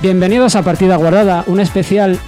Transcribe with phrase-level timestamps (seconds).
[0.00, 2.20] Bienvenidos a Partida Guardada, un especial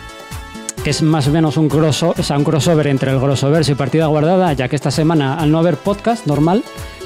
[0.82, 3.75] que es más o menos un, crossover, o sea, un crossover entre el Grossoverse y
[3.77, 6.64] Partida Guardada, ya que esta semana, al no haber podcast normal,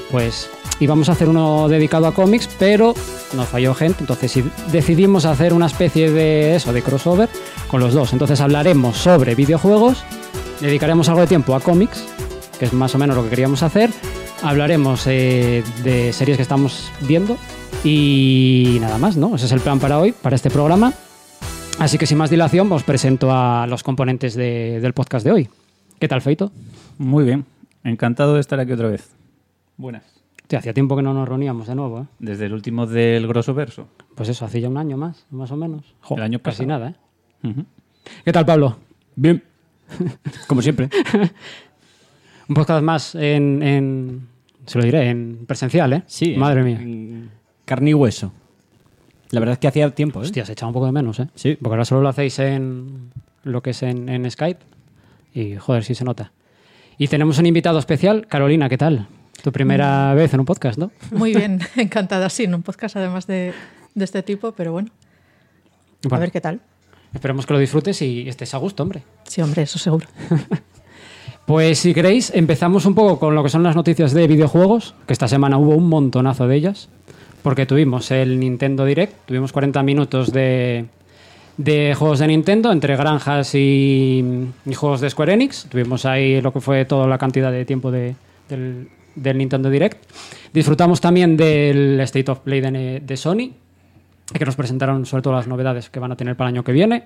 [0.09, 0.49] pues
[0.79, 2.95] íbamos a hacer uno dedicado a cómics, pero
[3.35, 4.39] nos falló gente, entonces
[4.71, 7.29] decidimos hacer una especie de eso, de crossover
[7.67, 8.11] con los dos.
[8.13, 10.03] Entonces hablaremos sobre videojuegos,
[10.61, 12.03] dedicaremos algo de tiempo a cómics,
[12.57, 13.91] que es más o menos lo que queríamos hacer.
[14.41, 17.37] Hablaremos eh, de series que estamos viendo
[17.83, 19.35] y nada más, ¿no?
[19.35, 20.93] Ese es el plan para hoy, para este programa.
[21.79, 25.49] Así que sin más dilación, os presento a los componentes de- del podcast de hoy.
[25.99, 26.51] ¿Qué tal, Feito?
[26.97, 27.45] Muy bien,
[27.83, 29.11] encantado de estar aquí otra vez.
[29.77, 30.03] Buenas.
[30.41, 32.05] Hostia, hacía tiempo que no nos reuníamos de nuevo, ¿eh?
[32.19, 33.87] Desde el último del grosso verso.
[34.15, 35.95] Pues eso, hace ya un año más, más o menos.
[36.01, 36.79] Jo, El año Casi pasado.
[36.79, 36.95] nada,
[37.43, 37.63] ¿eh?
[38.23, 38.77] ¿Qué tal, Pablo?
[39.15, 39.43] Bien.
[40.47, 40.89] Como siempre.
[42.47, 44.27] Un podcast más en, en-
[44.65, 46.03] se lo diré, en presencial, ¿eh?
[46.05, 46.35] Sí.
[46.37, 46.79] Madre en- mía.
[46.81, 47.31] en
[47.65, 48.31] carne y hueso.
[49.31, 50.23] La verdad es que hacía tiempo, ¿eh?
[50.23, 51.27] Hostia, se echaba un poco de menos, ¿eh?
[51.35, 51.57] Sí.
[51.59, 53.11] Porque ahora solo lo hacéis en
[53.43, 54.59] lo que es en, en Skype
[55.33, 56.31] y, joder, sí se nota.
[56.97, 58.27] Y tenemos un invitado especial.
[58.27, 59.07] Carolina, ¿qué tal?
[59.43, 60.91] Tu primera vez en un podcast, ¿no?
[61.11, 63.53] Muy bien, encantada, sí, en un podcast además de,
[63.93, 64.89] de este tipo, pero bueno,
[66.05, 66.61] a Bueno, ver qué tal.
[67.13, 69.03] Esperemos que lo disfrutes y estés a gusto, hombre.
[69.23, 70.07] Sí, hombre, eso seguro.
[71.45, 75.13] Pues si queréis, empezamos un poco con lo que son las noticias de videojuegos, que
[75.13, 76.89] esta semana hubo un montonazo de ellas,
[77.45, 80.85] porque tuvimos el Nintendo Direct, tuvimos 40 minutos de,
[81.57, 84.25] de juegos de Nintendo, entre granjas y,
[84.65, 87.91] y juegos de Square Enix, tuvimos ahí lo que fue toda la cantidad de tiempo
[87.91, 88.15] de-
[88.49, 88.89] del,
[89.37, 90.03] Nintendo Direct.
[90.53, 93.51] Disfrutamos también del State of Play de, de Sony,
[94.33, 96.71] que nos presentaron sobre todo las novedades que van a tener para el año que
[96.71, 97.03] viene.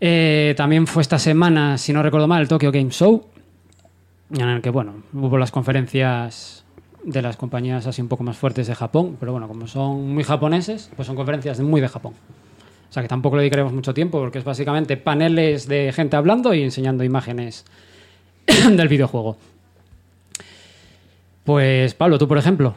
[0.00, 3.26] Eh, también fue esta semana, si no recuerdo mal, el Tokyo Game Show,
[4.32, 6.59] en el que, bueno, hubo las conferencias
[7.04, 10.24] de las compañías así un poco más fuertes de Japón, pero bueno, como son muy
[10.24, 12.14] japoneses, pues son conferencias muy de Japón.
[12.88, 16.52] O sea que tampoco le dedicaremos mucho tiempo porque es básicamente paneles de gente hablando
[16.54, 17.64] y enseñando imágenes
[18.70, 19.36] del videojuego.
[21.44, 22.76] Pues Pablo, tú por ejemplo,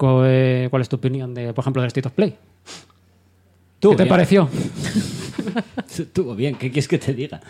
[0.00, 2.36] eh, ¿cuál es tu opinión de, por ejemplo, del State of Play?
[3.74, 4.48] Estuvo ¿Qué te pareció?
[5.98, 6.54] Estuvo bien.
[6.54, 7.40] ¿Qué quieres que te diga?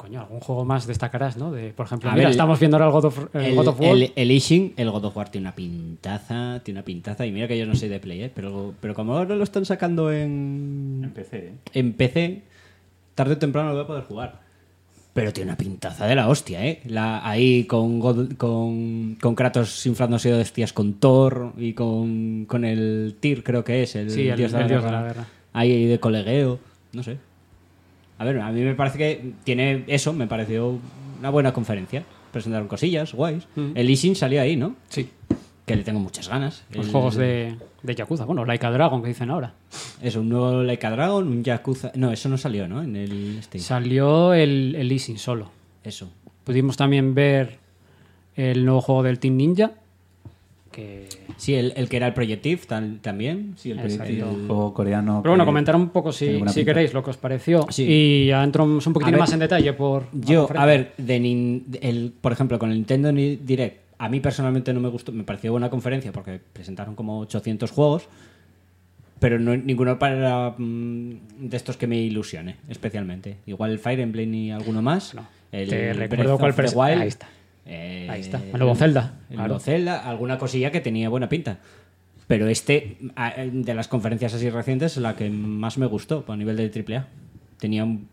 [0.00, 1.52] Coño, algún juego más destacarás, ¿no?
[1.52, 3.68] De, por ejemplo, A mira, ver, estamos viendo ahora el God of, el El, God
[3.68, 3.90] of War.
[3.90, 7.26] el, el Ishin, el God of War tiene una pintaza, tiene una pintaza.
[7.26, 8.32] Y mira que yo no soy de Play, ¿eh?
[8.34, 11.52] Pero, pero como ahora lo están sacando en, Empecé, ¿eh?
[11.74, 12.42] en PC,
[13.14, 14.40] tarde o temprano lo voy a poder jugar.
[15.12, 16.80] Pero tiene una pintaza de la hostia, ¿eh?
[16.86, 22.64] La, ahí con, God- con, con Kratos inflándose de hostias con Thor y con, con
[22.64, 24.66] el Tyr, creo que es, el, Sí, el- el dios de la
[25.02, 25.26] guerra.
[25.52, 26.58] Ahí de colegueo,
[26.94, 27.18] no sé.
[28.20, 30.78] A ver, a mí me parece que tiene eso, me pareció
[31.18, 32.04] una buena conferencia.
[32.32, 33.48] Presentaron cosillas, guays.
[33.74, 34.76] El Ishin salió ahí, ¿no?
[34.88, 35.08] Sí,
[35.66, 36.64] Que le tengo muchas ganas.
[36.72, 38.24] los El- juegos de, de Yakuza.
[38.26, 39.54] Bueno, Like a Dragon que dicen ahora.
[40.02, 41.92] Es un nuevo Like a Dragon, un Yakuza...
[41.94, 42.82] No, eso no salió, ¿no?
[42.82, 43.62] En el Steam.
[43.64, 45.50] Salió el, el Leasing solo.
[45.82, 46.08] Eso.
[46.44, 47.58] Pudimos también ver
[48.36, 49.72] el nuevo juego del Team Ninja.
[50.70, 51.08] Que...
[51.36, 53.54] Sí, el, el que era el Projective tal- también.
[53.56, 53.78] Sí, el.
[53.80, 54.18] Projective.
[54.20, 55.20] El juego coreano.
[55.22, 57.66] Pero bueno, comentar un poco si, queréis lo que os pareció.
[57.70, 57.84] Sí.
[57.88, 60.04] Y ya entramos un poquitín ver, más en detalle por...
[60.12, 64.20] Yo, a ver, de nin- el, por ejemplo, con el Nintendo Ni- Direct, a mí
[64.20, 68.08] personalmente no me gustó, me pareció buena conferencia porque presentaron como 800 juegos,
[69.18, 71.10] pero no, ninguno para mm,
[71.40, 73.36] de estos que me ilusione, especialmente.
[73.46, 75.14] Igual el Fire Emblem y alguno más.
[75.14, 75.26] No.
[75.52, 77.28] El Te recuerdo cuál Wild, Ahí está.
[77.66, 78.38] Eh, Ahí está.
[78.52, 79.48] El nuevo Zelda, El claro.
[79.48, 81.58] nuevo Zelda, alguna cosilla que tenía buena pinta.
[82.26, 86.56] Pero este, a- de las conferencias así recientes, la que más me gustó a nivel
[86.56, 87.06] de AAA.
[87.58, 88.08] Tenía un-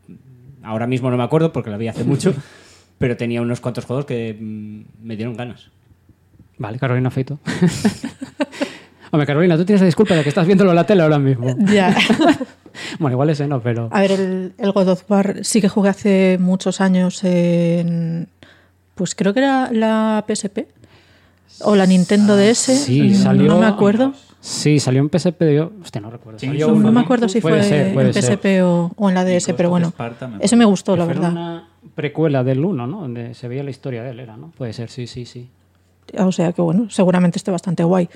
[0.64, 2.34] Ahora mismo no me acuerdo porque la vi hace mucho,
[2.98, 5.70] pero tenía unos cuantos juegos que mm, me dieron ganas.
[6.58, 7.40] Vale, Carolina Feito.
[9.12, 11.56] Hombre, Carolina, tú tienes la disculpa de que estás viéndolo en la tele ahora mismo.
[11.72, 11.96] Ya.
[13.00, 13.90] Bueno, igual ese no, pero...
[13.92, 18.28] A ver, el, el God of War sí que jugué hace muchos años en.
[18.98, 20.68] Pues creo que era la PSP.
[21.62, 22.76] O la Nintendo DS.
[22.86, 24.14] sí, mm, salió- No me acuerdo.
[24.40, 25.56] Sí, salió en PSP.
[25.56, 26.40] Yo, hostia, no recuerdo.
[26.40, 27.00] Sí, Salió no No me ¿no?
[27.00, 28.14] acuerdo si Puede fue ser, puede en.
[28.14, 29.94] PSP o, o en la DS, pero bueno.
[29.98, 31.32] Me Ese me gustó, Que la verdad.
[31.32, 33.02] una precuela del 1, ¿no?
[33.02, 34.52] Donde se veía la historia de él, era, ¿no?
[34.58, 35.50] Puede ser, sí, sí, sí.
[36.18, 38.10] O sea que bueno, seguramente esté bastante guay.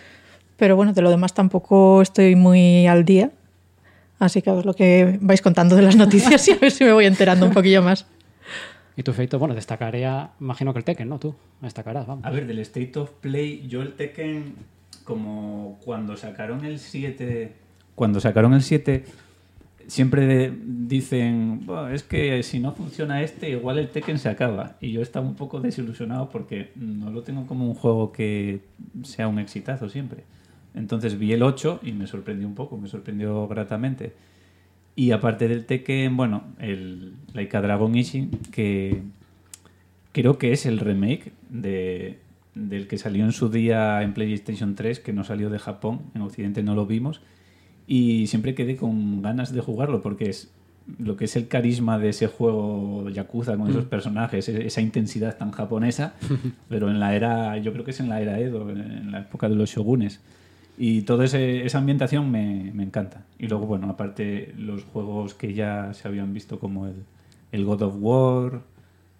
[0.58, 3.32] Pero bueno, de lo demás tampoco estoy muy al día.
[4.20, 6.84] Así que a ver lo que vais contando de las noticias y a ver si
[6.84, 8.06] me voy enterando un poquillo más.
[8.98, 11.20] Y tu feito, bueno, destacaría, imagino que el Tekken, ¿no?
[11.20, 12.26] Tú, destacarás, vamos.
[12.26, 14.56] A ver, del State of Play, yo el Tekken,
[15.04, 17.54] como cuando sacaron el 7.
[17.96, 19.06] Cuando sacaron el 7,
[19.88, 24.76] siempre dicen, "Buah, es que si no funciona este, igual el Tekken se acaba.
[24.82, 28.62] Y yo estaba un poco desilusionado porque no lo tengo como un juego que
[29.04, 30.24] sea un exitazo siempre.
[30.74, 34.14] Entonces vi el 8 y me sorprendió un poco, me sorprendió gratamente.
[34.96, 39.02] Y aparte del Tekken, bueno, el Laika Dragon Ishin, que
[40.12, 42.20] creo que es el remake de,
[42.56, 46.22] del que salió en su día en PlayStation 3, que no salió de Japón, en
[46.22, 47.22] Occidente no lo vimos,
[47.88, 50.52] y siempre quedé con ganas de jugarlo, porque es
[51.00, 55.38] lo que es el carisma de ese juego Yakuza con esos personajes, e- esa intensidad
[55.38, 56.16] tan japonesa,
[56.70, 59.48] pero en la era, yo creo que es en la era Edo, en la época
[59.48, 60.20] de los shogunes.
[60.84, 63.24] Y toda ese- esa ambientación me, me encanta.
[63.38, 66.96] Y luego, bueno, aparte los juegos que ya se habían visto como el,
[67.52, 68.62] el God of War,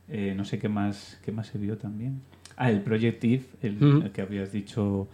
[0.10, 2.22] eh, no sé qué más, qué más se vio también.
[2.58, 5.08] Ah, el Project Eve, el, que habías dicho.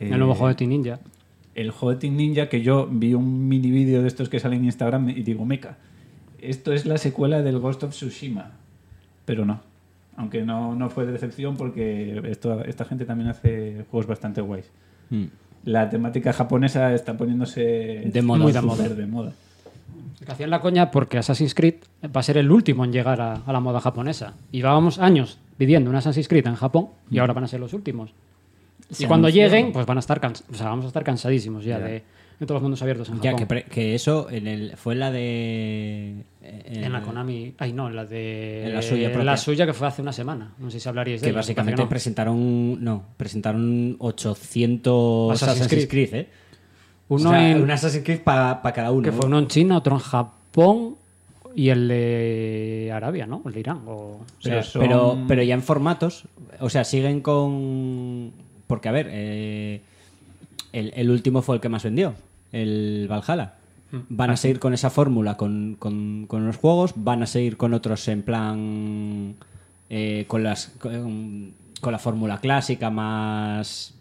[0.00, 0.98] eh, El nuevo juego de Team Ninja.
[1.54, 4.60] el juego de Team Ninja que yo vi un mini vídeo de estos que salen
[4.60, 5.78] en Instagram y digo, meca,
[6.40, 8.50] esto es la secuela del Ghost of Tsushima.
[9.24, 9.60] Pero no.
[10.16, 14.68] Aunque no, no fue de decepción porque esto, esta gente también hace juegos bastante guays.
[15.10, 15.24] Mm.
[15.64, 18.42] La temática japonesa está poniéndose De moda.
[18.42, 18.88] Muy de moda.
[18.88, 19.32] de moda.
[20.24, 23.34] Que hacían la coña porque Assassin's Creed va a ser el último en llegar a,
[23.46, 24.34] a la moda japonesa.
[24.52, 27.72] Y llevábamos años pidiendo un Assassin's Creed en Japón y ahora van a ser los
[27.74, 28.10] últimos.
[28.90, 31.64] Se y cuando lleguen, pues van a estar cans- o sea, vamos a estar cansadísimos
[31.64, 31.84] ya Ya.
[31.84, 32.02] de,
[32.46, 33.46] todos los mundos abiertos en Ya, Japón.
[33.48, 36.24] que, que eso en el, fue la de...
[36.42, 37.54] En la Konami.
[37.58, 38.66] Ay, no, en la de.
[38.66, 39.24] En la suya propia.
[39.24, 40.52] la suya que fue hace una semana.
[40.58, 41.88] No sé si hablaríais de Que ella, básicamente parece que no.
[41.88, 42.84] presentaron...
[42.84, 46.10] No, presentaron 800 Assassin's Assassin's, Creed.
[46.10, 46.28] Creed, ¿eh?
[47.08, 49.02] Uno O sea, en- un Assassin's Creed para cada uno.
[49.02, 50.96] Que fue uno en China, otro en Japón
[51.54, 53.42] y el de Arabia, ¿no?
[53.46, 53.82] El de Irán.
[53.86, 56.24] O, o sea, Pero son- pero, pero ya en formatos,
[56.60, 58.32] o sea, siguen con...
[58.66, 59.80] Porque, a ver, eh,
[60.72, 62.14] el, el último fue el que más vendió,
[62.54, 63.54] el Valhalla.
[64.08, 67.74] Van a seguir con esa fórmula con, con, con los juegos, van a seguir con
[67.74, 69.36] otros en plan...
[69.88, 73.94] eh, con, las, con, con la fórmula clásica más...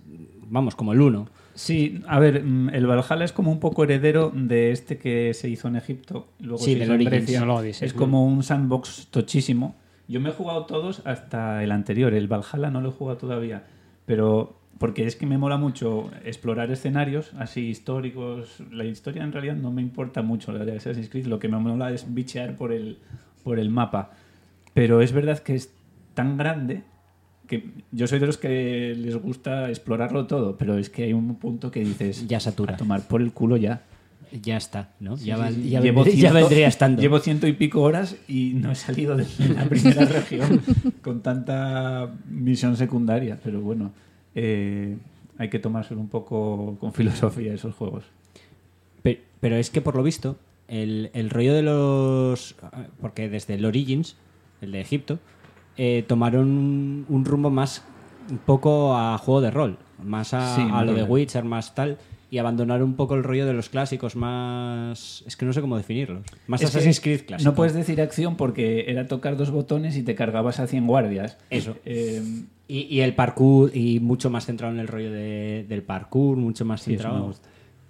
[0.49, 1.27] Vamos, como el 1.
[1.55, 5.47] Sí, a ver, mm, el Valhalla es como un poco heredero de este que se
[5.49, 6.27] hizo en Egipto.
[6.39, 7.05] Luego Sí, se del hizo en.
[7.05, 7.85] Grecia.
[7.85, 9.75] Es como un sandbox tochísimo.
[10.07, 12.13] Yo me he jugado todos hasta el anterior.
[12.13, 13.63] El Valhalla no lo he jugado todavía.
[14.05, 18.57] Pero porque es que me mola mucho explorar escenarios así históricos.
[18.69, 21.25] La historia en realidad no me importa mucho, la de Assassin's Creed.
[21.27, 22.97] Lo que me mola es bichear por el,
[23.45, 24.11] por el mapa.
[24.73, 25.71] Pero es verdad que es
[26.15, 26.81] tan grande
[27.47, 31.35] que yo soy de los que les gusta explorarlo todo, pero es que hay un
[31.35, 32.73] punto que dices Ya satura.
[32.73, 33.83] a tomar por el culo ya.
[34.41, 35.15] Ya está, ¿no?
[35.15, 35.69] ya, Sí, val- sí, sí.
[35.69, 37.01] ya Llevo vendría, ya ciento- vendría estando.
[37.01, 39.25] Llevo ciento y pico horas y no he salido de
[39.55, 40.61] la primera región
[41.01, 43.91] con tanta misión secundaria, pero bueno,
[44.35, 44.97] eh,
[45.37, 48.05] hay que tomárselo un poco con filosofía esos juegos.
[49.01, 50.37] Pe- Pero es que por lo visto,
[50.67, 52.55] el, el rollo de los.
[53.01, 54.15] Porque desde el Origins,
[54.61, 55.19] el de Egipto,
[55.77, 57.83] eh, tomaron un, rumbo más
[58.29, 61.03] un poco a juego de rol, más a, Sí, a más lo de.
[61.03, 61.97] Witcher, más tal,
[62.33, 65.23] y abandonaron un poco el rollo de los clásicos, más.
[65.27, 66.23] Es que no sé cómo definirlos.
[66.47, 67.47] Más Es Assassin's Creed clásico.
[67.51, 71.37] No puedes decir acción porque era tocar dos botones y te cargabas a 100 guardias.
[71.51, 71.77] Eso.
[71.85, 72.23] Eh,
[72.67, 76.65] Y, y el parkour, y mucho más centrado en el rollo de- del parkour, mucho
[76.65, 77.29] más Sí, centrado.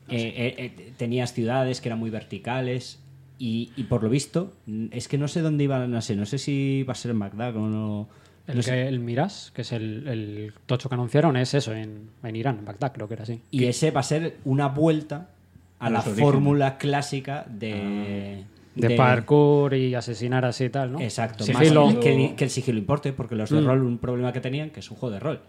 [0.10, 3.00] Eh, eh, eh, tenías ciudades que eran muy verticales.
[3.40, 4.52] Y, y por lo visto,
[4.92, 6.18] es que no sé dónde iban a ser.
[6.18, 8.10] No sé si va a ser en Bagdad o no.
[8.48, 8.88] El, no que, sé.
[8.88, 12.66] el Miras, que es el, el tocho que anunciaron, es eso, en, en Irán, en
[12.66, 13.42] Bagdad, creo que era así.
[13.52, 15.30] Y ese va a ser una vuelta
[15.80, 18.44] a A la fórmula clásica de.
[18.76, 21.00] De, parkour y asesinar así y tal, ¿no?
[21.00, 21.86] Exacto, Sigilo.
[21.86, 23.66] más que, que el sigilo importe, porque los de Mm.
[23.66, 25.42] rol, un problema que tenían, que es un juego de rol.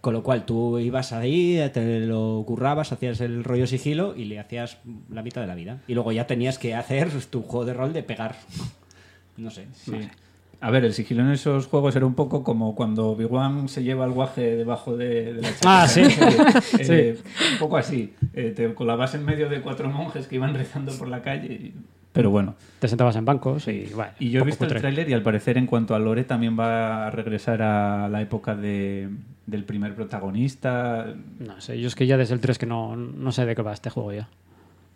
[0.00, 4.38] Con lo cual tú ibas ahí, te lo currabas, hacías el rollo sigilo y le
[4.38, 4.78] hacías
[5.10, 5.80] la mitad de la vida.
[5.88, 8.36] Y luego ya tenías que hacer tu juego de rol de pegar.
[9.36, 9.66] No sé.
[9.74, 10.08] Sí.
[10.60, 14.04] A ver, el sigilo en esos juegos era un poco como cuando Obi-Wan se lleva
[14.06, 15.82] el guaje debajo de, de la chaqueta.
[15.82, 16.02] Ah, sí.
[16.80, 17.16] Eh,
[17.52, 18.12] Un poco así.
[18.34, 21.52] Eh, te colabas en medio de cuatro monjes que iban rezando por la calle.
[21.52, 21.74] y-
[22.12, 22.56] Pero bueno.
[22.80, 25.58] Te sentabas en bancos y, bueno, Y yo he visto el tráiler y al parecer
[25.58, 29.08] en cuanto a Lore también va a regresar a la época de,
[29.46, 31.06] del primer protagonista.
[31.38, 33.62] No sé, yo es que ya desde el 3 que no, no sé de qué
[33.62, 34.28] va este juego ya.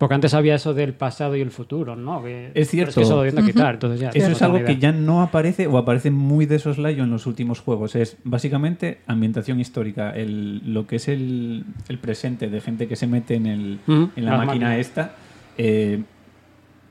[0.02, 2.24] Porque antes había eso del pasado y el futuro, ¿no?
[2.24, 2.94] Que- Es cierto.
[2.96, 4.08] que eso lo viendo quitar, entonces ya.
[4.08, 7.60] Eso es algo que ya no aparece o aparece muy de soslayo en los últimos
[7.60, 7.94] juegos.
[7.94, 10.10] Es básicamente ambientación histórica.
[10.10, 14.10] El, lo que es el, el presente de gente que se mete en, el, Ujú,
[14.16, 15.14] en la máquina esta,
[15.56, 16.02] eh,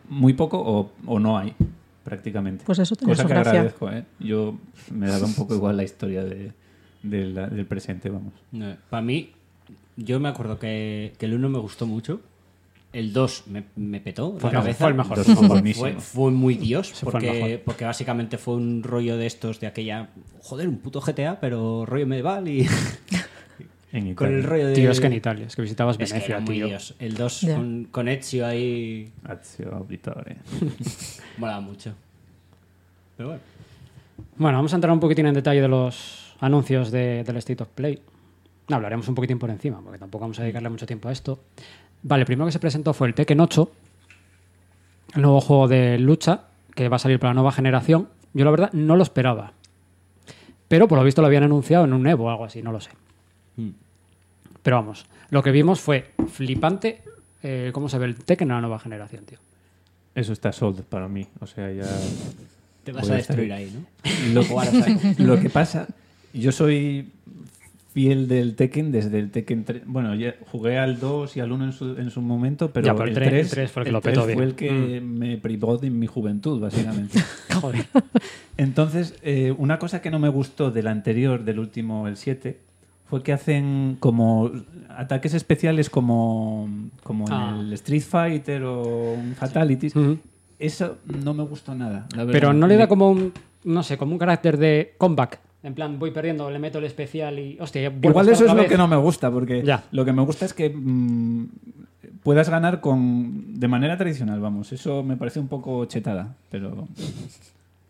[0.07, 1.53] muy poco o, o no hay,
[2.05, 2.63] prácticamente.
[2.65, 3.51] Pues eso Cosa que gracia.
[3.51, 3.91] agradezco.
[3.91, 4.05] ¿eh?
[4.21, 4.57] Yo
[4.89, 6.53] me daba un poco igual la historia de,
[7.03, 8.31] de la- del presente, vamos.
[8.89, 9.31] Para mí,
[9.97, 12.21] yo me acuerdo que, que el 1 me gustó mucho.
[12.93, 14.79] El 2 me, me petó Fue la el- cabeza.
[14.79, 15.17] fue el mejor.
[15.17, 15.99] Dos fue Fue, buenísimo.
[16.01, 20.09] fue muy Dios, porque, porque básicamente fue un rollo de estos de aquella.
[20.41, 22.67] Joder, un puto GTA, pero rollo medieval y.
[23.93, 24.49] En con el Italia.
[24.49, 24.73] rollo de...
[24.75, 26.67] Tío, es que en Italia, es que visitabas Es que Venecia, era muy tío.
[26.67, 26.95] Dios.
[26.97, 27.55] El 2 Ya.
[27.57, 30.37] con, con Ezio ahí Azio Auditore.
[31.37, 31.93] mola mucho.
[33.17, 33.41] Pero bueno.
[34.37, 37.67] Bueno, vamos a entrar un poquitín en detalle de los anuncios de- del State of
[37.75, 38.01] Play.
[38.69, 41.41] No, hablaremos un poquitín por encima, porque tampoco vamos a dedicarle mucho tiempo a esto.
[42.03, 43.71] Vale, el primero que se presentó fue el Tekken 8,
[45.15, 48.09] el nuevo juego de lucha que va a salir para la nueva generación.
[48.33, 49.53] Yo la verdad no lo esperaba.
[50.67, 52.79] Pero por lo visto lo habían anunciado en un Evo o algo así, no lo
[52.79, 52.91] sé.
[53.57, 53.69] Mm.
[54.63, 57.03] Pero vamos, lo que vimos fue flipante
[57.43, 59.39] eh, cómo se ve el Tekken en la nueva generación, tío.
[60.15, 61.27] Eso está sold para mí.
[61.39, 61.83] O sea, ya.
[62.83, 63.71] Te vas a estar- destruir ahí,
[64.33, 64.41] ¿no?
[65.25, 65.87] Lo que pasa,
[66.33, 67.11] yo soy
[67.93, 69.81] fiel del Tekken desde el Tekken 3.
[69.85, 72.93] Bueno, ya jugué al 2 y al 1 en su, en su momento, pero, Ya,
[72.95, 74.47] pero el el, tres- 3, el fue el que lo 3 petó fue bien.
[74.47, 77.19] el que me privó de mi juventud, básicamente.
[77.61, 77.85] Joder.
[78.57, 82.59] Entonces, eh, una cosa que no me gustó del anterior, del último, el 7,
[83.05, 84.51] fue que hacen como
[84.89, 86.69] ataques especiales como,
[87.03, 87.55] como Ah.
[87.59, 89.95] en el Street Fighter o un Fatalities.
[89.95, 90.17] Ujú.
[90.59, 92.07] Eso no me gustó nada.
[92.15, 92.25] la.
[92.27, 93.33] Pero no le da como un,
[93.63, 95.39] no sé, como un carácter de comeback.
[95.63, 97.57] En plan, voy perdiendo, le meto el especial y.
[97.59, 99.83] Hostia, ya Igual eso es lo que no me gusta, porque Ya.
[99.91, 101.45] lo que me gusta es que mm,
[102.23, 104.71] puedas ganar con de manera tradicional, vamos.
[104.73, 106.87] Eso me parece un poco chetada, pero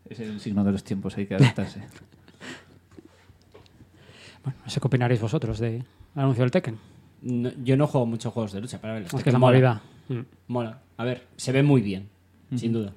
[0.09, 1.81] es el signo de los tiempos, hay que adaptarse.
[4.43, 5.83] Bueno, no sé qué opinaréis vosotros del
[6.15, 6.77] anuncio del Tekken.
[7.21, 9.37] No- yo no juego muchos juegos de lucha, pero a ver, Es que es la
[9.39, 9.51] mola.
[9.53, 9.81] movida.
[10.09, 10.21] Mm.
[10.47, 10.79] Mola.
[10.97, 12.09] A ver, se ve muy bien,
[12.55, 12.93] sin duda.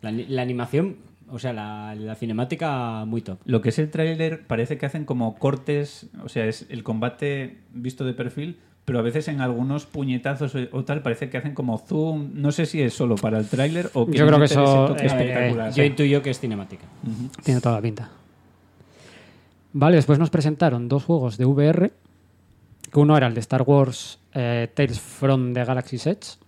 [0.00, 0.96] La animación,
[1.28, 3.38] o sea, la, la cinemática muy top.
[3.44, 7.58] Lo que es el tráiler parece que hacen como cortes, o sea, es el combate
[7.72, 11.54] visto de perfil, pero a veces en algunos puñetazos o- o tal parece que hacen
[11.54, 12.30] como zoom.
[12.34, 15.02] No sé si es solo para el tráiler o Yo quieren creo que eso, toque
[15.02, 15.72] eh, espectacular.
[15.72, 16.84] Yo intuyo que es cinemática.
[17.42, 18.10] Tiene toda la pinta.
[19.72, 21.92] Vale, después nos presentaron dos juegos de VR.
[22.92, 26.38] Que uno era el de Star Wars eh, Tales from the Galaxy's Edge.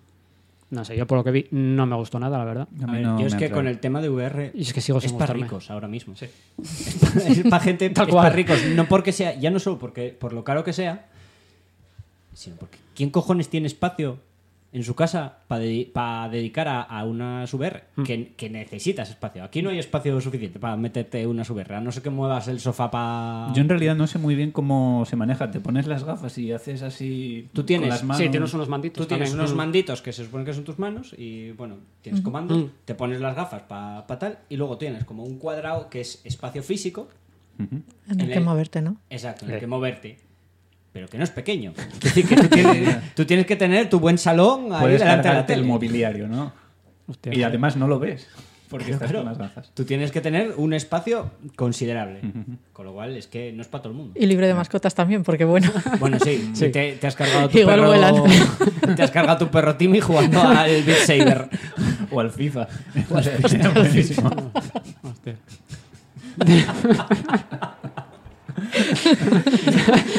[0.71, 2.69] No sé, yo por lo que vi no me gustó nada, la verdad.
[2.87, 5.01] A ver, no yo es que con el tema de VR Y es que sigo
[5.01, 6.15] sin es para ricos ahora mismo.
[6.19, 8.25] es para gente, Tal es cual.
[8.27, 8.63] para ricos.
[8.75, 11.07] No porque sea, ya no solo porque por lo caro que sea,
[12.35, 14.19] sino porque ¿quién cojones tiene espacio
[14.71, 17.85] en su casa para dedicar a, a una VR?
[17.97, 18.03] Mm.
[18.03, 19.43] Que, que necesitas espacio.
[19.43, 21.77] Aquí no hay espacio suficiente para meterte una VR.
[21.77, 23.53] A no ser que muevas el sofá para...
[23.55, 25.51] Yo en realidad no sé muy bien cómo se maneja.
[25.51, 27.49] Te pones las gafas y haces así.
[27.55, 28.23] Tú tienes- con las manos.
[28.23, 29.03] Sí, tienes unos manditos.
[29.03, 29.41] Tú tienes también.
[29.41, 29.57] unos Mm.
[29.57, 32.67] manditos que se supone que son tus manos y bueno, tienes comandos, Mm.
[32.85, 36.63] te pones las gafas para tal y luego tienes como un cuadrado que es espacio
[36.63, 37.09] físico.
[37.59, 38.99] En el En que moverte, ¿no?
[39.11, 40.19] exacto, en el que moverte.
[40.99, 41.75] Pero que no es pequeño.
[41.79, 45.29] Es decir, que tú tienes, tú tienes que tener tu buen salón ahí Puedes delante
[45.29, 46.53] de la el mobiliario, ¿no?
[47.07, 47.33] Hostia.
[47.33, 48.27] Y además no lo ves.
[48.69, 49.71] Porque estás con las gafas.
[49.75, 52.21] Tú tienes que tener un espacio considerable.
[52.73, 54.15] Con lo cual es que no es para todo el mundo.
[54.19, 55.71] Y libre de mascotas también, porque bueno.
[56.01, 56.71] Bueno, sí, Sí.
[56.71, 57.87] Te, te has cargado tu Igual perro.
[57.87, 58.15] vuelan.
[58.97, 61.49] Te has cargado tu perro Timmy jugando al Beat Saber.
[62.11, 62.67] O al FIFA.
[63.09, 64.53] Hostia, Buenísimo.
[65.05, 65.37] Hostia.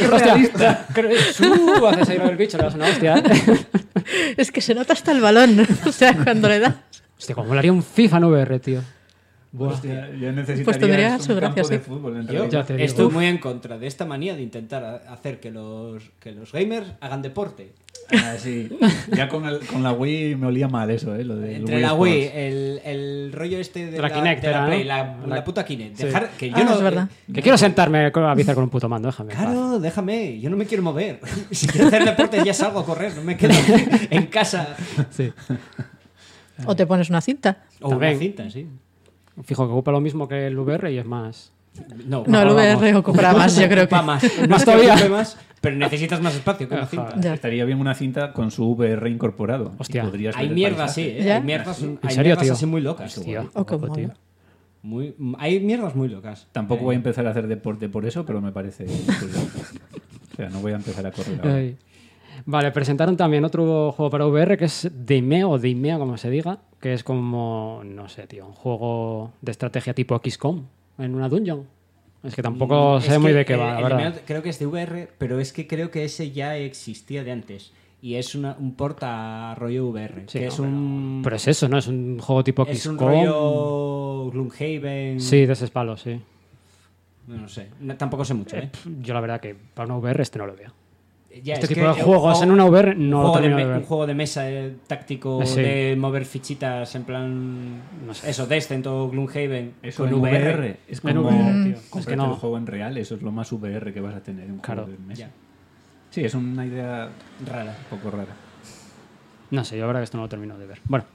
[0.10, 0.88] Realista.
[1.34, 1.88] ¡Su!
[1.88, 3.18] Haces ahí lo del bicho, le das una hostia.
[3.18, 3.24] ¿eh?
[4.38, 5.66] es que se nota hasta el balón.
[5.86, 6.76] o sea, cuando le das.
[7.18, 8.82] Hostia, como molaría un FIFA en VR, tío.
[9.58, 11.84] Hostia, yo necesitaría Pues tendría un su gracia, campo de sí.
[11.84, 12.16] fútbol.
[12.18, 12.50] en Yo realidad.
[12.52, 12.86] Ya te digo.
[12.86, 13.14] estoy Uf.
[13.14, 17.24] muy en contra de esta manía de intentar hacer que los, que los gamers hagan
[17.24, 17.74] deporte.
[18.12, 18.70] Ah, sí.
[19.16, 21.24] Ya con, el- con la Wii me olía mal eso, ¿eh?
[21.24, 24.86] Lo Entre la Wii, el, el rollo este de La Kinect de la Play, ¿no?
[24.88, 25.96] la, La- la puta Kinect.
[25.98, 26.04] Sí.
[26.06, 27.10] Dejar que yo Ah, no, es verdad.
[27.34, 29.34] Que quiero sentarme con- a viciar con un puto mando, déjame.
[29.34, 29.42] paz.
[29.44, 31.20] Claro, déjame, yo no me quiero mover.
[31.52, 33.54] Si quiero hacer deporte ya salgo a correr, no me quedo
[34.12, 34.76] en casa.
[35.10, 35.32] Sí.
[36.66, 37.64] O te pones una cinta.
[37.82, 38.12] O También.
[38.14, 38.68] una cinta, sí.
[39.44, 41.52] Fijo que ocupa lo mismo que el VR y es más.
[42.08, 42.82] No, No, el vamos.
[42.82, 43.96] VR ocupará más, yo creo que.
[43.96, 44.24] Ocupa más.
[44.42, 44.96] No Más todavía.
[45.10, 47.16] más, pero necesitas más espacio que una cinta.
[47.20, 47.34] Ya.
[47.34, 49.74] Estaría bien una cinta con su VR incorporado.
[49.78, 50.10] Hostia.
[50.36, 51.28] Hay el mierdas, sí, paisaje.
[51.30, 51.34] ¿eh?
[51.34, 52.54] Hay mierdas, hay serio, mierdas tío?
[52.54, 53.18] así muy locas.
[53.18, 54.10] Hostia, Oh, tío.
[54.82, 56.48] Muy, hay mierdas muy locas.
[56.54, 58.86] Tampoco Eh, voy a empezar a hacer deporte por eso, pero me parece.
[60.34, 61.64] O sea, no voy a empezar a correr ahora.
[62.46, 65.60] Vale, presentaron también otro juego para VR que es Deimea o
[66.00, 70.64] como se diga, que es como, no sé, tío, un juego de estrategia tipo XCOM
[70.98, 71.66] en una dungeon.
[72.24, 74.22] Es que tampoco sé muy de qué eh, va, la el verdad.
[74.26, 77.72] Creo que es de VR, pero es que creo que ese ya existía de antes.
[78.02, 80.24] Y es una- un porta rollo VR.
[80.28, 81.22] Sí, que no, es pero- un.
[81.24, 81.78] Pero es eso, ¿no?
[81.78, 83.08] Es un juego tipo es un XCOM.
[83.10, 85.20] rollo Gloomhaven.
[85.20, 86.20] Sí, de ese palo, sí.
[87.28, 87.68] No, no sé.
[87.80, 88.70] No, tampoco sé mucho, ¿eh?
[89.02, 90.72] Yo la verdad que para una VR este no lo veo.
[91.44, 93.30] Ya, este es tipo que de un juegos juego- en una VR un no lo
[93.30, 93.78] juego de termino me- de ver.
[93.78, 95.62] Un juego de mesa eh, táctico Sí.
[95.62, 97.82] de mover fichitas en plan.
[98.06, 98.32] No sé.
[98.32, 99.74] Eso, Descent o Gloomhaven.
[99.84, 100.54] Eso con en VR.
[100.54, 100.78] VR.
[100.88, 101.76] Es como VR, tío.
[101.76, 102.26] comprarte Es que no.
[102.34, 102.98] el juego en real.
[102.98, 104.84] Eso es lo más VR que vas a tener en un Claro.
[104.86, 105.22] juego de mesa.
[105.22, 105.30] Ya.
[106.10, 107.10] Sí, es una idea
[107.46, 107.78] Rara.
[107.92, 108.34] un poco rara.
[109.52, 110.80] No sé, yo ahora que esto no lo termino de ver.
[110.86, 111.06] Bueno,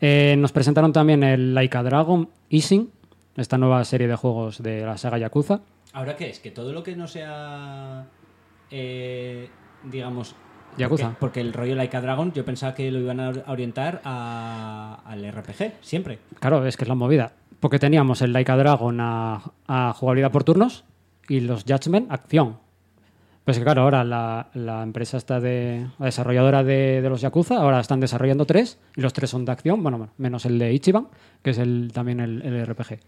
[0.00, 2.90] eh, nos presentaron también el Laika Dragon Easing,
[3.36, 5.60] esta nueva serie de juegos de la saga Yakuza.
[5.92, 6.38] ¿Ahora qué es?
[6.40, 8.06] Que todo lo que no sea.
[8.70, 9.48] Eh,
[9.84, 10.34] digamos.
[10.78, 11.04] Yakuza.
[11.04, 15.00] Porque, porque el rollo Like a Dragon, yo pensaba que lo iban a orientar a-
[15.06, 16.18] al RPG, siempre.
[16.38, 17.32] Claro, es que es la movida.
[17.60, 20.84] Porque teníamos el Laika Dragon a, a jugabilidad por turnos
[21.28, 22.58] y los Judgment acción.
[23.44, 25.86] Pues que claro, ahora la, la empresa está de.
[25.98, 29.52] La desarrolladora de, de los Yakuza, ahora están desarrollando tres y los tres son de
[29.52, 31.08] acción, bueno, menos el de Ichiban,
[31.42, 32.98] que es el, también el, el RPG.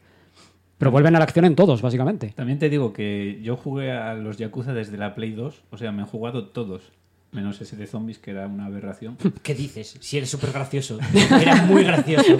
[0.79, 2.33] Pero vuelven a la acción en todos, básicamente.
[2.37, 5.63] También te digo que yo jugué a los Yakuza desde la Play 2.
[5.71, 6.93] O sea, me he jugado todos.
[7.33, 9.17] Menos ese de zombies, que era una aberración.
[9.43, 9.97] ¿Qué dices?
[10.01, 10.99] Si eres súper gracioso.
[11.41, 12.39] Era muy gracioso.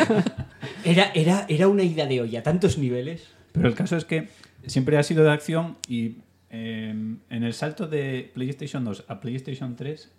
[0.85, 3.29] Era, era, era una ida de olla, tantos niveles.
[3.53, 4.29] Pero el caso es que
[4.67, 6.19] siempre ha sido de acción y
[6.51, 6.91] eh,
[7.29, 10.11] en el salto de PlayStation 2 a PlayStation 3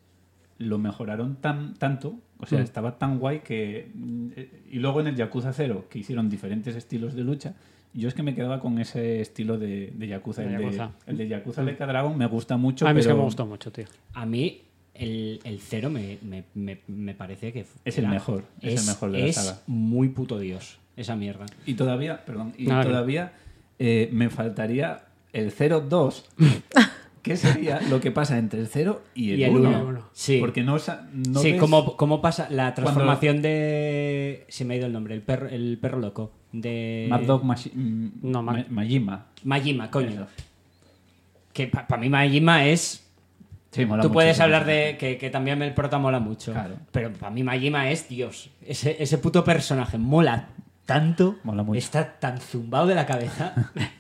[0.60, 2.64] lo mejoraron tan tanto, o sea, Mm.
[2.64, 3.90] estaba tan guay que...
[3.96, 7.56] mm, eh, Y luego en el Yakuza 0, que hicieron diferentes estilos de lucha,
[7.94, 10.42] yo es que me quedaba con ese estilo de, de Yakuza.
[10.44, 10.92] De el, Yakuza.
[11.06, 13.18] De, el de Yakuza Like a Dragon me gusta mucho, a mí es que pero
[13.20, 13.86] me gustó mucho, tío.
[14.14, 14.62] A mí,
[14.94, 17.66] el, el cero me, me, me, me parece que.
[17.86, 19.60] Es el era- mejor, es el mejor de la es saga.
[19.68, 21.46] muy puto Dios, esa mierda.
[21.66, 23.34] Y todavía, perdón, y Nada, todavía
[23.80, 25.02] eh, me faltaría
[25.34, 26.24] el 0-2,
[27.22, 29.86] que sería lo que pasa entre el 0 y el Y el 1.
[29.86, 30.10] uno.
[30.14, 30.38] Sí.
[30.40, 30.78] Porque no,
[31.14, 34.46] no sí, ves- ¿cómo, cómo pasa la transformación de.
[34.50, 36.32] Se me ha ido el nombre, el perro, el perro loco.
[36.52, 37.08] De.
[37.10, 39.26] Mad Dog mm, No, Ma- Ma- Majima.
[39.44, 40.10] Majima, coño.
[40.10, 40.28] Eso.
[41.54, 43.06] Que para mí Majima es.
[43.72, 46.54] Sí, mola Tú puedes hablar de que, que también el prota mola mucho.
[46.54, 46.76] Claro.
[46.92, 48.50] Pero para mí Majima es Dios.
[48.66, 50.48] Ese, ese puto personaje mola
[50.86, 51.38] tanto.
[51.44, 51.78] Mola mucho.
[51.78, 53.54] Está tan zumbado de la cabeza.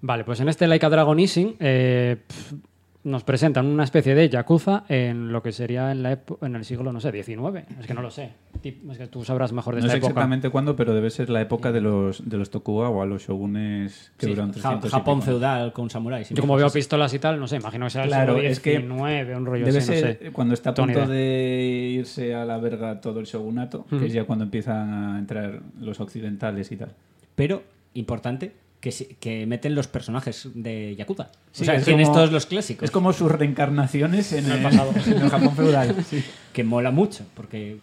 [0.00, 2.18] Vale, pues en este Laika Dragon Easing eh,
[3.08, 6.64] nos presentan una especie de Yakuza en lo que sería en, la epo- en el
[6.64, 7.64] siglo, no sé, 19.
[7.80, 8.30] Es que no lo sé.
[8.62, 10.10] Es que tú sabrás mejor de No esta sé época.
[10.10, 14.26] exactamente cuándo, pero debe ser la época de los, de los Tokugawa, los shogunes que
[14.26, 16.30] Sí, duran Ja- 300 y Japón feudal con samuráis.
[16.30, 18.48] y Yo como veo pistolas y tal, no sé, imagino que sea el Claro, siglo
[18.48, 20.30] es que XIX, un rollo Debe así, no ser sé.
[20.32, 24.24] cuando está a punto de irse a la verga todo el shogunato, que es ya
[24.24, 26.90] cuando empiezan a entrar los occidentales y tal.
[27.34, 27.62] Pero,
[27.94, 28.52] importante,
[28.96, 31.30] que, que meten los personajes de Yakuza.
[31.52, 32.84] Sí, o sea, es tienes como- todos los clásicos.
[32.84, 34.92] Es como sus reencarnaciones en, En el pasado.
[35.06, 36.04] en el Japón feudal.
[36.04, 36.22] sí.
[36.52, 37.78] que mola mucho, porque.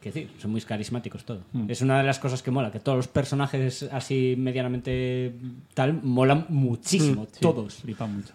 [0.00, 0.30] ¿Qué decir?
[0.40, 1.40] Son muy carismáticos todo.
[1.52, 1.70] Mm.
[1.70, 5.32] Es una de las cosas que mola, que todos los personajes así medianamente
[5.74, 7.26] tal molan muchísimo.
[7.32, 7.74] Sí, todos.
[7.76, 8.32] Flipa mucho.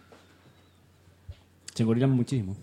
[1.73, 2.55] Se gorilan muchísimo.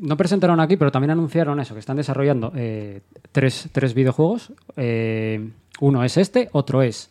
[0.00, 4.52] No presentaron aquí, pero también anunciaron eso, que están desarrollando eh, tres, tres videojuegos.
[4.76, 7.10] Eh, uno es este, otro es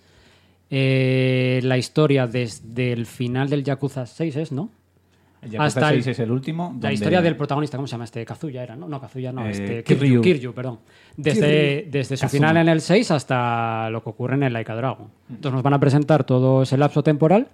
[0.70, 4.70] eh, la historia desde el final del Yakuza 6, ¿es, no?
[5.42, 6.78] El Yakuza Hasta el- 6 es el último.
[6.82, 8.26] La historia del protagonista, ¿cómo se llama este?
[8.26, 8.88] Kazuya era, ¿no?
[8.90, 10.20] No, Kazuya no, Eh, este Kiryu.
[10.20, 10.80] Kiryu, Kiryu, perdón.
[11.16, 12.40] Desde, desde su Kazuma.
[12.50, 15.08] final en el 6 hasta lo que ocurre en el Laika Dragon.
[15.30, 17.48] Entonces nos van a presentar todo ese lapso temporal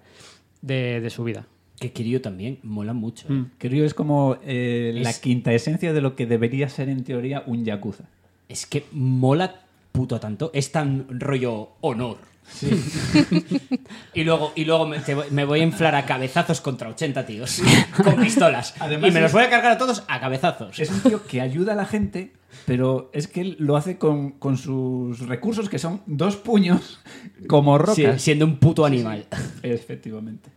[0.62, 1.46] de, de su vida.
[1.78, 3.28] Que Kiryu también mola mucho.
[3.28, 3.32] ¿eh?
[3.32, 3.50] Mm.
[3.58, 7.64] Kiryu es como eh, la quinta esencia de lo que debería ser en teoría un
[7.64, 8.04] Yakuza.
[8.48, 9.60] Es que mola
[9.92, 10.50] puto tanto.
[10.54, 12.16] Es tan rollo honor.
[14.14, 17.26] y luego, y luego me, te voy- me voy a inflar a cabezazos contra 80
[17.26, 17.60] tíos
[18.04, 18.74] con pistolas.
[18.80, 20.78] Además y me los voy a cargar a todos a cabezazos.
[20.78, 22.32] Es un tío que ayuda a la gente,
[22.64, 27.00] pero es que él lo hace con, con sus recursos, que son dos puños
[27.48, 27.94] como rocas.
[27.96, 29.26] Sí, siendo un puto animal.
[29.62, 30.50] Efectivamente.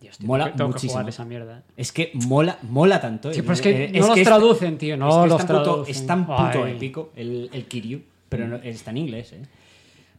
[0.00, 0.92] Dios, Mola que- tengo que muchísimo.
[0.92, 1.62] jugar esa mierda.
[1.76, 3.32] Es que mola, mola tanto.
[3.32, 3.42] Sí, eh.
[3.42, 5.70] pero es que Eh, no los traducen, tío, no es que los es tan puto,
[5.72, 5.94] traducen.
[5.94, 6.72] es tan puto Ay.
[6.72, 9.42] épico el, el Kiryu, pero no- está en inglés, ¿eh?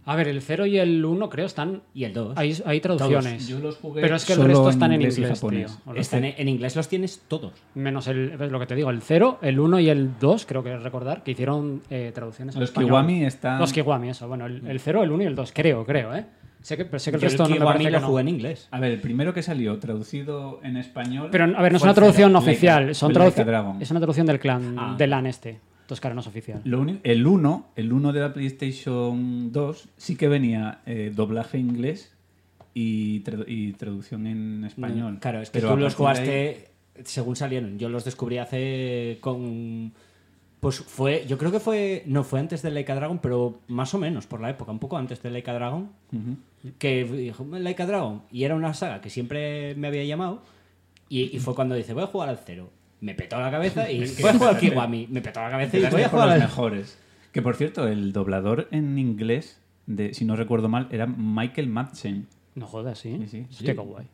[0.08, 1.82] A ver, el 0 y el 1 creo están...
[1.94, 2.38] Y el 2.
[2.38, 3.48] Hay, hay traducciones.
[3.48, 5.78] Yo los jugué Pero es que el solo resto están en inglés inglés, japonés.
[5.86, 5.94] tío.
[5.96, 7.52] Están en, en inglés los tienes todos.
[7.76, 10.78] Menos el, lo que te digo, el 0, el 1 y el 2, creo que
[10.78, 12.90] recordar, que hicieron eh, traducciones Los español.
[12.90, 13.60] Kiwami están...
[13.60, 14.28] Los Kiwami, eso.
[14.30, 16.26] Bueno, el, el 0, el 1 y el 2, creo, creo, ¿eh?
[16.62, 18.02] Sé que, pero sé que el Yo resto el no me Kiwami parece lo que
[18.02, 18.08] no.
[18.08, 18.68] jugué en inglés.
[18.72, 21.30] A ver, el primero que salió traducido en español...
[21.32, 23.82] Pero, a ver, no es una traducción oficial, son Leica traducción, Dragon.
[23.82, 24.96] es una traducción del clan, Ah.
[24.98, 25.60] del LAN este.
[25.88, 26.60] Entonces, claro, no es oficial.
[26.66, 32.12] Lo el 1, el 1 de la PlayStation 2, sí que venía eh, doblaje inglés
[32.74, 35.14] y, y traducción en español.
[35.14, 36.68] Mm, Claro, es que Pero tú los ahí- jugaste
[37.06, 37.80] según salieron.
[37.80, 39.94] Yo los descubrí hace con.
[40.60, 41.24] Pues fue.
[41.26, 42.04] Yo creo que fue.
[42.06, 44.98] No fue antes de Leica Dragon, pero más o menos por la época, un poco
[44.98, 45.90] antes de Leica Dragon.
[46.80, 48.24] Que dijo Leica Dragon.
[48.30, 50.42] Y era una saga que siempre me había llamado.
[51.08, 52.72] Y, y fue cuando dice, voy a jugar al cero.
[53.02, 55.08] Me petó la cabeza y voy a jugar Kiwami.
[55.10, 56.98] Me petó la cabeza y voy a jugar los mejores.
[57.32, 62.28] Que por cierto, el doblador en inglés, de, si no recuerdo mal, era Michael Madsen.
[62.56, 63.16] No jodas, sí.
[63.22, 63.46] Sí, sí.
[63.50, 64.06] Hostia, qué guay.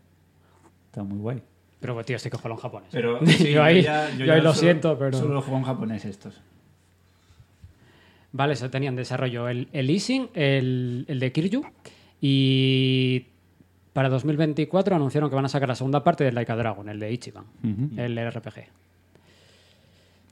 [0.88, 1.42] Está muy guay.
[1.80, 2.90] Pero, tío, estoy en japonés.
[2.92, 6.04] Pero Yo ahí- ya- yo ya ahí lo solo- siento, pero- Solo juego en japonés
[6.06, 6.42] estos.
[8.32, 11.64] Vale, se tenían desarrollo el, el Ising, el, el de Kiryu
[12.20, 13.28] y
[13.94, 17.12] para 2024 anunciaron que van a sacar la segunda parte del Laika Dragon, el de
[17.12, 17.46] Ichiban,
[17.96, 18.66] el RPG.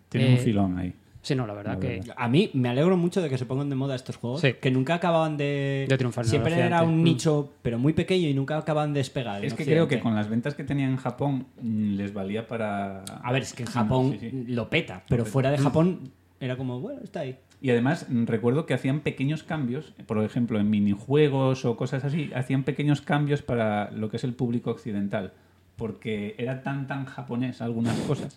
[0.09, 0.93] Tiene Eh, un filón ahí.
[1.23, 1.87] Sí, no, la verdad La que...
[1.99, 2.15] verdad.
[2.17, 4.53] A mí me alegro mucho de que se pongan de moda estos juegos, Sí.
[4.59, 5.85] que nunca acababan de...
[5.87, 6.75] De triunfar Siempre Occidente.
[6.75, 7.03] era un Mm.
[7.03, 9.45] nicho, pero muy pequeño y nunca acaban de despegar.
[9.45, 13.03] Es que creo que con las ventas que tenían en Japón mm, les valía para...
[13.03, 14.45] A ver, es que en Japón Sí, sí.
[14.47, 15.31] lo peta, pero peta.
[15.31, 15.99] fuera de Japón
[16.39, 17.37] era como, bueno, está ahí.
[17.61, 22.31] Y además mm, recuerdo que hacían pequeños cambios, por ejemplo, en minijuegos o cosas así,
[22.33, 25.33] hacían pequeños cambios para lo que es el público occidental,
[25.75, 28.35] porque era tan tan japonés algunas cosas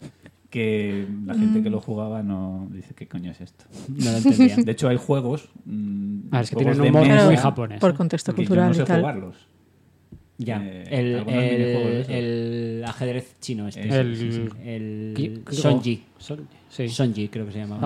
[0.51, 3.65] que la gente que lo jugaba no dice qué coño es esto.
[3.89, 4.57] No lo entendía.
[4.57, 7.81] De hecho hay juegos, mm, Ah, es que juegos tienen de un muy japonés.
[7.81, 9.01] Por contexto cultural no sé y tal.
[9.01, 9.37] jugarlos.
[10.37, 10.85] Ya, Eh,
[12.09, 13.89] el, ajedrez chino este.
[13.89, 14.43] El- sí, sí.
[14.65, 16.05] El Sonji.
[16.19, 16.89] Sonji, Sí.
[16.89, 17.79] Sonji creo que se llama.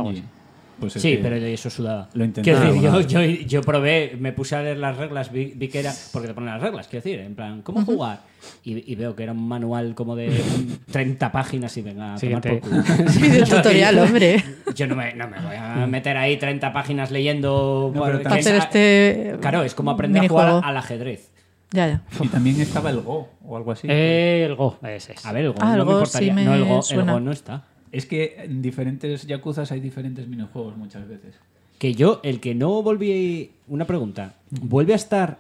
[0.81, 2.09] Pues es Sí, que- pero eso sudaba.
[2.15, 3.07] Lo intenté decir, yo, vez.
[3.07, 5.93] yo, yo probé, me puse a leer las reglas, vi, vi que era.
[6.13, 8.21] Porque te ponen las reglas, quiero decir, en plan, ¿cómo jugar?
[8.65, 10.31] Y, y veo que era un manual como de
[10.93, 12.83] 30 páginas y venga, a tomar por culo.
[13.09, 14.43] Sí, de tutorial, hombre.
[14.75, 17.93] Yo no me, no me voy a meter ahí 30 páginas leyendo.
[17.95, 19.37] No, Para es- hacer este.
[19.41, 21.31] Claro, es como aprender a jugar al ajedrez.
[21.71, 22.03] Ya, ya.
[22.25, 23.87] Y también estaba el Go o algo así.
[23.91, 25.27] El Go, ese es.
[25.27, 26.29] A ver, el Go, Ah, el no me importaría.
[26.31, 27.05] sí me no, el Go, el.
[27.05, 27.65] Go no está.
[27.93, 31.35] Es que en diferentes Yakuzas hay diferentes minijuegos muchas veces.
[31.79, 33.51] Que yo, el que no volví.
[33.69, 34.35] Una pregunta.
[34.51, 35.39] ¿Vuelve a estar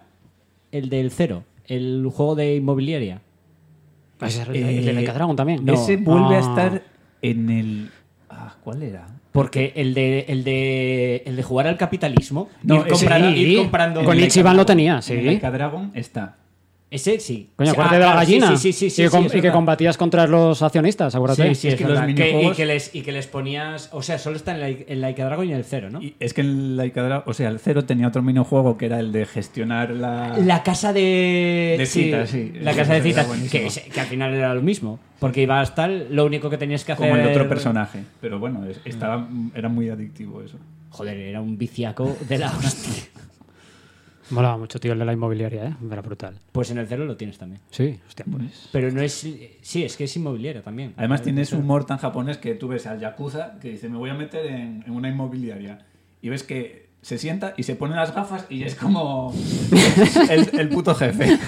[0.72, 1.44] el del cero?
[1.66, 3.20] El juego de inmobiliaria.
[4.20, 5.64] Ese es el, el de también.
[5.64, 5.74] No.
[5.74, 6.40] Ese vuelve a Ah.
[6.40, 6.82] estar
[7.22, 7.90] en el...
[8.30, 9.06] Ah, ¿Cuál era?
[9.32, 12.48] Porque el de, el de, el de jugar al capitalismo.
[12.62, 14.04] No, ir, comprando, sí, ir comprando.
[14.04, 15.46] con En Ichiban lo tenía, En el sí.
[15.46, 16.37] Dragon está.
[16.90, 17.50] Ese sí.
[17.54, 18.56] Coño, acuérdate ah, de la claro, gallina.
[18.56, 19.02] Sí, sí, sí.
[19.02, 19.52] y que, sí, com- es y que verdad.
[19.56, 21.54] combatías contra los accionistas, acuérdate.
[21.54, 21.98] Sí, sí, Es que los.
[22.00, 23.90] Que- y, minijuegos- que les, y que les ponías.
[23.92, 26.00] O sea, solo está en la, en la Ica Dragon y en el cero, ¿no?
[26.02, 27.24] Y es que el Laika Dragon...
[27.26, 30.38] O sea, el Cero tenía otro minijuego que era el de gestionar la...
[30.38, 31.74] La casa de.
[31.78, 32.52] De citas, sí.
[32.60, 33.26] La casa de citas.
[33.50, 33.68] Que,
[34.00, 34.98] al final era lo mismo.
[35.18, 35.90] Porque iba a estar.
[35.90, 37.10] Lo único que tenías que hacer.
[37.10, 38.00] Como el otro personaje.
[38.22, 40.56] Pero bueno, es- estaba, era muy adictivo eso.
[40.90, 43.04] Joder, era un viciaco de la hostia.
[44.30, 45.74] Molaba mucho, tío, el de la inmobiliaria, ¿eh?
[45.90, 46.34] Era brutal.
[46.52, 47.60] Pues en el cero lo tienes también.
[47.70, 48.68] Sí, hostia, pues.
[48.72, 49.12] Pero no es.
[49.62, 50.92] Sí, es que es inmobiliaria también.
[50.96, 54.10] Además tiene ese humor tan japonés que tú ves al Yakuza que dice me voy
[54.10, 55.78] a meter en, en una inmobiliaria
[56.20, 59.32] y ves que se sienta y se pone las gafas y es como
[60.30, 61.38] el, el puto jefe.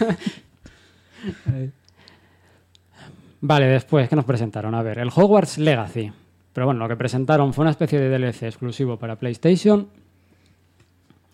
[3.43, 4.75] Vale, después, ¿qué nos presentaron?
[4.75, 6.13] A ver, el Hogwarts Legacy.
[6.53, 9.89] Pero bueno, lo que presentaron fue una especie de DLC exclusivo para PlayStation,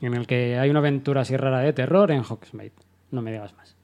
[0.01, 2.73] en el que hay una aventura así rara de terror en Hogsmeade.
[3.11, 3.77] No me digas más.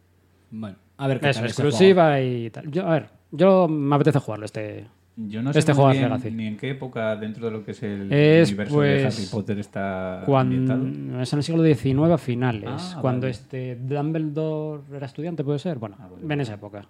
[0.50, 2.70] Bueno, a ver qué Eso, tal ese exclusiva y tal.
[2.70, 4.86] Yo, a ver, yo me apetece jugarlo este.
[5.14, 6.30] Yo no sé Este muy juego bien Legacy.
[6.30, 9.26] ni en qué época dentro de lo que es el Es, universo de pues, Harry
[9.30, 10.80] Potter está ambientado.
[10.80, 13.30] Cuando, es en el siglo XIX a finales, Ah, cuando vale.
[13.32, 15.78] este Dumbledore era estudiante, puede ser.
[15.78, 16.86] Bueno, Ah, vale, en esa época.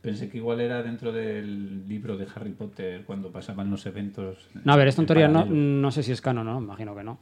[0.00, 4.48] Pensé que igual era dentro del libro de Harry Potter cuando pasaban los eventos.
[4.64, 6.58] No, a ver, esto en teoría no, no sé si es canon, ¿no?
[6.60, 7.18] Imagino que no.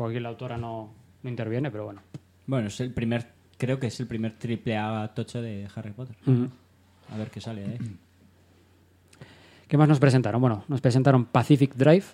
[0.00, 2.00] Porque aquí la autora no, no interviene, pero bueno.
[2.46, 3.32] Bueno, es el primer.
[3.58, 6.16] Creo que es el primer triple A tocho de Harry Potter.
[7.12, 7.78] A ver qué sale de ahí.
[9.68, 10.40] ¿Qué más nos presentaron?
[10.40, 12.06] Bueno, nos presentaron Pacific Drive,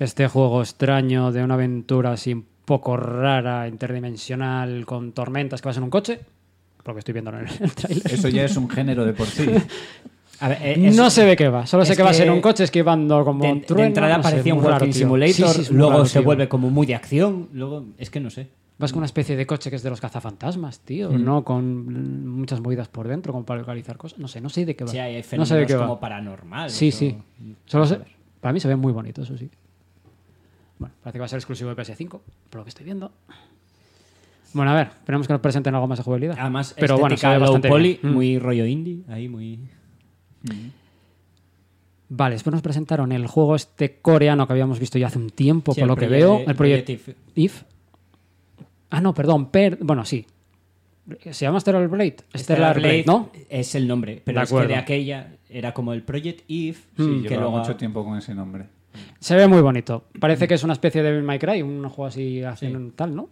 [0.00, 5.76] este juego extraño de una aventura así un poco rara, interdimensional, con tormentas que vas
[5.76, 6.18] en un coche.
[6.82, 8.12] Porque estoy viendo en el, el tráiler.
[8.12, 9.46] Eso ya es un género de por sí.
[10.40, 12.22] A ver, eh, es- No se ve qué va, solo sé es que vas que
[12.22, 14.92] en un coche esquivando como de, de trueno, entrada no parecía un Walking.
[14.92, 16.24] Simulator, Sí, sí, es muy luego se tío.
[16.24, 18.48] vuelve como muy de acción, luego es que no sé.
[18.78, 21.22] Vas con una especie de coche que es de los cazafantasmas, tío, Mm.
[21.22, 21.44] ¿no?
[21.44, 24.18] Con muchas movidas por dentro, como para localizar cosas.
[24.18, 24.90] No sé, no sé de qué va.
[24.90, 25.82] Sí, hay no sé de qué va.
[25.82, 26.72] como paranormales.
[26.72, 27.14] Sí, sí.
[27.66, 27.98] Solo sé-
[28.40, 29.50] para mí se ve muy bonito, eso sí.
[30.78, 33.12] Bueno, parece que va a ser exclusivo de PS5, por lo que estoy viendo.
[34.54, 36.36] Bueno, a ver, esperemos que nos presenten algo más de jugabilidad.
[36.40, 38.12] Además, pero bueno, se ve bastante poly, bien.
[38.12, 38.14] Mm.
[38.14, 39.60] muy rollo indie, ahí muy...
[42.08, 45.74] Vale, después nos presentaron el juego este coreano que habíamos visto ya hace un tiempo,
[45.74, 46.40] Sí, por lo que veo.
[46.46, 47.62] el proyecto Project If.
[48.90, 49.78] Ah, no, perdón, Per...
[49.80, 50.26] Bueno, sí.
[51.30, 52.16] Se llama Stellar Blade.
[52.36, 53.30] Stellar Blade, ¿no?
[53.48, 56.82] Es el nombre, pero De es que de aquella era como el Project Eve, Sí,
[56.96, 57.58] que llevaba luego...
[57.58, 58.66] mucho tiempo con ese nombre.
[59.20, 60.04] Se ve muy bonito.
[60.18, 62.42] Parece que es una especie de Devil May Cry, un juego así
[62.96, 63.28] tal, ¿no?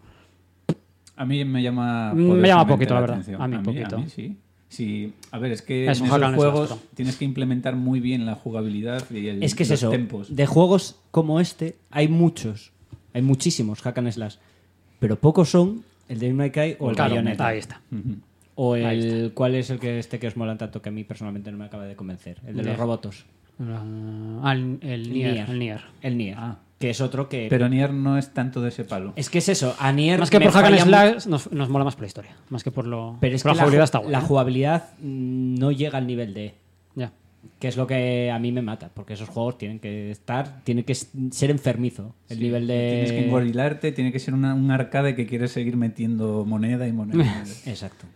[1.17, 2.15] A mí me llama.
[2.15, 3.17] Me llama poquito, la verdad.
[3.17, 3.43] atención.
[3.43, 3.97] A mí poquito.
[3.97, 4.37] A mí sí.
[4.69, 8.35] Sí, a ver, es que Es en esos juegos tienes que implementar muy bien la
[8.35, 9.91] jugabilidad y el, Es que es los eso.
[9.91, 10.35] tempos.
[10.37, 12.73] De juegos como este, hay muchos.
[13.15, 14.37] Hay muchísimos hack and slash.
[14.99, 17.47] Pero pocos son el de May Cry o el Claro, Bayonetta.
[17.47, 17.81] ahí está.
[18.57, 19.33] O Ahí el.
[19.35, 21.65] ¿Cuál es el que este que os mola tanto que a mí personalmente no me
[21.65, 22.39] acaba de convencer?
[22.47, 23.25] El de los robotos.
[23.61, 25.49] Ah, el, el Nier.
[25.49, 25.81] El Nier.
[26.03, 26.37] El Nier.
[26.39, 26.59] Ah.
[26.79, 27.49] Que es otro que.
[27.51, 29.13] Pero Nier no es tanto de ese palo.
[29.17, 29.75] es que es eso.
[29.81, 30.21] A Nier.
[30.21, 32.37] Más que por hack and slash nos, nos mola más por la historia.
[32.51, 33.17] Más que por lo.
[33.21, 34.19] Pero es por que la jugabilidad ju- está buena.
[34.21, 36.55] la jugabilidad mm, no llega al nivel de.
[36.95, 37.13] Ya.
[37.59, 40.85] Que es lo que a mí me mata, porque esos juegos tienen que estar, tiene
[40.85, 42.15] que ser enfermizo.
[42.29, 42.91] El Sí, nivel de.
[43.05, 46.93] Tienes que engorilarte, tiene que ser una- un arcade que quieres seguir metiendo moneda y
[46.93, 47.25] moneda.
[47.25, 47.55] y moneda.
[47.67, 48.07] Exacto.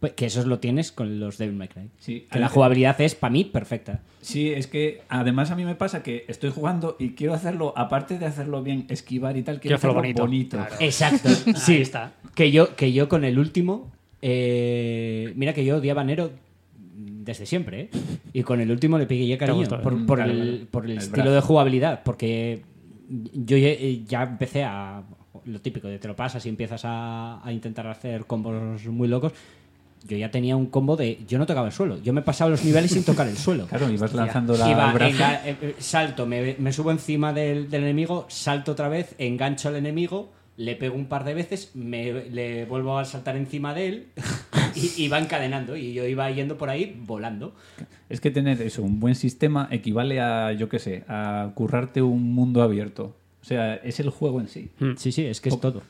[0.00, 1.88] Pues que eso lo tienes con los Devil May Cry.
[1.98, 4.00] Sí, Que la jugabilidad es, para mí, perfecta.
[4.20, 8.18] Sí, es que además a mí me pasa que estoy jugando y quiero hacerlo, aparte
[8.18, 10.22] de hacerlo bien, esquivar y tal, quiero Quiero hacerlo bonito.
[10.22, 10.56] bonito.
[10.58, 10.76] Claro.
[10.80, 11.28] Exacto.
[11.56, 12.12] sí, Ahí está.
[12.34, 13.90] Que yo, que yo con el último.
[14.20, 16.30] eh, mira que yo odiaba a Nero
[16.98, 17.90] desde siempre, ¿eh?
[18.32, 19.96] Y con el último le pegué cariño gustó, por, ¿eh?
[20.06, 20.66] por Claro, el, claro.
[20.70, 21.34] por el, El estilo brazo.
[21.34, 22.02] de jugabilidad.
[22.04, 22.62] Porque
[23.32, 23.70] yo ya,
[24.06, 25.02] ya empecé a.
[25.46, 29.32] Lo típico de te lo pasas y empiezas a, a intentar hacer combos muy locos.
[30.06, 31.18] Yo ya tenía un combo de.
[31.26, 32.00] Yo no tocaba el suelo.
[32.02, 33.66] Yo me pasaba los niveles sin tocar el suelo.
[33.68, 37.68] Claro, y vas lanzando la Iba, enga- eh, eh, salto, me, me subo encima del,
[37.70, 42.12] del enemigo, salto otra vez, engancho al enemigo, le pego un par de veces, me,
[42.30, 44.06] le vuelvo a saltar encima de él
[44.74, 45.76] y, y va encadenando.
[45.76, 47.54] Y yo iba yendo por ahí volando.
[48.08, 52.32] Es que tener eso, un buen sistema, equivale a, yo qué sé, a currarte un
[52.34, 53.16] mundo abierto.
[53.42, 54.92] O sea, es el juego en sí, Mm.
[54.96, 55.82] Sí, sí, es que es todo.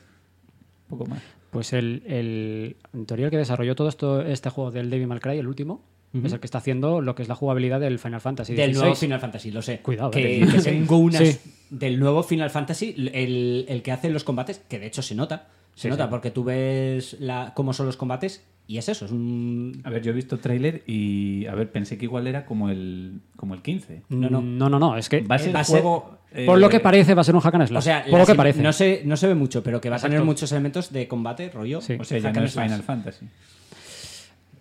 [0.89, 1.21] poco más.
[1.51, 5.19] Pues el, el, en teoría el que desarrolló todo esto, este juego del Devil May
[5.19, 5.81] Cry, el último,
[6.23, 8.95] es el que está haciendo lo que es la jugabilidad del Final Fantasy Del nuevo
[8.95, 9.79] Final Fantasy, lo sé.
[9.81, 10.47] Cuidado, que, eh.
[10.47, 11.37] que tengo unas Sí.
[11.69, 15.47] del nuevo Final Fantasy, el, el que hace los combates, que de hecho se nota.
[15.75, 16.09] Se Sí, nota sí.
[16.09, 20.01] porque tú ves la, cómo son los combates y es eso, es un, A ver,
[20.01, 23.61] yo he visto tráiler y, a ver, pensé que igual era como el, como el
[23.61, 24.01] 15.
[24.09, 24.41] No, no.
[24.41, 26.16] no, no, no, es que Va a ser va a ser- juego...
[26.33, 27.77] eh, por lo que parece va a ser un hack and slash.
[27.79, 28.61] O sea, por lo que parece.
[28.61, 31.49] No se, no se ve mucho, pero que va a tener muchos elementos de combate,
[31.49, 31.81] rollo.
[31.81, 31.97] Sí.
[31.99, 32.53] O sea, ya no es.
[32.53, 33.25] Final Fantasy.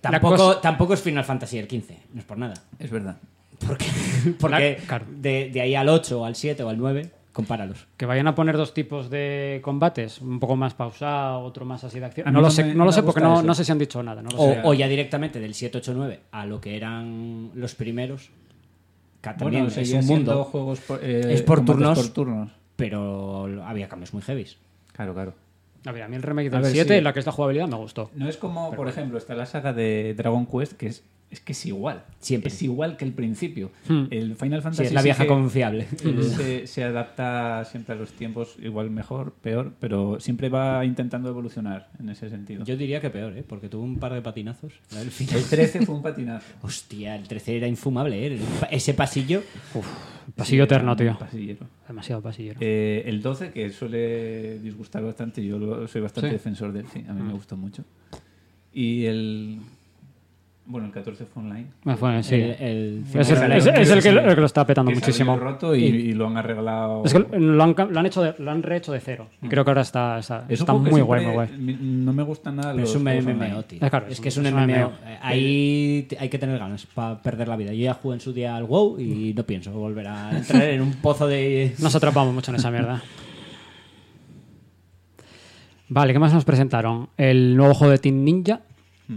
[0.00, 2.54] Tampoco, cosa- tampoco es Final Fantasy el 15, no es por nada.
[2.78, 3.16] Es verdad.
[3.66, 3.86] Porque,
[4.40, 5.06] porque claro.
[5.10, 7.86] de, de ahí al 8, al 7 o al 9, compáralos.
[7.96, 11.98] Que vayan a poner dos tipos de combates, un poco más pausado, otro más así
[11.98, 12.26] de acción.
[12.32, 14.00] No lo no sé, me- no lo sé porque no, no sé si han dicho
[14.02, 14.22] nada.
[14.22, 14.60] No lo O, sé.
[14.62, 18.30] o ya directamente del 7, 8, 9 a lo que eran los primeros.
[19.34, 21.98] También bueno, es un mundo, juegos por, eh, Es por turnos.
[21.98, 22.50] por turnos.
[22.76, 24.58] pero había cambios muy heavies.
[24.92, 25.34] Claro, claro.
[25.86, 27.00] A ver, a mí el remake del ver, 7, sí.
[27.00, 28.10] la que es la jugabilidad, me gustó.
[28.14, 31.52] No es como, por ejemplo, está la saga de Dragon Quest, que es, es que
[31.52, 32.04] es igual.
[32.20, 32.48] Siempre.
[32.52, 33.70] Es igual que el principio.
[33.88, 34.04] Hmm.
[34.10, 35.86] El Final Fantasy Sí, es la vieja confiable.
[35.88, 41.88] se, se adapta siempre a los tiempos, igual mejor, peor, pero siempre va intentando evolucionar
[41.98, 42.64] en ese sentido.
[42.64, 43.44] Yo diría que peor, ¿eh?
[43.46, 44.72] porque tuvo un par de patinazos.
[44.92, 45.36] del final.
[45.36, 46.46] El 13 fue un patinazo.
[46.62, 48.26] Hostia, el 13 era infumable, ¿eh?
[48.34, 49.42] El Ese pasillo.
[50.34, 51.16] Pasillo Sí, eterno, tío.
[51.18, 51.66] pasillero.
[51.86, 52.58] Demasiado pasillero.
[52.60, 56.32] Eh, el 12, que suele disgustar bastante, yo soy bastante Sí.
[56.34, 57.36] defensor de él, sí, a mí me Mm.
[57.36, 57.84] gustó mucho.
[58.72, 59.60] Y el.
[60.68, 61.66] Bueno, el 14 fue online.
[62.24, 62.34] Sí.
[62.34, 65.36] El, el es, el, es- es el que, el que lo está petando Que muchísimo.
[65.36, 67.04] roto y, y lo han arreglado.
[67.04, 69.28] Es que lo han, lo han hecho de- lo han rehecho de cero.
[69.40, 71.76] Y creo que ahora está, está, está muy guay, muy siempre guay.
[71.76, 73.78] mi- No me gustan nada Pero los es un MMO, tío.
[73.78, 74.76] Claro, es es que es un- un es un MMO.
[74.88, 74.92] MMO.
[75.06, 77.72] Eh, Ahí hay que tener ganas para perder la vida.
[77.72, 80.80] Yo ya jugué en su día al WoW y no pienso volver a entrar en
[80.82, 81.74] un pozo de...
[81.80, 83.00] Nos atrapamos mucho en esa mierda.
[85.88, 87.08] Vale, ¿qué más nos presentaron?
[87.16, 88.60] El nuevo juego de Team Ninja,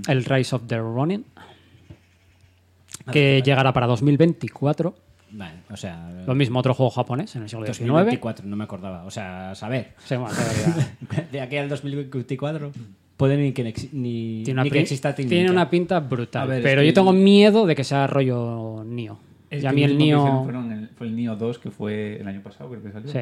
[0.08, 1.26] el Rise of the Ronin,
[3.12, 4.96] que llegará para 2024.
[5.32, 6.10] Vale, o sea...
[6.26, 7.88] Lo mismo, otro juego japonés en el siglo XIX.
[7.88, 9.06] 2024, no me acordaba.
[9.06, 9.94] O sea, a saber.
[10.04, 10.98] Sí, bueno, todavía.
[11.32, 12.72] De aquí al 2024
[13.20, 16.48] puede ni que, ni, Tiene, una, ni que exista tiene una pinta brutal.
[16.48, 19.20] Ver, pero yo tengo miedo de que sea rollo Nio.
[19.50, 20.48] El y a mí el Nio.
[20.98, 23.12] fue el Nio 2, que fue el año pasado, creo que salió.
[23.12, 23.20] Sí.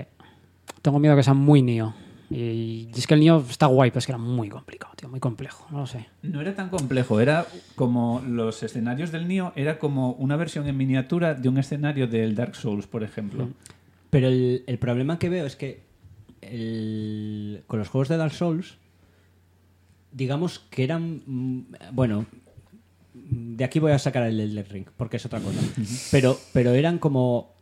[0.84, 1.95] Tengo miedo que sea muy Nio.
[2.29, 5.19] Y es que el Nio está guay, pero es que era muy complicado, tío, muy
[5.21, 5.65] complejo.
[5.71, 6.07] No lo sé.
[6.23, 10.75] No era tan complejo, era como los escenarios del Nio, era como una versión en
[10.75, 13.49] miniatura de un escenario del Dark Souls, por ejemplo.
[14.09, 15.83] Pero el, el problema que veo es que
[16.41, 18.77] el- con los juegos de Dark Souls,
[20.11, 21.21] digamos que eran.
[21.25, 21.61] mm,
[21.93, 22.25] Bueno,
[23.13, 25.59] de aquí voy a sacar el Elden Ring, porque es otra cosa.
[26.11, 27.55] pero, pero eran como.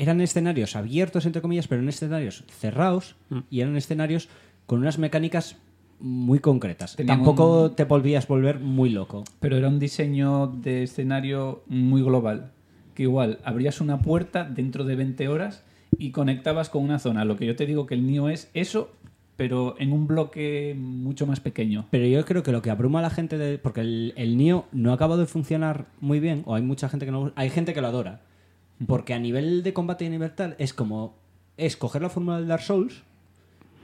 [0.00, 3.16] Eran escenarios abiertos, entre comillas, pero en escenarios cerrados
[3.50, 4.28] y eran escenarios
[4.66, 5.56] con unas mecánicas
[5.98, 6.96] muy concretas.
[7.06, 9.24] Tampoco un- te volvías volver muy loco.
[9.40, 12.52] Pero era un diseño de escenario muy global.
[12.94, 15.62] Que igual abrías una puerta dentro de 20 horas
[15.98, 17.24] y conectabas con una zona.
[17.26, 18.92] Lo que yo te digo que el Nio es eso,
[19.36, 21.86] pero en un bloque mucho más pequeño.
[21.90, 23.58] Pero yo creo que lo que abruma a la gente de.
[23.58, 27.04] Porque el, el Nio no ha acabado de funcionar muy bien, o hay mucha gente
[27.06, 27.32] que no.
[27.36, 28.20] Hay gente que lo adora.
[28.86, 31.14] Porque a nivel de combate y nivel tal, es como.
[31.56, 33.02] Es coger la fórmula del Dark Souls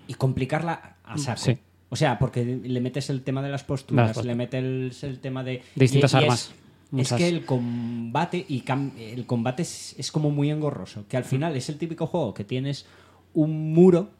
[0.09, 1.41] y complicarla a saco.
[1.43, 1.59] Sí.
[1.89, 5.19] O sea, porque le metes el tema de las posturas, Las le metes el, el
[5.21, 5.63] tema de.
[5.75, 6.53] Distintas y- y armas.
[6.97, 11.05] Es, que el combate y cam- el combate es, es como muy engorroso.
[11.09, 12.87] Que al final es el típico juego que tienes
[13.35, 14.11] un muro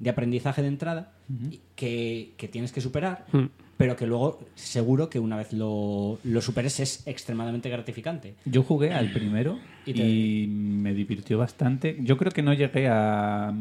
[0.00, 1.12] de aprendizaje de entrada
[1.76, 3.44] que, que tienes que superar, Mm.
[3.76, 8.34] pero que luego seguro que una vez lo, lo superes es extremadamente gratificante.
[8.44, 11.96] Yo jugué al primero Y me divirtió bastante.
[12.00, 13.54] Yo creo que no llegué a,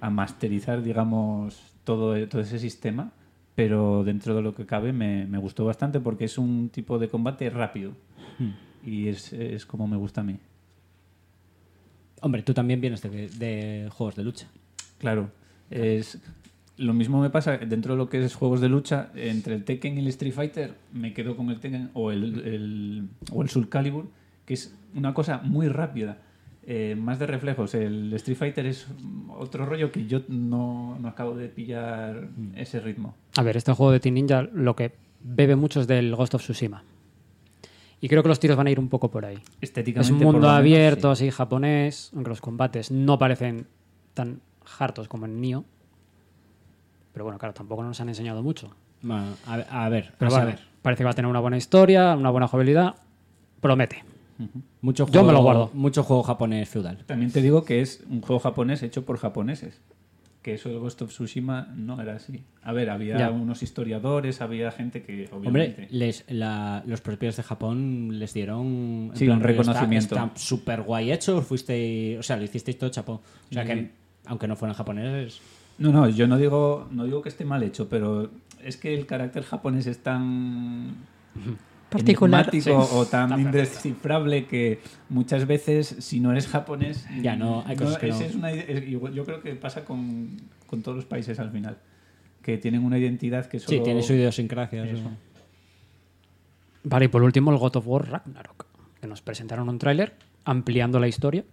[0.00, 3.10] a masterizar, digamos, todo, todo ese sistema,
[3.54, 7.08] pero dentro de lo que cabe me, me gustó bastante porque es un tipo de
[7.08, 7.92] combate rápido
[8.86, 10.36] y es, es como me gusta a mí.
[12.20, 14.46] Hombre, tú también vienes de, de juegos de lucha.
[14.98, 15.30] Claro,
[15.70, 16.18] es
[16.76, 19.96] lo mismo me pasa dentro de lo que es juegos de lucha entre el Tekken
[19.96, 23.68] y el Street Fighter me quedo con el Tekken o el, el- o el Soul
[23.68, 24.08] Calibur
[24.46, 26.18] que es una cosa muy rápida
[26.70, 28.86] eh, más de reflejos el Street Fighter es
[29.30, 33.90] otro rollo que yo no, no acabo de pillar ese ritmo A ver, este juego
[33.92, 36.82] de Team Ninja lo que bebe mucho es del Ghost of Tsushima.
[38.00, 39.38] Y creo que los tiros van a ir un poco por ahí.
[39.60, 41.24] estéticamente Es un mundo menos, abierto, sí.
[41.26, 43.66] así japonés, aunque los combates no parecen
[44.14, 44.40] tan
[44.78, 45.64] hartos como en Nioh.
[47.12, 48.70] Pero bueno, claro, tampoco nos han enseñado mucho.
[49.02, 50.60] Bueno, a, a ver, Pero a ver.
[50.82, 52.94] parece que va a tener una buena historia, una buena jugabilidad.
[53.60, 54.04] Promete.
[54.82, 55.70] Mucho Yo juego, me lo guardo.
[55.74, 56.98] Mucho juego japonés feudal.
[57.06, 59.80] también te digo que es un juego japonés hecho por japoneses
[60.42, 63.30] que eso del Ghost of Tsushima no era así a ver había Ya.
[63.30, 68.64] unos historiadores había gente que Hombre, obviamente les, la- los propios de Japón les dieron
[68.66, 70.14] un reconocimiento.
[70.14, 73.14] Está súper guay hecho, fuiste, o sea, lo hicisteis todo chapo.
[73.50, 73.68] O sea Sí.
[73.72, 73.90] que,
[74.26, 75.40] aunque no fueran japoneses,
[75.78, 78.30] No, no, yo no digo, no digo que esté mal hecho, pero
[78.64, 80.94] es que el carácter japonés es tan
[81.90, 82.50] Particular.
[82.52, 82.70] Sí.
[82.70, 88.08] o tan indescifrable que muchas veces, si no eres japonés, Ya, no, hay cosas que
[88.08, 88.20] no.
[88.20, 91.50] es una ide- es- igual- yo creo que pasa con, con todos los países al
[91.50, 91.78] final,
[92.42, 93.78] que tienen una identidad que solo...
[93.78, 94.84] sí, tiene su idiosincrasia.
[94.84, 94.96] Eso.
[94.98, 95.10] eso.
[96.84, 98.66] Vale, y por último el God of War Ragnarok,
[99.00, 101.44] que nos presentaron un tráiler ampliando la historia,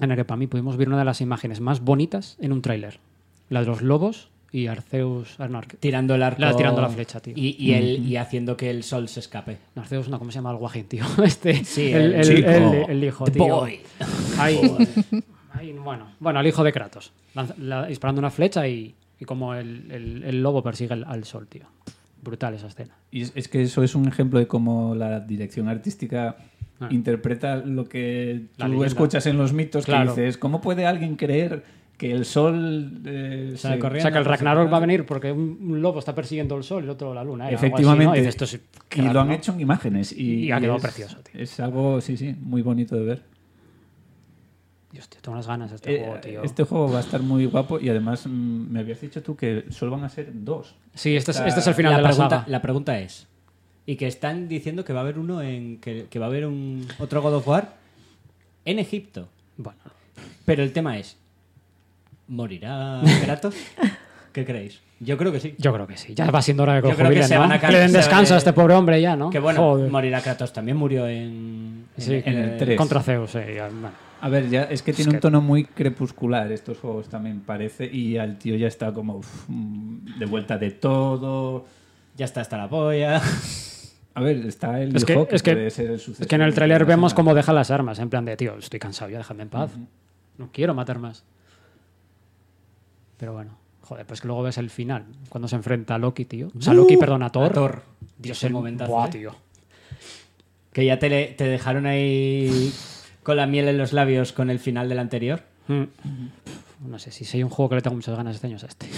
[0.00, 2.62] en el que para mí pudimos ver una de las imágenes más bonitas en un
[2.62, 2.98] tráiler.
[3.48, 5.34] La de los lobos y Arceus...
[5.38, 6.40] ah, no, Arce- Tirando el arco.
[6.40, 7.32] La- tirando la flecha, tío.
[7.36, 9.58] Y, y, el, y haciendo que el sol se escape.
[9.74, 11.04] no, Arceus no, ¿cómo se llama el guajín, tío?
[11.24, 12.50] Este, Sí, el, el el- chico.
[12.50, 13.44] el- el hijo, tío.
[13.46, 13.80] boy.
[14.38, 14.60] Ahí,
[15.52, 19.54] ahí, bueno, bueno, el hijo de Kratos, lanza- la- disparando una flecha y, y como
[19.54, 21.64] el, el- el lobo persigue al, al sol, tío.
[22.22, 22.94] Brutal esa escena.
[23.10, 26.36] Y es, es que eso es un ejemplo de cómo la dirección artística
[26.80, 26.88] Ah.
[26.90, 28.86] interpreta lo que La tú leyenda.
[28.88, 30.16] escuchas en los mitos Claro.
[30.16, 31.62] que dices, ¿cómo puede alguien creer
[32.02, 33.98] que el sol eh, Sale se- corriendo?
[33.98, 36.64] O sea que el Ragnarok va a venir porque un, un lobo está persiguiendo el
[36.64, 37.44] sol y el otro la luna.
[37.44, 37.54] ¿eh?
[37.54, 37.76] Algo así, ¿no?
[37.76, 38.22] Efectivamente.
[38.22, 38.60] Y esto es
[38.96, 39.34] lo han ¿no?
[39.34, 40.10] hecho en imágenes.
[40.10, 41.40] Y, Y ha quedado es- precioso, tío.
[41.40, 43.22] Es algo, sí, sí, muy bonito de ver.
[44.90, 46.42] Dios, tío, tengo unas ganas de este Eh, juego, tío.
[46.42, 48.30] este juego va a estar muy guapo y además mm,
[48.72, 50.74] me habías dicho tú que solo van a ser dos.
[50.94, 52.48] Sí, este es, este es el final la, de la pregunta, saga.
[52.50, 53.26] la pregunta es.
[53.86, 55.78] Y que están diciendo que va a haber uno en.
[55.80, 57.74] que, que va a haber un otro God of War
[58.64, 59.28] en Egipto.
[59.56, 59.78] Bueno,
[60.44, 61.16] Pero el tema es.
[62.28, 63.54] ¿Morirá Kratos?
[64.32, 64.80] ¿Qué creéis?
[65.00, 65.54] Yo creo que sí.
[65.58, 66.14] yo creo que sí.
[66.14, 67.40] Ya va siendo hora de que Yo creo que se ¿no?
[67.40, 69.30] van a Que le den descanso de- a este pobre hombre ya, ¿no?
[69.30, 69.90] Que bueno, Joder.
[69.90, 70.52] morirá Kratos.
[70.52, 71.86] También murió en.
[71.96, 72.76] Sí, en el tres.
[72.78, 73.90] contra Zeus, eh, ya, bueno.
[74.20, 78.16] A ver, ya es que tiene un tono muy crepuscular estos juegos también parece y
[78.18, 81.66] al tío ya está como uf, de vuelta de todo.
[82.16, 83.20] Ya está hasta la polla.
[84.14, 86.28] A ver, está el Es que- hijo que, es que- puede ser el sucesor Es
[86.28, 89.10] que en el tráiler vemos cómo deja las armas, en plan de, tío, estoy cansado
[89.10, 89.72] ya, déjame en paz.
[90.38, 91.24] No quiero matar más.
[93.22, 96.48] Pero bueno, joder, pues que luego ves el final, cuando se enfrenta a Loki, tío.
[96.58, 97.44] O sea, Loki, perdón, a Thor.
[97.44, 97.82] A Thor.
[98.18, 99.10] Dios, Ese el momentazo, Buah, ¿eh?
[99.10, 99.36] tío.
[100.72, 102.72] Que ya te, le- te dejaron ahí
[103.22, 105.44] con la miel en los labios con el final del anterior.
[105.68, 105.84] Mm.
[106.90, 108.88] No sé, si hay un juego que le tengo muchas ganas este año es este.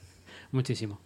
[0.52, 0.98] Muchísimo.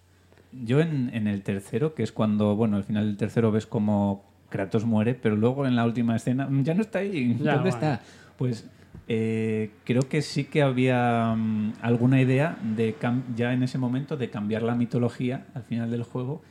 [0.53, 4.25] Yo en, en el tercero, que es cuando, bueno, al final del tercero ves como
[4.49, 7.31] Kratos muere, pero luego en la última escena mm, ya no está ahí.
[7.41, 7.67] Ya, ¿Dónde bueno.
[7.69, 8.01] está?
[8.39, 8.65] Pues
[9.09, 12.95] eh, creo que sí que había mm, alguna idea de
[13.35, 16.43] ya en ese momento de cambiar la mitología al final del juego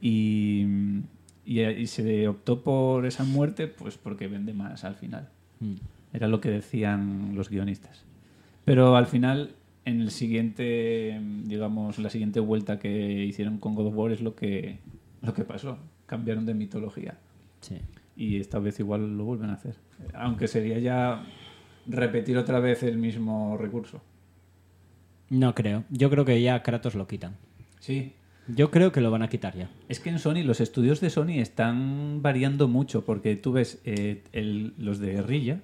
[0.00, 1.02] y, mm,
[1.44, 5.28] y, y se optó por esa muerte pues porque vende más al final.
[6.12, 8.04] Era lo que decían los guionistas.
[8.64, 13.96] Pero al final, en el siguiente, digamos, la siguiente vuelta que hicieron con God of
[13.96, 14.78] War es lo que,
[15.22, 15.78] lo que pasó.
[16.06, 17.18] Cambiaron de mitología.
[17.60, 17.76] Sí.
[18.16, 19.76] Y esta vez igual lo vuelven a hacer.
[20.14, 21.24] Aunque sería ya
[21.88, 24.00] repetir otra vez el mismo recurso.
[25.30, 25.84] No creo.
[25.90, 27.36] Yo creo que ya Kratos lo quitan.
[27.80, 28.12] Sí.
[28.48, 29.68] Yo creo que lo van a quitar ya.
[29.88, 34.22] Es que en Sony, los estudios de Sony están variando mucho, porque tú ves eh,
[34.32, 35.60] el- los de Guerrilla,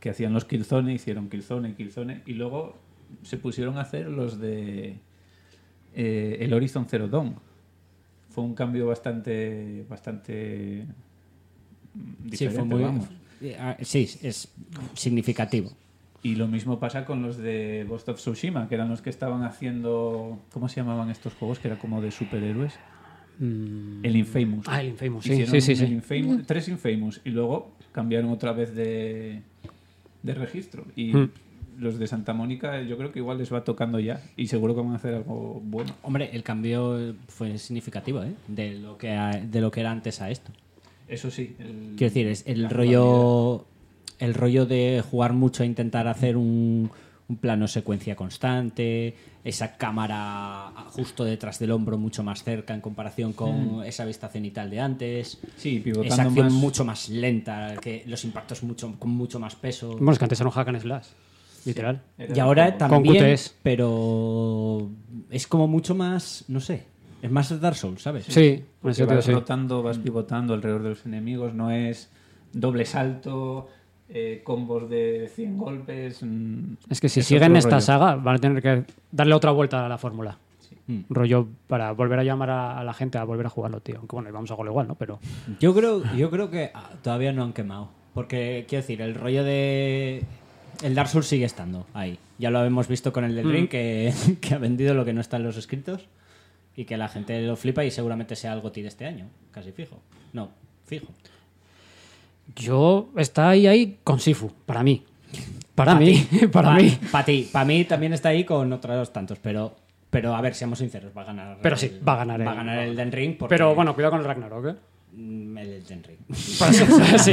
[0.00, 2.76] que hacían los Killzone, hicieron Killzone, Killzone, y luego
[3.22, 4.96] se pusieron a hacer los de
[5.94, 7.36] eh, el Horizon Zero Dawn.
[8.28, 10.84] Fue un cambio bastante, bastante
[11.94, 12.82] mm, Sí, diferente, fue muy.
[12.82, 13.08] vamos.
[13.58, 14.48] Ah, Sí, es
[14.94, 15.70] significativo.
[16.22, 19.44] Y lo mismo pasa con los de Ghost of Tsushima, que eran los que estaban
[19.44, 20.38] haciendo...
[20.52, 21.58] ¿Cómo se llamaban estos juegos?
[21.60, 22.74] Que era como de superhéroes.
[23.38, 24.04] Mm.
[24.04, 24.66] El Infamous.
[24.68, 25.84] Ah, el Infamous, sí, Hicieron sí, sí.
[25.84, 29.42] Infamous- tres Infamous y luego cambiaron otra vez de,
[30.24, 30.84] de registro.
[30.96, 31.30] Y Mm.
[31.78, 34.80] los de Santa Mónica yo creo que igual les va tocando ya y seguro que
[34.80, 35.94] van a hacer algo bueno.
[36.02, 38.32] Hombre, el cambio fue significativo, ¿eh?
[38.48, 40.50] De lo que, a- de lo que era antes a esto.
[41.08, 41.56] Eso sí.
[41.58, 43.66] el- Quiero decir, es el rollo.
[44.18, 46.90] El rollo de jugar mucho a intentar hacer un,
[47.28, 53.32] un plano secuencia constante, esa cámara justo detrás del hombro mucho más cerca en comparación
[53.32, 55.38] con esa vista cenital de antes.
[55.56, 56.52] Sí, pivotando Esa acción más.
[56.54, 59.90] mucho más lenta, que los impactos mucho, con mucho más peso.
[59.92, 61.06] Bueno, es que antes era un hack and slash,
[61.64, 62.02] literal.
[62.18, 64.90] Era Y ahora como- también, pero
[65.30, 66.84] es como mucho más, no sé,
[67.22, 68.24] es más Dark Souls, ¿sabes?
[68.26, 69.32] Sí, porque vas sí.
[69.32, 72.10] rotando, vas pivotando alrededor de los enemigos, no es
[72.52, 73.68] doble salto,
[74.08, 76.22] eh, combos de 100 golpes.
[76.22, 77.80] mm, Es que si siguen esta rollo.
[77.80, 80.38] saga, van a tener que darle otra vuelta a la fórmula.
[80.86, 81.00] Mm.
[81.10, 83.96] Rollo para volver a llamar a, a la gente a volver a jugarlo, tío.
[83.98, 84.94] Aunque bueno, vamos a jugarlo igual, ¿no?
[84.94, 85.18] Pero
[85.60, 87.90] Yo creo, yo creo que ah, todavía no han quemado.
[88.14, 90.24] Porque, quiero decir, el rollo de.
[90.82, 92.18] El Dark Souls sigue estando ahí.
[92.38, 95.20] Ya lo hemos visto con el del Ring, que, que ha vendido lo que no
[95.20, 96.06] está en los escritos.
[96.78, 99.26] Y que la gente lo flipa y seguramente sea algo de este año.
[99.50, 100.00] Casi fijo.
[100.32, 100.50] No,
[100.86, 101.08] fijo.
[102.54, 105.04] yo está ahí ahí con Sifu, para mí.
[105.74, 106.46] Para Pa' mí, ti.
[106.52, 106.98] para Pa- mí.
[107.10, 107.48] pa' ti.
[107.52, 109.74] Para mí también está ahí con otros tantos, pero.
[110.10, 111.58] Pero a ver, seamos sinceros, va a ganar.
[111.60, 113.36] Pero sí, va a ganar Va a el- ganar el Den Ring.
[113.36, 114.74] Porque, Pero bueno, cuidado con el Ragnarok, ¿eh?
[115.14, 116.18] mm, El Den Ring.
[116.58, 116.72] Para
[117.18, 117.32] sí.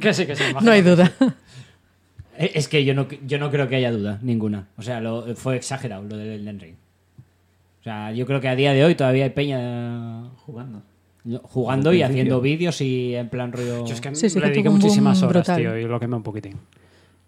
[0.00, 0.42] que sí, que sí.
[0.60, 1.10] No hay duda.
[2.36, 4.68] Eh, Es que yo no, yo no creo que haya duda ninguna.
[4.76, 6.74] O sea, lo, fue exagerado lo del Elden Ring.
[7.80, 10.82] O sea, yo creo que a día de hoy todavía hay peña Jugando.
[11.42, 13.86] jugando y haciendo vídeos y en plan rollo...
[13.86, 15.56] Yo es que Sí, sí, le dediqué muchísimas horas, brutal.
[15.58, 16.56] tío, y lo quemé un poquitín.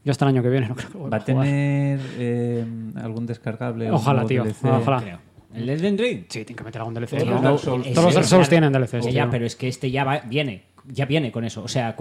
[0.04, 2.64] Yo hasta el año que viene no creo que ¿Va a tener eh,
[2.96, 3.90] algún descargable?
[3.90, 4.64] Ojalá, tío, DLC?
[4.64, 5.00] ojalá.
[5.00, 5.18] creo.
[5.54, 6.24] ¿El Elden Ring?
[6.28, 7.10] Sí, tiene que meter algún DLC.
[7.10, 7.32] Todos tío.
[7.34, 7.92] los Dark Souls.
[7.92, 9.30] Todos los Dark Souls tienen DLCs, Ya, ya, tío.
[9.30, 10.62] pero es que este ya va- viene.
[10.88, 11.62] Ya viene con eso.
[11.62, 11.94] O sea,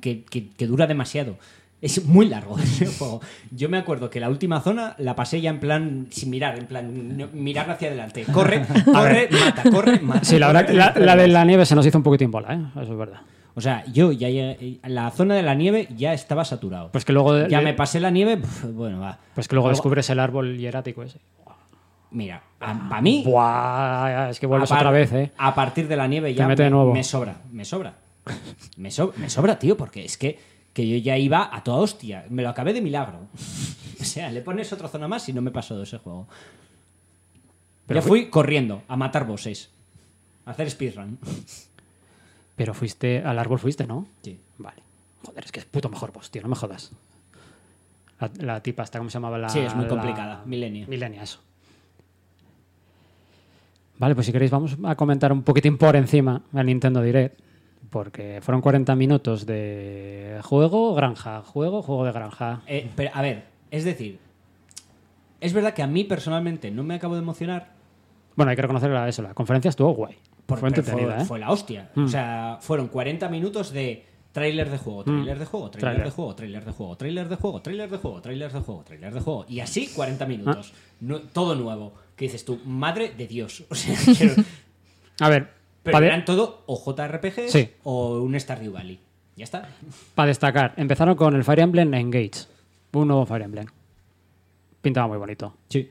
[0.00, 1.36] que, que- que dura demasiado.
[1.82, 3.20] Es muy largo ese juego.
[3.50, 6.66] Yo me acuerdo que la última zona la pasé ya en plan sin mirar, en
[6.66, 8.24] plan no- mirar hacia adelante.
[8.24, 10.24] Corre, corre, mata, corre, mata.
[10.24, 12.82] Sí, la verdad que la, de la nieve se nos hizo un poquitín bola, ¿eh?
[12.82, 13.20] Eso es verdad.
[13.54, 16.90] O sea, yo ya, ya- la zona de la nieve ya estaba saturado.
[16.92, 19.18] Pues que luego, ya le- me pasé la nieve, pf, bueno, va.
[19.34, 21.18] pues que luego descubres el árbol hierático ese.
[22.12, 25.30] Mira, para mí, Buah, es que vuelves otra vez, ¿eh?
[25.38, 26.92] A partir de la nieve ya mete de me, nuevo.
[26.92, 27.94] me sobra, me sobra.
[28.76, 30.38] Me, so- me sobra, tío, porque es que,
[30.80, 32.24] que yo ya iba a toda hostia.
[32.30, 33.28] Me lo acabé de milagro.
[34.00, 36.26] O sea, le pones otra zona más y no me pasó de ese juego.
[37.86, 39.68] Pero ya fui corriendo a matar bosses.
[40.46, 41.18] A hacer speedrun.
[42.56, 44.06] Pero fuiste, al árbol fuiste, ¿no?
[44.22, 44.40] Sí.
[44.56, 44.82] Vale.
[45.22, 46.92] Joder, es que es puto mejor boss, tío, no me jodas.
[48.20, 49.36] La, la tipa esta, ¿cómo se llamaba?
[49.36, 50.42] La, Sí, es muy la- complicada.
[50.46, 50.86] Milenia.
[50.88, 51.40] Milenia, eso.
[53.98, 57.38] Vale, pues si queréis vamos a comentar un poquitín por encima el Nintendo Direct.
[57.90, 62.62] Porque fueron 40 minutos de juego, granja, juego, juego de granja.
[62.66, 64.18] Eh, pero, a ver, es decir,
[65.40, 67.72] es verdad que a mí personalmente no me acabo de emocionar,
[68.36, 70.16] Bueno, hay que reconocer eso, la conferencia estuvo guay.
[70.46, 71.24] Por- fue ¿eh?
[71.26, 71.90] fue la hostia.
[71.96, 76.34] O sea, fueron 40 minutos de tráiler de juego, tráiler de juego, tráiler de juego,
[76.36, 79.46] tráiler de juego, tráiler de juego, tráiler de juego, tráiler de juego, tráiler de juego.
[79.48, 80.72] Y así 40 minutos.
[81.00, 81.92] No- todo nuevo.
[82.16, 83.64] Que dices tú, madre de Dios.
[83.70, 84.34] O sea, quiero-
[85.20, 85.48] A ver,
[85.82, 87.70] pero para eran todo o JRPGs Sí.
[87.84, 88.98] o un Stardew Valley.
[89.36, 89.68] Ya está.
[90.26, 92.46] destacar, empezaron con el Fire Emblem Engage.
[92.92, 93.66] Un nuevo Fire Emblem.
[94.82, 95.54] Pintaba muy bonito.
[95.68, 95.90] Sí.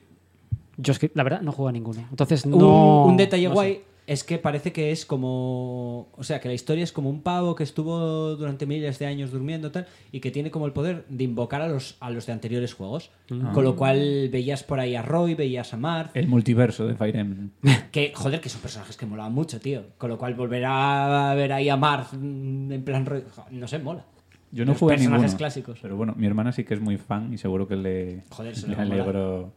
[0.77, 2.05] Yo es que, la verdad, no juego a ninguno.
[2.09, 3.05] Entonces, Un- no.
[3.05, 3.83] un, detalle no sé.
[4.10, 6.10] Es que parece que es como.
[6.18, 9.30] O sea, que la historia es como un pavo que estuvo durante miles de años
[9.30, 12.34] durmiendo tal, y que tiene como el poder de invocar a los, a los de
[12.34, 13.12] anteriores juegos.
[13.30, 13.51] Mm.
[13.53, 16.18] Con lo cual veías por ahí a Roy, veías a Marth.
[16.18, 17.51] El multiverso de Fire Emblem.
[17.91, 19.84] Que, joder, que son personajes que molaban mucho, tío.
[19.99, 24.05] Con lo cual volver a ver ahí a Marth mm, en plan No sé, mola.
[24.51, 25.38] Yo no Los jugué a personajes ninguno.
[25.38, 25.80] clásicos.
[25.84, 28.68] Pero bueno, mi hermana sí que es muy fan y seguro que le, Joder, se
[28.68, 29.01] le le va a molar.
[29.01, 29.53] alegró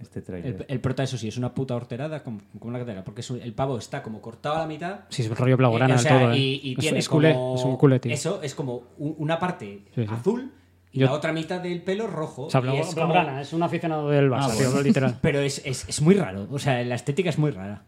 [0.00, 0.66] este El, trailer.
[0.68, 3.04] el prota, eso sí, es una puta horterada como, como una catedral.
[3.04, 5.00] Porque es un- el pavo está como cortado a la mitad.
[5.10, 6.32] Sí, es rollo blaugrana Eh, o sea, todo.
[6.32, 6.38] ¿eh?
[6.38, 8.12] y, y es, tiene es culé, como- es un culé, tío.
[8.12, 10.06] Eso es como una parte Sí, sí.
[10.10, 10.52] azul
[10.92, 12.46] Y Yo- la otra mitad del pelo rojo.
[12.46, 14.82] O sea, y es como- Blaugrana, es un aficionado del Barça, Ah, bueno.
[14.82, 15.18] literal.
[15.22, 16.48] Pero es, es- es muy raro.
[16.50, 17.84] O sea, la estética es muy rara.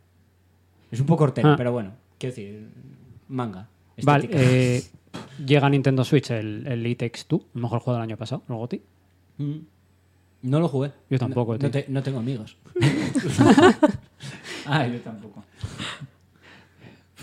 [0.90, 1.56] Es un poco hortera, Ah.
[1.56, 1.92] pero bueno.
[2.18, 2.68] Quiero decir,
[3.28, 3.68] manga.
[4.04, 4.82] Vale, eh,
[5.44, 6.96] llega a Nintendo Switch el, el
[7.26, 8.82] Two, el mejor juego del año pasado, el GOTY.
[9.38, 9.52] Mm.
[10.42, 10.92] No lo jugué.
[11.08, 11.68] Yo tampoco, No, tío.
[11.68, 12.56] no te- no tengo amigos.
[14.66, 15.42] Ah, yo tampoco.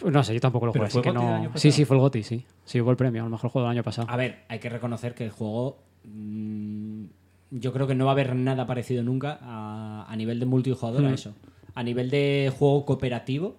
[0.06, 1.52] No sé, yo tampoco lo ¿Pero jugué, así fue que no...
[1.58, 2.46] Sí, sí, fue el GOTY, sí.
[2.66, 4.10] Sí, hubo el premio, el mejor juego del año pasado.
[4.10, 5.78] A ver, hay que reconocer que el juego.
[6.04, 7.04] mm,
[7.52, 11.06] yo creo que no va a haber nada parecido nunca a, a nivel de multijugador
[11.06, 11.14] a Mm.
[11.14, 11.34] eso.
[11.76, 13.56] A nivel de juego cooperativo,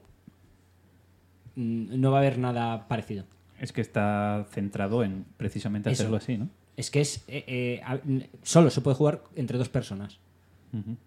[1.56, 3.24] mm, no va a haber nada parecido.
[3.58, 6.02] Es que está centrado en precisamente Eso.
[6.02, 6.48] hacerlo así, ¿no?
[6.80, 7.22] Es que es.
[7.28, 8.00] eh, eh, a-
[8.42, 10.18] solo se puede jugar entre dos personas.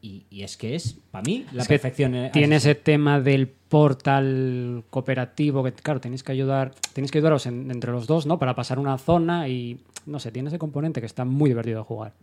[0.01, 2.13] Y, y es que es, para mí, la Es que perfección.
[2.15, 7.45] eh, Tiene ese tema del portal cooperativo que, claro, tenéis que ayudar, tenéis que ayudaros
[7.45, 8.37] en- entre los dos, ¿no?
[8.39, 11.85] Para pasar una zona y, no sé, tiene ese componente que está muy divertido de
[11.85, 12.13] jugar.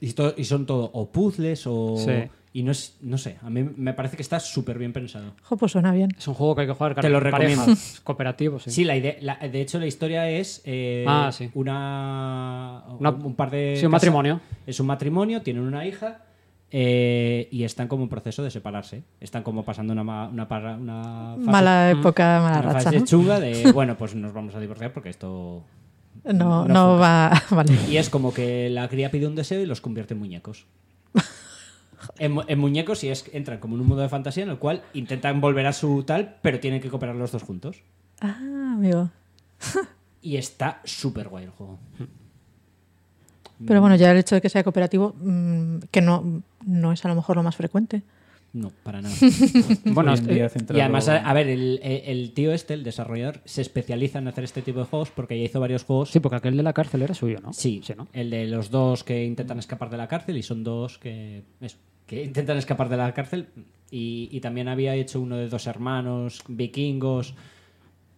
[0.00, 1.96] Y, to- y son todo o puzzles o.
[1.96, 2.30] Sí.
[2.52, 2.96] Y no es.
[3.00, 5.34] No sé, a mí me parece que está súper bien pensado.
[5.44, 6.10] Jo, pues suena bien.
[6.18, 7.64] Es un juego que hay que jugar Te lo recomiendo.
[8.04, 8.70] cooperativo, sí.
[8.72, 11.48] Sí, la idea, la- de hecho la historia es eh, Ah, sí.
[11.54, 14.40] una, Una- un par de sí, un casa- matrimonio.
[14.66, 16.24] Es un matrimonio, tienen una hija
[16.72, 19.04] eh, y están como en proceso de separarse.
[19.20, 22.84] Están como pasando una, una, fase, Mala época, mala una racha.
[22.84, 23.06] fase ¿no?
[23.06, 25.62] chunga de bueno, pues nos vamos a divorciar porque esto
[26.24, 27.30] No, no no va.
[27.50, 27.72] Vale.
[27.88, 30.66] y es como que la cría pide un deseo y los convierte en muñecos.
[32.18, 34.58] En, mu- en muñecos y es entran como en un mundo de fantasía en el
[34.58, 37.76] cual intentan volver a su tal, pero tienen que cooperar los dos juntos.
[38.20, 39.10] Ah, amigo.
[40.22, 41.78] Y está súper guay el juego.
[43.66, 47.08] Pero bueno, ya el hecho de que sea cooperativo, mm, que no, no es a
[47.08, 48.02] lo mejor lo más frecuente.
[48.52, 49.14] No, para nada.
[49.84, 53.40] Bueno, eh, y centrado- además, a, a ver, el, el- el tío este, el desarrollador,
[53.44, 56.10] se especializa en hacer este tipo de juegos porque ya hizo varios juegos.
[56.10, 57.52] sí, porque aquel de la cárcel era suyo, ¿no?
[57.52, 58.08] Sí, Sí, ¿no?
[58.12, 61.44] el de los dos que intentan escapar de la cárcel y son dos que.
[61.60, 61.76] Eso,
[62.10, 63.46] que intentan escapar de la cárcel.
[63.92, 67.34] Y, y también había hecho uno de dos hermanos vikingos.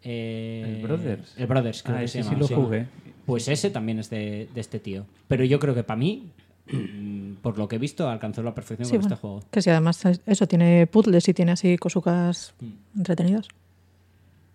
[0.03, 1.34] eh, ¿El Brothers?
[1.36, 2.38] El Brothers, creo Ah, que ese se sí llama.
[2.40, 2.55] lo sí.
[2.55, 2.86] jugué.
[3.26, 5.05] Pues ese también es de, de este tío.
[5.28, 6.30] Pero yo creo que para mí,
[6.72, 9.43] mm, por lo que he visto, alcanzó la perfección Sí, con bueno, este juego.
[9.51, 12.99] que si además es- eso tiene puzzles y tiene así cosucas Mm.
[12.99, 13.47] entretenidas.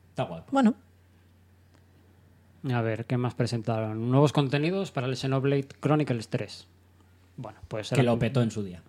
[0.09, 0.47] Está guapo.
[0.51, 0.73] Bueno,
[2.73, 4.09] A ver, ¿qué más presentaron?
[4.11, 6.67] Nuevos contenidos para el Xenoblade Chronicles 3.
[7.37, 7.91] Bueno, pues...
[7.91, 8.81] Que lo petó en su día.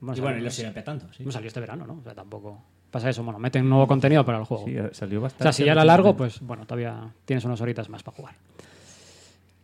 [0.00, 1.06] Bueno, y bueno, salió- y lo sigue petando.
[1.16, 1.24] Sí.
[1.24, 1.94] no salió este verano, ¿no?
[2.00, 2.62] O sea, tampoco...
[2.90, 4.64] Pasa eso, bueno, meten nuevo contenido para el juego.
[4.66, 5.42] Sí, salió O bastante.
[5.44, 8.34] sea, si ya era largo, pues bueno, todavía tienes unas horitas más para jugar.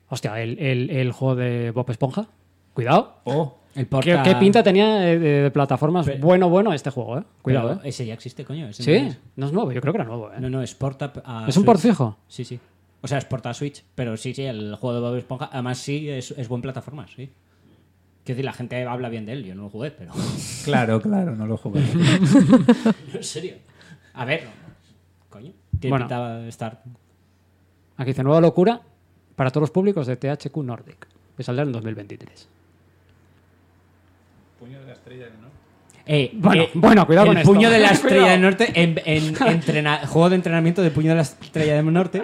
[0.09, 2.27] Hostia, el, el- el juego de Bob Esponja.
[2.75, 3.17] Cuidado.
[3.25, 6.05] Oh, El ¿Qué, porta- qué pinta tenía de, de plataformas?
[6.07, 7.23] Pero- bueno, bueno este juego, ¿eh?
[7.41, 7.89] Cuidado, Pero ¿eh?
[7.89, 8.69] Ese ya existe, coño.
[8.69, 10.37] ese no Sí, es- no es nuevo, yo creo que era nuevo, ¿eh?
[10.41, 11.93] No, no, es port a- ¿Es un port Switch.
[11.93, 12.17] fijo?
[12.29, 12.59] Sí, sí.
[13.01, 15.79] O sea, es port a Switch, pero sí, sí, el juego de Bob Esponja, además
[15.79, 17.31] sí, es, es buen plataforma, sí.
[18.25, 20.13] Quiero decir, la gente habla bien de él, yo no lo jugué, pero...
[20.65, 21.81] claro, claro, no lo jugué.
[23.15, 23.57] en serio.
[24.15, 24.45] A ver,
[25.29, 26.07] coño, tiene Bueno.
[26.07, 26.83] pinta de estar...
[27.97, 28.81] Aquí dice nueva locura
[29.35, 31.07] para todos los públicos de THQ Nordic.
[31.37, 32.49] Que saldrá en 2023.
[34.61, 35.49] Puño de la estrella, ¿no?
[36.07, 37.53] Eh, Bueno, eh, bueno, cuidado el con esto.
[37.53, 41.15] puño de la estrella del norte en, en entrena- juego de entrenamiento de puño de
[41.17, 42.23] la estrella del norte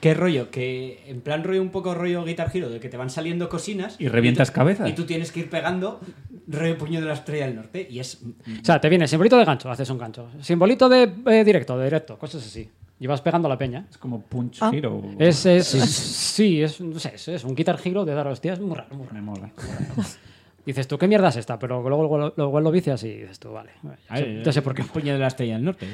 [0.00, 3.10] qué rollo que en plan rollo un poco rollo Guitar Hero de que te van
[3.10, 4.88] saliendo cosinas Y revientas cabezas.
[4.88, 6.00] y tú tienes que ir pegando
[6.46, 9.44] rollo puño de la estrella del norte y es O sea, te viene simbolito de
[9.44, 10.30] gancho, haces un gancho.
[10.40, 12.68] Simbolito de eh, directo, de directo, cosas así.
[13.00, 13.86] Y vas pegando a la peña.
[13.88, 14.72] Es como Punch Ah.
[14.74, 15.00] Hero.
[15.20, 18.74] Es, es, sí, es, no sé, es, es un Guitar Hero de dar hostias, muy
[18.76, 19.14] raro, muy raro.
[19.14, 19.50] Me mola.
[20.68, 21.58] Dices tú, ¿qué mierda es esta?
[21.58, 23.70] Pero luego, luego, luego lo vicias y dices tú, vale,
[24.10, 24.84] ya sé, ya sé por qué.
[24.84, 25.86] puño de la estrella del norte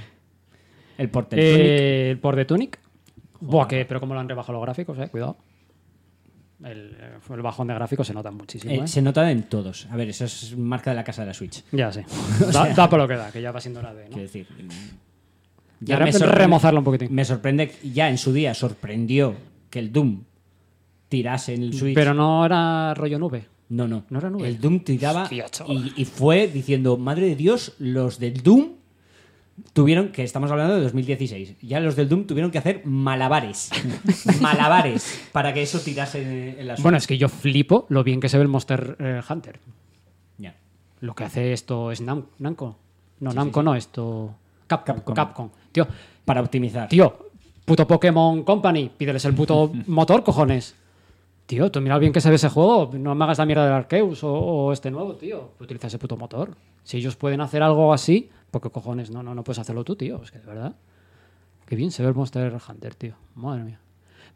[0.98, 2.80] el porte Eh, el por The Tunic.
[3.40, 5.36] Buah, que, pero como lo han rebajado los gráficos, eh, cuidado.
[6.64, 6.96] El,
[7.30, 8.72] el bajón de gráficos se nota muchísimo.
[8.72, 8.88] Eh, eh.
[8.88, 11.62] se nota en todos a ver eso es marca de la casa de la Switch
[11.72, 12.04] Ya sé.
[12.52, 14.04] Da, da por lo que da, que ya va siendo hora de.
[14.04, 14.08] ¿no?
[14.10, 14.46] quiero decir
[15.80, 17.14] Ya me re- sorprende- remozarlo un poquitín.
[17.14, 19.34] me sorprende ya en su día sorprendió
[19.70, 20.22] que el Doom
[21.08, 23.46] tirase en el Switch Pero no era rollo nube.
[23.68, 24.04] No, no.
[24.10, 24.46] ¿No era nube?
[24.48, 28.72] El Doom tiraba Hostia, y, y fue diciendo, madre de Dios, los del Doom
[29.72, 33.70] tuvieron, que estamos hablando de 2016, ya los del Doom tuvieron que hacer malabares.
[34.40, 38.20] malabares para que eso tirase en, en la Bueno, es que yo flipo lo bien
[38.20, 39.58] que se ve el Monster eh, Hunter.
[40.38, 40.54] Ya.
[41.00, 42.76] Lo que hace esto es Nam- Namco.
[43.20, 43.64] No, Sí, Namco sí, sí.
[43.64, 44.34] no, esto.
[44.66, 44.96] Capcom.
[44.96, 45.14] Capcom.
[45.14, 45.50] Capcom.
[45.72, 45.86] Tío,
[46.24, 46.88] Para optimizar.
[46.88, 47.30] tío,
[47.64, 50.74] puto Pokémon Company, pídeles el puto motor, cojones.
[51.46, 52.90] Tío, tú mira bien que se ve ese juego.
[52.94, 55.50] No me hagas la mierda del Arceus o, o este nuevo, tío.
[55.60, 56.56] Utiliza ese puto motor.
[56.84, 59.96] Si ellos pueden hacer algo así, ¿por qué cojones no, no, no puedes hacerlo tú,
[59.96, 60.22] tío?
[60.22, 60.76] Es que de verdad.
[61.66, 63.14] Qué bien se ve el Monster Hunter, tío.
[63.34, 63.80] Madre mía.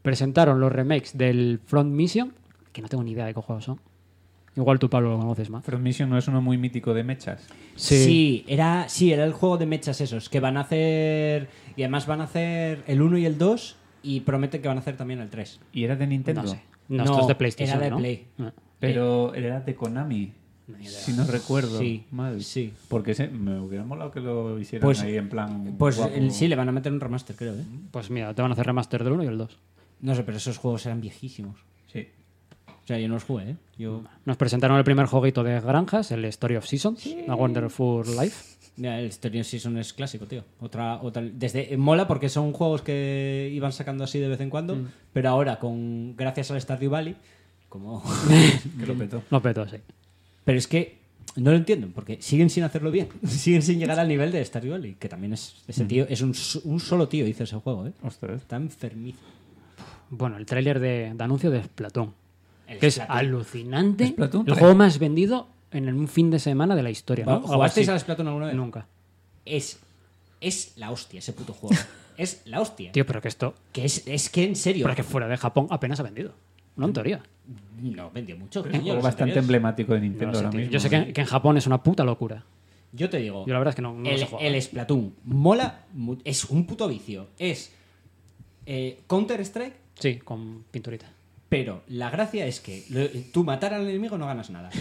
[0.02, 2.34] Presentaron los remakes del Front Mission,
[2.72, 3.80] que no tengo ni idea de qué juegos son.
[4.56, 5.64] Igual tú, Pablo, lo conoces más.
[5.64, 7.46] Front Mission no es uno muy mítico de mechas.
[7.76, 8.44] Sí.
[8.48, 11.48] era, sí, era el juego de mechas esos, que van a hacer...
[11.76, 14.80] Y además van a hacer el 1 y el 2 y prometen que van a
[14.80, 15.60] hacer también el 3.
[15.72, 16.42] ¿Y era de Nintendo?
[16.42, 16.62] No sé.
[16.88, 17.96] No, No, esto es de PlayStation, era de ¿no?
[17.98, 18.26] Play.
[18.38, 18.52] Ah.
[18.80, 20.32] Pero era de Konami.
[20.84, 22.42] Si no recuerdo Sí, mal.
[22.42, 22.72] sí.
[22.88, 25.74] Porque se- me hubiera molado que lo hicieran Pues- ahí en plan.
[25.78, 26.12] Pues guapo.
[26.30, 27.64] sí, le van a meter un remaster, creo, ¿eh?
[27.90, 29.56] Pues mira, te van a hacer remaster del 1 y el 2.
[30.02, 31.56] No sé, pero esos juegos eran viejísimos.
[31.90, 32.08] Sí.
[32.66, 33.56] O sea, yo no los jugué, ¿eh?
[33.78, 34.02] Yo...
[34.26, 38.57] Nos presentaron el primer jueguito de granjas, el Story of Seasons, A Wonderful Life.
[38.80, 40.44] El Story of Season es clásico, tío.
[40.60, 44.50] Otra, otra, desde, eh, mola porque son juegos que iban sacando así de vez en
[44.50, 44.78] cuando,
[45.12, 47.16] pero ahora, con gracias al Stardew Valley,
[47.68, 48.02] como...
[48.78, 49.22] Que lo petó.
[49.30, 49.78] Lo peto, sí.
[50.44, 50.98] pero es que
[51.36, 53.08] no lo entiendo, porque siguen sin hacerlo bien.
[53.26, 55.62] siguen sin llegar al nivel de Stardew Valley, que también es...
[55.66, 57.92] Ese tío es un, un solo tío hizo ese juego, ¿eh?
[58.02, 58.42] Ostras.
[58.42, 59.18] Está enfermizo.
[60.10, 62.14] Bueno, el tráiler de, de anuncio de Splatoon.
[62.66, 64.14] El Que es alucinante.
[64.18, 67.24] El juego más vendido en un fin de semana de la historia.
[67.24, 67.40] ¿no?
[67.40, 68.54] ¿Jugasteis al Splatoon alguna vez?
[68.54, 68.86] Nunca.
[69.44, 69.78] Es,
[70.40, 71.76] es la hostia ese puto juego.
[72.16, 72.92] es la hostia.
[72.92, 73.54] Tío, pero que esto.
[73.72, 74.84] Que es, es que en serio...
[74.84, 76.32] Pero que fuera de Japón apenas ha vendido.
[76.76, 77.22] No en teoría.
[77.82, 78.60] No, vendió mucho.
[78.60, 79.44] Es un juego bastante anteriores.
[79.44, 80.72] emblemático de Nintendo sé, ahora mismo.
[80.72, 82.44] Yo sé que, que en Japón es una puta locura.
[82.92, 85.80] Yo te digo, Yo la verdad es que no, el, el Splatoon mola,
[86.24, 87.28] es un puto vicio.
[87.38, 87.72] Es
[88.64, 91.06] eh, Counter-Strike, Sí, con pinturita.
[91.48, 94.70] pero la gracia es que lo- tú matar al enemigo no ganas nada.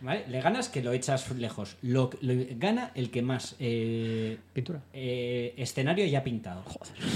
[0.00, 0.24] ¿Vale?
[0.28, 1.76] Le ganas que lo echas lejos.
[1.82, 4.80] Lo, lo- gana el que más eh, Pintura.
[4.92, 6.62] eh, escenario haya pintado.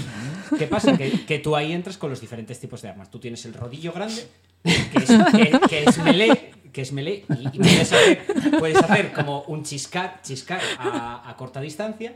[0.57, 0.97] ¿Qué pasa?
[0.97, 3.11] Que, que tú ahí entras con los diferentes tipos de armas.
[3.11, 4.23] Tú tienes el rodillo grande,
[4.63, 8.19] que es, que- que es melee, que es melee y, y puedes, hacer,
[8.59, 12.13] puedes hacer como un chiscar, chiscar a, a corta distancia,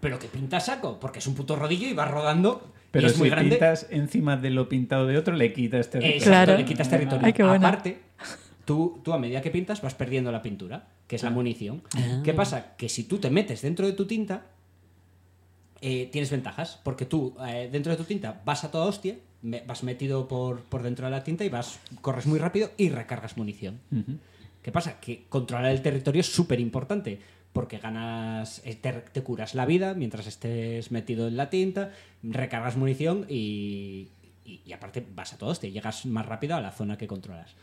[0.00, 2.72] pero que pinta saco, porque es un puto rodillo y va rodando.
[2.92, 3.50] Pero y es si muy grande.
[3.50, 6.56] pintas encima de lo pintado de otro, le quitas este Exacto, Claro.
[6.56, 7.24] le quitas territorio.
[7.24, 7.68] Ay, qué buena.
[7.68, 8.00] Aparte,
[8.70, 10.76] tú, tú a medida que pintas vas perdiendo la pintura,
[11.08, 11.82] que es la munición.
[12.24, 12.76] ¿Qué pasa?
[12.76, 14.46] Que si tú te metes dentro de tu tinta,
[15.80, 19.62] eh, tienes ventajas, porque tú eh, dentro de tu tinta vas a toda hostia, me-
[19.66, 23.36] vas metido por, por dentro de la tinta y vas corres muy rápido y recargas
[23.36, 23.80] munición.
[24.62, 25.00] ¿Qué pasa?
[25.00, 27.18] Que controlar el territorio es súper importante.
[27.52, 31.90] Porque ganas, eh, te, te curas la vida mientras estés metido en la tinta,
[32.22, 34.06] recargas munición y,
[34.44, 37.56] y, y aparte vas a todos, te llegas más rápido a la zona que controlas.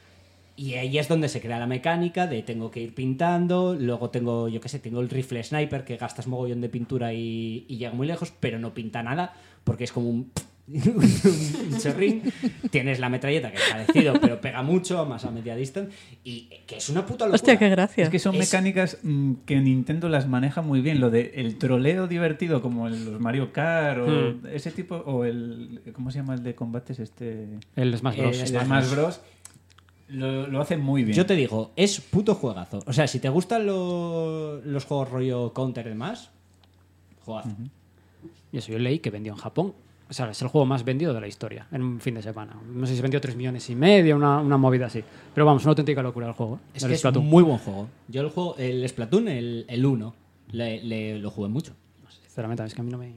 [0.57, 4.49] Y ahí es donde se crea la mecánica de tengo que ir pintando, luego tengo,
[4.49, 7.93] yo qué sé, tengo el rifle sniper que gastas mogollón de pintura y, y llega
[7.93, 9.33] muy lejos, pero no pinta nada
[9.63, 10.31] porque es como un,
[10.67, 12.23] un chorrín.
[12.71, 15.93] Tienes la metralleta que es parecido, pero pega mucho, más a media distancia,
[16.23, 17.35] y que es una puta locura.
[17.35, 18.03] Hostia, qué gracia.
[18.05, 20.99] Es que son Es- mecánicas mm, que Nintendo las maneja muy bien.
[20.99, 24.45] Lo de el troleo divertido, como en los Mario Kart, o Hmm.
[24.51, 25.81] ese tipo, o el.
[25.93, 26.99] ¿Cómo se llama el de combates?
[26.99, 27.47] Este.
[27.75, 28.39] El Smash Bros.
[28.39, 29.21] El Smash Smash Bros.
[30.09, 31.15] Lo, lo hacen muy bien.
[31.17, 32.79] Yo te digo, es puto juegazo.
[32.85, 36.29] O sea, si te gustan lo- los juegos rollo counter y demás,
[37.25, 37.49] juegazo.
[38.51, 39.73] Y eso yo leí que vendió en Japón.
[40.09, 42.55] O sea, es el juego más vendido de la historia en un fin de semana.
[42.73, 45.03] No sé si vendió 3 millones y medio, una, una movida así.
[45.33, 46.61] Pero vamos, una auténtica locura el juego.
[46.73, 47.25] Es el que es Splatoon.
[47.25, 47.89] muy buen juego.
[48.07, 50.15] Yo el juego, el Splatoon, el, el 1,
[50.53, 51.73] le, le- lo jugué mucho.
[52.23, 53.11] Sinceramente, es que a mí no me.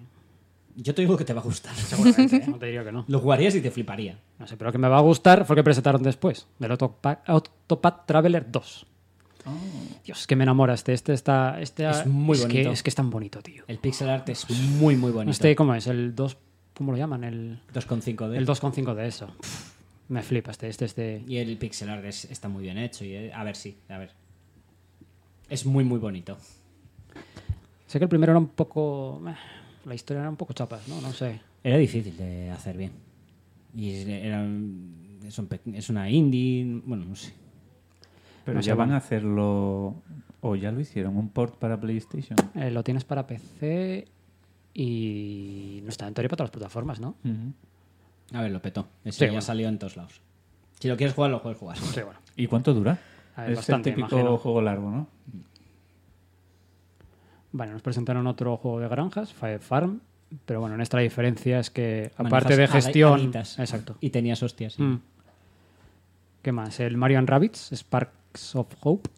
[0.77, 1.75] Yo te digo que te va a gustar.
[1.77, 2.45] Seguramente, ¿eh?
[2.47, 3.05] no te diría que no.
[3.09, 4.19] Lo jugarías y te fliparía.
[4.39, 8.07] No sé, pero que me va a gustar fue el que presentaron después, del Autopath
[8.07, 8.87] Traveler 2.
[10.05, 10.93] Dios, que me enamora este.
[10.93, 11.61] Este está.
[11.61, 12.71] Este, Es muy bonito.
[12.71, 13.65] es que es tan bonito, tío.
[13.69, 15.31] El pixel art es muy, muy bonito.
[15.31, 15.87] Este, ¿cómo es?
[15.87, 16.37] El 2.
[16.77, 17.25] ¿Cómo lo llaman?
[17.25, 18.37] El, 2,5D.
[18.37, 19.27] el 2,5 de eso.
[19.41, 19.73] Pff,
[20.09, 20.69] me flipa este.
[20.69, 21.25] Este, este.
[21.27, 23.05] Y el pixel art es- está muy bien hecho.
[23.05, 24.13] Y, eh, a ver, sí, a ver.
[25.49, 26.37] Es muy, muy bonito.
[27.87, 29.21] Sé que el primero era un poco.
[29.85, 31.01] La historia era un poco chapas, ¿no?
[31.01, 31.41] No sé.
[31.65, 32.93] Era difícil de hacer bien.
[33.75, 34.45] Y es- era,
[35.27, 36.81] es, un pe- es una indie.
[36.85, 37.33] Bueno, no sé.
[38.45, 39.95] Pero no sé, ya van a hacerlo.
[40.43, 42.37] O ya lo hicieron, un port para PlayStation.
[42.55, 44.07] Eh, lo tienes para PC
[44.75, 45.81] y.
[45.83, 47.15] No está en teoría para todas las plataformas, ¿no?
[48.33, 48.89] A ver, lo petó.
[49.05, 49.41] Ese Sí, ya bueno.
[49.43, 50.21] salió en todos lados.
[50.79, 51.77] Si lo quieres jugar, lo puedes jugar.
[51.79, 52.19] Sí, bueno.
[52.37, 52.99] ¿Y cuánto dura?
[53.37, 54.37] Ver, es bastante, el típico imagino.
[54.39, 55.07] juego largo, ¿no?
[57.53, 60.01] Vale, nos presentaron otro juego de granjas, Fire Farm.
[60.47, 63.33] Pero bueno, en esta la diferencia es que, Manejas aparte de gestión.
[63.35, 63.97] Exacto.
[64.01, 64.75] Y tenías hostias.
[64.75, 64.83] sí.
[64.83, 65.01] Mm.
[66.43, 66.81] ¿Qué más?
[66.81, 69.11] El Marion Rabbits, Sparks of Hope.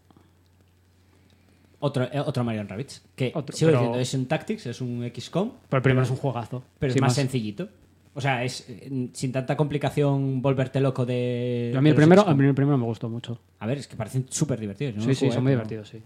[1.78, 3.02] Otro, eh, otro Mario Rabbids.
[3.16, 6.10] Que Otro, sigo pero- diciendo, es un Tactics, es un XCOM, Pero el primero es
[6.10, 6.62] un juegazo.
[6.78, 7.68] pero es más, sencillito.
[8.14, 11.72] O sea, es eh, sin tanta complicación volverte loco de.
[11.76, 13.38] A mí, el primero, a mí el primero me gustó mucho.
[13.58, 14.94] A ver, es que parecen súper divertidos.
[14.94, 16.02] yo no sí, sí, jugué, son muy pero- divertidos, sí.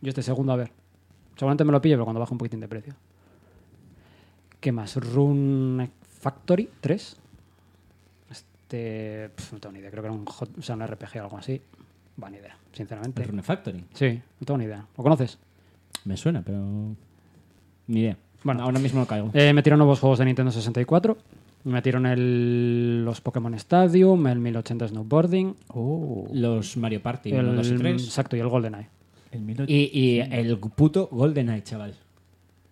[0.00, 0.70] Yo este segundo, a ver.
[1.36, 2.94] Seguramente me lo pillo, pero cuando baja un poquitín de precio.
[4.60, 4.96] ¿Qué más?
[4.96, 7.16] Rune Factory 3.
[8.30, 11.18] Este pf, no tengo ni idea, creo que era un, J- o sea, un RPG
[11.18, 11.60] o algo así.
[12.22, 13.22] Va, ni idea, sinceramente.
[13.24, 13.84] Rune Factory.
[13.92, 14.86] Sí, no tengo ni idea.
[14.96, 15.38] ¿Lo conoces?
[16.04, 16.58] Me suena, pero.
[17.88, 18.16] Ni idea.
[18.42, 18.62] Bueno.
[18.62, 19.30] ahora mismo no caigo.
[19.34, 21.16] Eh, metieron nuevos juegos de Nintendo 64.
[21.64, 27.68] Metieron el, los Pokémon Stadium, el 1080 Snowboarding, Oh, Los Mario Party el, 1, 2
[27.70, 28.04] y 3.
[28.04, 28.88] exacto, y el GoldenEye.
[29.34, 31.94] El Y, y el puto GoldenEye, chaval.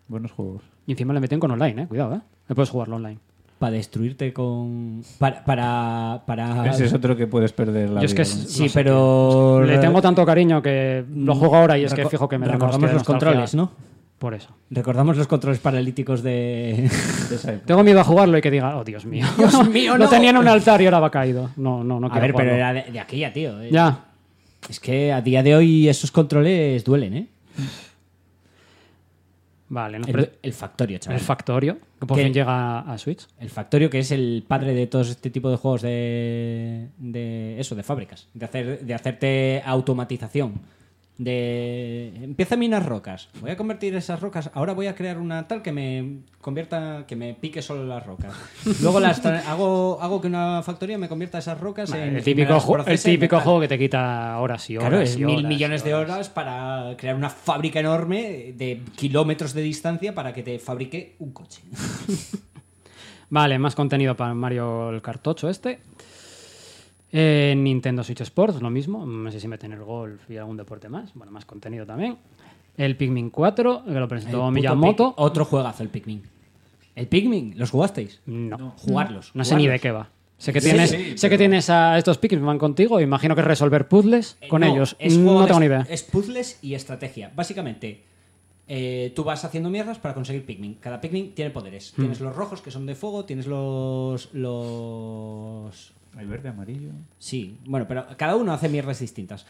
[0.09, 0.63] Buenos juegos.
[0.87, 1.87] Y encima le metieron con online, eh.
[1.87, 2.21] Cuidado, eh.
[2.49, 3.19] No puedes jugarlo online.
[3.59, 5.03] Para destruirte con.
[5.19, 5.45] Para.
[5.45, 6.23] Para.
[6.27, 6.71] para...
[6.71, 8.43] Ese es otro que puedes perder la Yo es que es- ¿no?
[8.49, 9.63] Sí, no sé, pero.
[9.65, 12.53] Le tengo tanto cariño que lo juego ahora y es que fijo que me da
[12.53, 13.71] Recordamos los controles, ¿no?
[14.19, 14.51] Por eso.
[14.71, 16.89] Recordamos los controles paralíticos de.
[17.31, 17.67] De esa época.
[17.67, 19.27] Tengo miedo a jugarlo y que diga, oh Dios mío.
[19.39, 20.11] Dios mío, Lo no.
[20.11, 21.51] tenía en un altar y ahora va caído.
[21.57, 23.61] No, no, no a ver, pero era de, de aquella, tío.
[23.63, 23.69] eh.
[23.71, 24.07] Ya.
[24.69, 27.27] Es que a día de hoy esos controles duelen, ¿eh?
[29.69, 31.19] Vale, nos El, el Factorio, chaval.
[31.19, 33.27] el Factorio, que por fin llega a Switch.
[33.41, 37.75] El Factorio, que es el padre de todo este tipo de juegos de, de eso,
[37.75, 40.61] de fábricas, de hacer, de hacerte automatización.
[41.25, 43.29] De empieza a minar rocas.
[43.41, 44.51] Voy a convertir esas rocas.
[44.55, 48.35] Ahora voy a crear una tal que me convierta, que me pique solo las rocas.
[48.81, 52.55] Luego las hago, hago que una factoría me convierta esas rocas en el típico, me
[52.55, 54.89] las ju- el típico juego que te quita horas y horas.
[54.89, 56.11] Claro, es y mil horas millones de horas.
[56.15, 61.31] horas para crear una fábrica enorme de kilómetros de distancia para que te fabrique un
[61.33, 61.63] coche.
[63.31, 65.79] Vale, más contenido para Mario el cartocho este.
[67.13, 69.05] Eh, Nintendo Switch Sports, lo mismo.
[69.05, 71.13] No sé si meten el golf y algún deporte más.
[71.15, 72.17] Bueno, más contenido también.
[72.77, 75.11] El Pikmin 4, que lo presentó Miyamoto.
[75.11, 75.27] Pikmin.
[75.27, 76.23] Otro juegazo el Pikmin.
[76.95, 77.55] ¿El Pikmin?
[77.59, 78.21] ¿Los jugasteis?
[78.27, 79.31] No, Jugarlos.
[79.35, 80.09] no sé ni de qué va.
[80.39, 82.99] Sé que tienes, sí, sé pero- que tienes a estos Pikmin van contigo.
[83.01, 84.97] Imagino que es resolver puzzles Eh, con no, ellos.
[84.99, 85.87] es juego No tengo ni idea.
[85.89, 87.31] Es puzzles y estrategia.
[87.37, 88.03] Básicamente,
[88.67, 90.75] eh, tú vas haciendo mierdas para conseguir Pikmin.
[90.81, 91.93] Cada Pikmin tiene poderes.
[91.97, 92.01] Hmm.
[92.03, 94.33] Tienes los rojos que son de fuego, tienes los.
[94.35, 95.93] los.
[96.19, 96.91] El verde, amarillo.
[97.19, 99.47] Sí, bueno, pero cada uno hace mierdas distintas.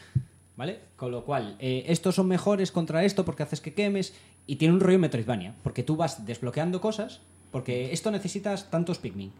[0.55, 0.81] ¿Vale?
[0.95, 4.13] Con lo cual, eh, estos son mejores contra esto porque haces que quemes.
[4.45, 5.55] Y tiene un rollo Metroidvania.
[5.63, 7.21] Porque tú vas desbloqueando cosas.
[7.51, 9.31] Porque esto necesitas tantos Pikmin.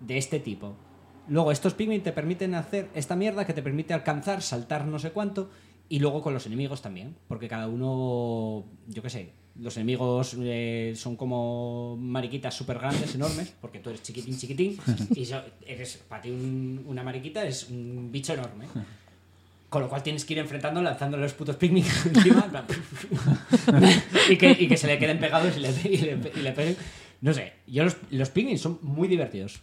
[0.00, 0.74] De este tipo.
[1.28, 5.10] Luego, estos Pikmin te permiten hacer esta mierda que te permite alcanzar, saltar no sé
[5.12, 5.50] cuánto.
[5.88, 7.14] Y luego con los enemigos también.
[7.28, 8.64] Porque cada uno.
[8.88, 9.32] Yo qué sé.
[9.60, 14.78] Los enemigos eh, son como mariquitas súper grandes, enormes, porque tú eres chiquitín, chiquitín,
[15.14, 15.26] y
[15.66, 18.66] eres, para ti un- una mariquita es un bicho enorme.
[19.68, 21.84] Con lo cual tienes que ir enfrentando, lanzando los putos Pikmin
[22.14, 22.48] encima,
[24.30, 26.76] y, que, se le queden pegados y le, peguen.
[27.20, 29.60] No sé, yo los, los son muy divertidos.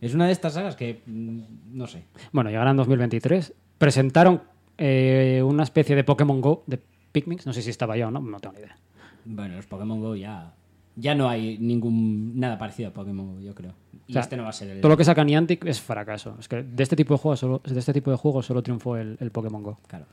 [0.00, 1.40] Es una de estas sagas que, mm,
[1.72, 2.04] no sé.
[2.32, 3.52] Bueno, llegará en 2023.
[3.78, 4.42] Presentaron
[4.78, 6.78] eh, una especie de Pokémon Go de
[7.14, 7.38] Pikmin.
[7.46, 8.76] No sé si estaba ya o no, no tengo ni idea.
[9.24, 10.52] Bueno, los Pokémon Go ya...
[10.96, 13.72] Ya no hay ningún nada parecido a Pokémon Go, yo creo.
[14.06, 14.80] Y O sea, este no va a ser el...
[14.80, 16.36] Todo lo que saca Niantic es fracaso.
[16.40, 18.96] Es que de este tipo de juegos solo, de este tipo de juegos solo triunfó
[18.96, 19.78] el, el Pokémon Go.
[19.86, 20.06] Claro.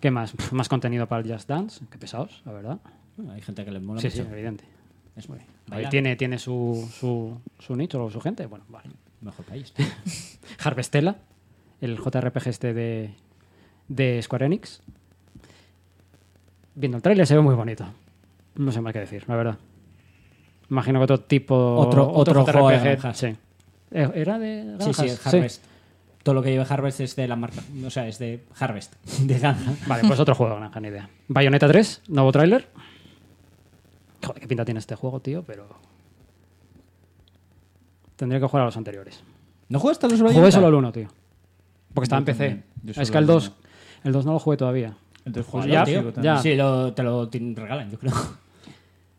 [0.00, 0.32] ¿Qué más?
[0.32, 1.84] Pff, más contenido para el Just Dance.
[1.90, 2.78] Qué pesados, la verdad.
[3.16, 4.32] Bueno, hay gente que le mola sí, sí, mucho.
[4.32, 4.64] evidente.
[5.16, 5.38] Es muy...
[5.66, 5.90] Bailar.
[5.90, 8.46] tiene, tiene su, su, su nicho o su gente.
[8.46, 8.88] Bueno, vale.
[9.20, 9.74] Mejor país.
[10.64, 11.16] Harvestella,
[11.80, 13.14] el JRPG este de,
[13.88, 14.80] de Square Enix.
[16.74, 17.84] Viendo el tráiler se ve muy bonito.
[18.56, 19.58] No sé más qué decir, la verdad.
[20.70, 21.76] Imagino que otro tipo...
[21.76, 23.16] Otro- otro juego de granjas.
[23.18, 23.34] Sí.
[23.90, 24.96] Eh, ¿Era de Sí, granjas?
[24.96, 25.64] sí, el Harvest.
[26.22, 27.62] Todo lo que lleva Harvest es de la marca.
[27.86, 28.94] O sea, es de Harvest.
[29.22, 29.72] De granja.
[29.86, 31.08] Vale, pues otro juego de granja, ni idea.
[31.28, 32.68] Bayonetta 3, nuevo tráiler.
[34.24, 35.66] Joder, qué pinta tiene este juego, tío, pero...
[38.16, 39.22] Tendría que jugar a los anteriores.
[39.68, 40.52] ¿No juegas hasta los Jugué Bayonetta?
[40.56, 41.08] solo el 1, tío.
[41.94, 42.36] Porque estaba Yo en
[42.84, 43.00] PC.
[43.00, 43.56] Es que el el 2, uno.
[44.04, 44.96] El 2 no lo jugué todavía.
[45.24, 46.38] Entonces, Pues pues ya, tío, ya.
[46.38, 48.12] Sí, lo- te lo te regalan, yo creo.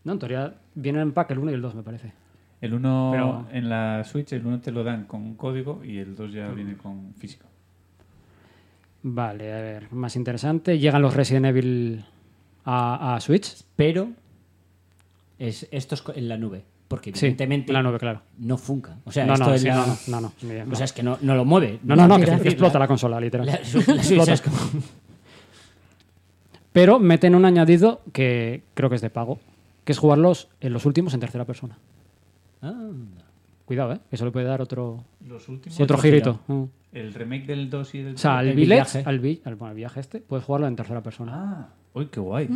[0.06, 2.14] No, en teoría viene en pack el 1 y el 2, me parece.
[2.62, 6.16] El 1 Pero- en la Switch, el 1 te lo dan con código y el
[6.16, 7.46] 2 ya viene con físico.
[9.04, 10.80] Vale, a ver, más interesante.
[10.80, 12.06] Llegan los Resident Evil
[12.66, 13.64] a, a Switch.
[13.76, 14.10] Pero
[15.38, 16.64] es, esto es en la nube.
[16.90, 18.22] Porque Sí, evidentemente nube, claro.
[18.40, 18.98] no funca.
[19.06, 19.76] O sea, no, esto no, es sí, la-
[20.08, 20.34] no, no,
[20.72, 21.80] O sea, es que no, no lo mueve.
[21.84, 23.46] No, no, no, que explota la consola, literal.
[23.46, 24.34] La, su- la Switch Explota.
[24.34, 24.58] es como...
[26.74, 29.40] Pero meten un añadido que creo que es de pago,
[29.84, 31.78] que es jugarlos en los últimos en tercera persona.
[32.62, 32.90] Ah,
[33.66, 34.00] Cuidado, ¿eh?
[34.10, 35.80] Que eso le puede dar otro, Los últimos.
[35.80, 36.40] otro otro girito.
[36.48, 36.64] Mm.
[36.92, 39.04] El remake del 2 y del O sea, El el Village, viaje.
[39.10, 41.32] al, vi- al- bueno, el viaje este, puedes jugarlo en tercera persona.
[41.36, 42.50] Ah, uy, qué guay.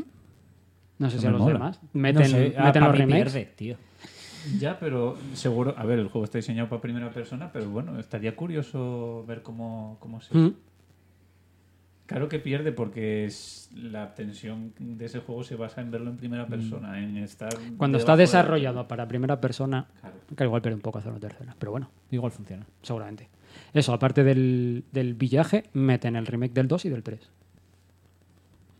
[0.97, 1.53] no sé eso si a los mola.
[1.53, 1.79] demás.
[1.93, 3.33] Meten, no sé, meten para los mí remakes.
[3.33, 3.75] pierde, tío.
[4.59, 5.73] Ya, pero seguro.
[5.77, 9.97] A ver, el juego está diseñado para primera persona, pero bueno, estaría curioso ver cómo,
[9.99, 10.37] cómo se.
[10.37, 10.53] Mm.
[12.05, 16.17] Claro que pierde porque es, la tensión de ese juego se basa en verlo en
[16.17, 17.49] primera persona, en estar...
[17.77, 20.15] Cuando está de- desarrollado para primera persona, Claro.
[20.35, 21.55] que igual pierde un poco hacerlo tercera.
[21.57, 22.65] Pero bueno, Igual funciona.
[22.81, 23.29] seguramente.
[23.73, 27.19] Eso, aparte del, del villaje, meten el remake del 2 y del 3.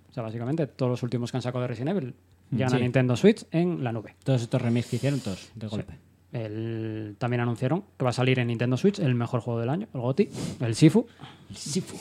[0.10, 2.14] O sea, básicamente todos los últimos que han sacado de Resident Evil
[2.54, 2.76] llegan Sí.
[2.76, 4.16] a Nintendo Switch en la nube.
[4.24, 5.94] Todos estos remakes que hicieron, todos, de golpe.
[6.32, 9.88] El- también anunciaron que va a salir en Nintendo Switch el mejor juego del año,
[9.94, 10.30] el GOTY,
[10.62, 11.06] el Sifu.
[11.54, 11.96] Sifu.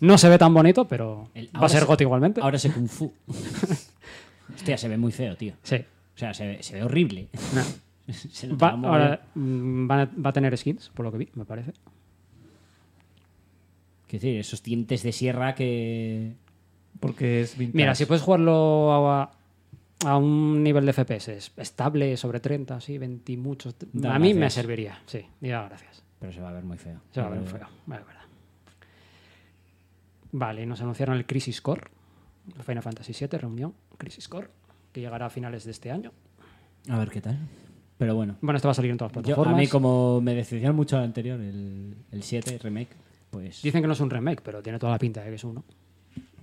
[0.00, 2.40] No se ve tan bonito, pero El- va a ser se- GOTY igualmente.
[2.42, 3.12] Ahora se Kung Fu.
[4.54, 5.54] Hostia, se ve muy feo, tío.
[5.62, 5.76] Sí.
[5.76, 7.28] O sea, se ve, se ve horrible.
[7.54, 7.62] No.
[8.12, 11.28] Se nota Va, ahora, mm, van a- va a tener skins, por lo que vi,
[11.34, 11.72] me parece.
[14.08, 16.34] Quiero decir, esos dientes de sierra que.
[16.98, 17.76] Porque es vintage.
[17.76, 19.30] Mira, si puedes jugarlo a,
[20.06, 24.32] a un nivel de FPS estable, sobre 30, así, 20 y muchos, Da a mí
[24.34, 24.98] me serviría.
[25.06, 26.02] Sí, y da gracias.
[26.18, 27.00] Pero se va a ver muy feo.
[27.12, 28.20] Se va a ver Eh, feo, es verdad.
[30.32, 31.82] Vale, nos anunciaron el Crisis Core,
[32.64, 34.48] Final Fantasy VII, reunión, Crisis Core,
[34.92, 36.12] que llegará a finales de este año.
[36.88, 37.38] A ver qué tal.
[37.98, 38.36] Pero bueno.
[38.40, 39.54] Bueno, esto va a salir en todas las Yo, plataformas.
[39.54, 42.90] a mí, como me decepcionó mucho el anterior, el, el 7 remake,
[43.30, 43.60] pues.
[43.62, 45.64] Dicen que no es un remake, pero tiene toda la pinta de que es uno.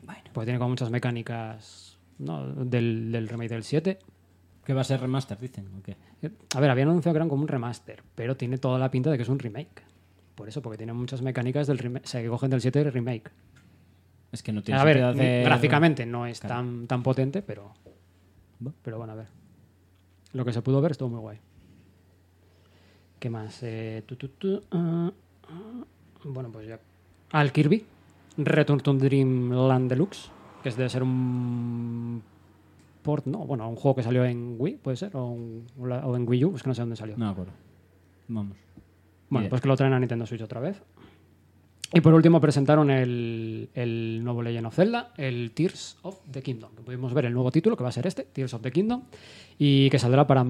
[0.03, 0.21] Bueno.
[0.33, 1.86] Porque tiene como muchas mecánicas
[2.19, 2.45] ¿no?
[2.65, 3.99] del, del remake del 7.
[4.65, 5.67] ¿Qué va a ser remaster, dicen?
[5.79, 5.95] ¿O qué?
[6.55, 9.17] A ver, habían anunciado que eran como un remaster, pero tiene toda la pinta de
[9.17, 9.83] que es un remake.
[10.35, 12.91] Por eso, porque tiene muchas mecánicas del remake, o sea, que cogen del 7 del
[12.91, 13.31] remake.
[14.31, 16.55] Es que no tiene A ver, hacer- gráficamente no es Claro.
[16.55, 17.73] tan, tan potente, pero.
[18.81, 19.27] Pero bueno, a ver.
[20.33, 21.37] Lo que se pudo ver estuvo muy guay.
[23.19, 23.59] ¿Qué más?
[23.63, 25.11] Eh, tu, tu, tu, ah,
[25.49, 25.83] ah,
[26.25, 26.79] bueno, pues ya.
[27.31, 27.85] Al Kirby.
[28.37, 30.29] Return to Dreamland Deluxe.
[30.75, 32.21] Que ser un.
[33.03, 36.27] Port, no, bueno, un juego que salió en Wii, puede ser, o, un- o en
[36.27, 37.15] Wii U, es que no sé dónde salió.
[37.17, 37.53] No me acuerdo.
[38.27, 38.57] Vamos.
[39.29, 39.49] Bueno, Bien.
[39.49, 40.81] pues que lo traen a Nintendo Switch otra vez.
[41.93, 46.71] Y por último presentaron el, el nuevo Legend of Zelda, el Tears of the Kingdom.
[46.75, 49.03] Que pudimos ver el nuevo título, que va a ser este, Tears of the Kingdom,
[49.57, 50.45] y que saldrá para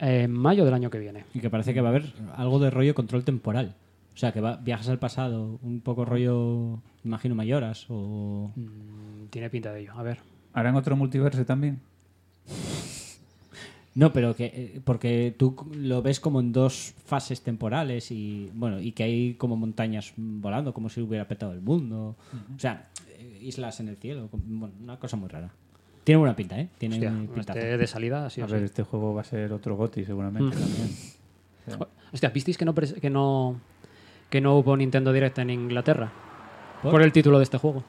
[0.00, 1.24] eh, mayo del año que viene.
[1.32, 3.74] Y que parece que va a haber algo de rollo control temporal.
[4.14, 8.50] O sea, que va, viajas al pasado, un poco rollo, imagino, mayoras o...
[8.54, 9.92] Mm, tiene pinta de ello.
[9.96, 10.18] A ver.
[10.52, 11.80] ¿Harán otro multiverso también?
[13.94, 18.80] No, pero que eh, porque tú lo ves como en dos fases temporales y bueno
[18.80, 22.16] y que hay como montañas volando como si hubiera petado el mundo,
[22.56, 25.50] o sea eh, islas en el cielo, bueno, una cosa muy rara.
[26.04, 26.70] Tiene buena pinta, ¿eh?
[26.78, 27.58] Tiene Hostia, pintaza.
[27.58, 30.56] este de salida, sí a o ver, este juego va a ser otro GOTI seguramente
[30.56, 30.58] Mm.
[30.58, 30.88] también.
[31.78, 33.60] Jo- Hostia, ¿visteis que no, que no,
[34.30, 36.10] que no hubo Nintendo Direct en Inglaterra?
[36.82, 36.92] ¿Por?
[36.92, 37.84] Por el título de este juego.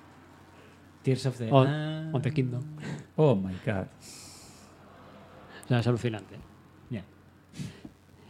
[1.03, 1.51] Tears of the...
[1.51, 2.09] O, Ah.
[2.13, 2.63] of the Kingdom.
[3.15, 3.85] Oh my god.
[5.65, 6.35] O sea, es alucinante.
[6.89, 7.03] Ya.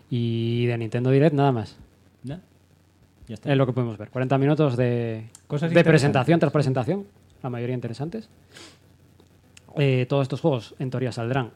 [0.10, 1.78] Y de Nintendo Direct nada más.
[2.24, 2.40] ¿No?
[3.28, 3.52] Ya está.
[3.52, 4.10] Es lo que podemos ver.
[4.10, 7.06] 40 minutos de, Cosas de presentación tras presentación,
[7.42, 8.30] la mayoría interesantes.
[9.78, 11.52] Eh, todos estos juegos, en teoría, saldrán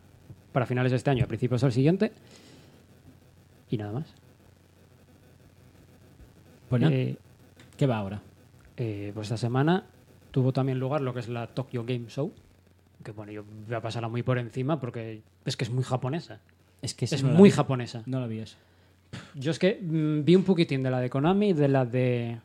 [0.52, 2.12] para finales de este año, a principios del siguiente.
[3.70, 4.06] Y nada más.
[6.70, 7.18] Pues Eh,
[7.78, 8.22] ¿qué va ahora?
[8.78, 9.84] eh, pues esta semana
[10.38, 12.32] tuvo también lugar lo que es la Tokyo Game Show.
[13.04, 16.42] Que bueno, yo voy a pasarla muy por encima porque es que es muy japonesa.
[16.84, 18.04] Es que Es no muy japonesa.
[18.06, 18.56] No la vi eso.
[19.34, 22.38] Yo es que mm, vi un poquitín de la de Konami y de la de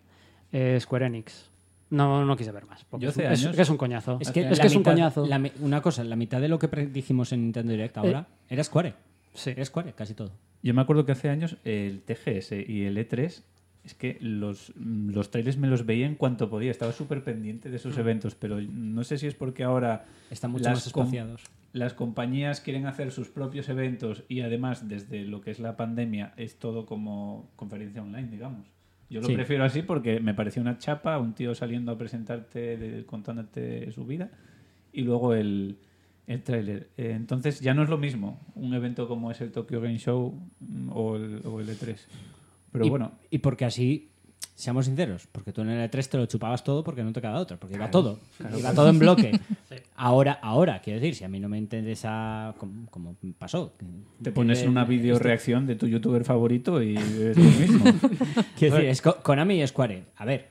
[0.53, 1.51] eh, Square Enix.
[1.90, 2.82] No, no quise ver más.
[2.86, 4.16] porque Yo es, hace es- años- que es un coñazo.
[4.22, 5.26] Es Es que, que, la es, un mitad- coñazo.
[5.26, 8.26] la mi- una cosa, la mitad de lo que pre- dijimos en Nintendo Direct ahora
[8.49, 8.95] era Square.
[9.34, 9.51] Sí.
[9.51, 10.30] Era Square, casi todo.
[10.62, 13.43] Yo me acuerdo que hace años el TGS y el E3,
[13.85, 16.70] es que los, los trailers me los veía en cuanto podía.
[16.70, 20.68] Estaba súper pendiente de esos eventos, pero no sé si es porque ahora Están mucho
[20.70, 21.43] más com- espaciados.
[21.72, 26.33] las compañías quieren hacer sus propios eventos y además desde lo que es la pandemia
[26.37, 28.66] es todo como conferencia online, digamos.
[29.11, 29.35] Yo lo Sí.
[29.35, 34.07] prefiero así porque me pareció una chapa, un tío saliendo a presentarte, de- contándote su
[34.07, 34.30] vida
[34.93, 35.76] y luego el,
[36.28, 36.89] el tráiler.
[36.97, 40.39] Eh, entonces ya no es lo mismo un evento como es el Tokyo Game Show
[40.61, 41.97] mm, o el, o el E3.
[42.73, 44.09] Pero y, bueno, y porque así,
[44.55, 47.39] seamos sinceros, porque tú en el E3 te lo chupabas todo porque no te quedaba
[47.41, 48.18] otra, porque iba todo.
[48.59, 49.39] iba todo en bloque.
[49.97, 53.73] Ahora, ahora, quiero decir, si a mí no me interesa como, como pasó.
[54.20, 57.85] te pones Eh, una video reacción de tu youtuber favorito y es lo mismo.
[58.59, 60.05] Quiero decir, es Konami y Square.
[60.16, 60.49] A ver,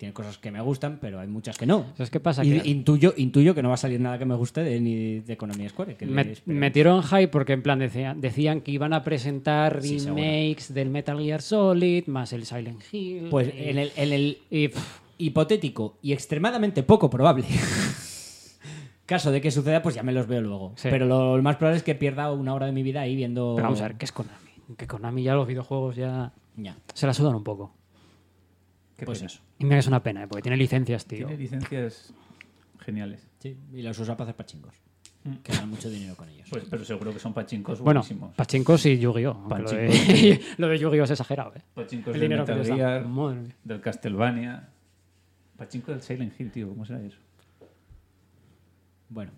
[0.00, 1.84] tiene cosas que me gustan, pero hay muchas que no.
[1.94, 2.42] ¿Sabes qué pasa?
[2.42, 5.20] Y Que intuyo, intuyo que no va a salir nada que me guste de, ni
[5.20, 5.96] de y Square.
[5.96, 10.22] Que me- metieron hype porque en plan decían, decían que iban a presentar Sí, seguro.
[10.22, 13.26] remakes del Metal Gear Solid más el Silent Hill.
[13.30, 17.44] Pues y- en el, en el y, pff, hipotético y extremadamente poco probable
[19.04, 20.72] caso de que suceda, pues ya me los veo luego.
[20.76, 20.88] Sí.
[20.90, 23.52] Pero lo más probable es que pierda una hora de mi vida ahí viendo.
[23.56, 24.36] pero vamos a ver, ¿qué es Konami?
[24.78, 26.76] Que Konami ya los videojuegos ya Ya.
[26.94, 27.74] se la sudan un poco.
[29.00, 29.30] Qué Pues pena.
[29.30, 29.40] eso.
[29.58, 30.26] Y me es una pena, ¿eh?
[30.28, 31.26] porque tiene licencias, tío.
[31.26, 32.12] Tiene licencias
[32.80, 33.26] geniales.
[33.38, 34.74] Sí, y los usa para hacer pachingos.
[35.42, 36.46] Que ganan mucho dinero con ellos.
[36.50, 38.34] Pues, pero seguro que son pachincos Bueno, buenísimos.
[38.34, 39.48] pachincos y Yu-Gi-Oh!
[39.48, 40.48] Lo de, Pachincos.
[40.58, 41.04] lo de Yu-Gi-Oh!
[41.04, 41.62] es exagerado, ¿eh?
[41.74, 42.76] Pachincos El del dinero que Metal.
[42.76, 43.06] Gear,
[43.64, 44.68] del Castlevania.
[45.56, 46.68] Pachinko del Silent Hill, tío.
[46.68, 47.18] ¿Cómo será eso?
[49.08, 49.32] Bueno.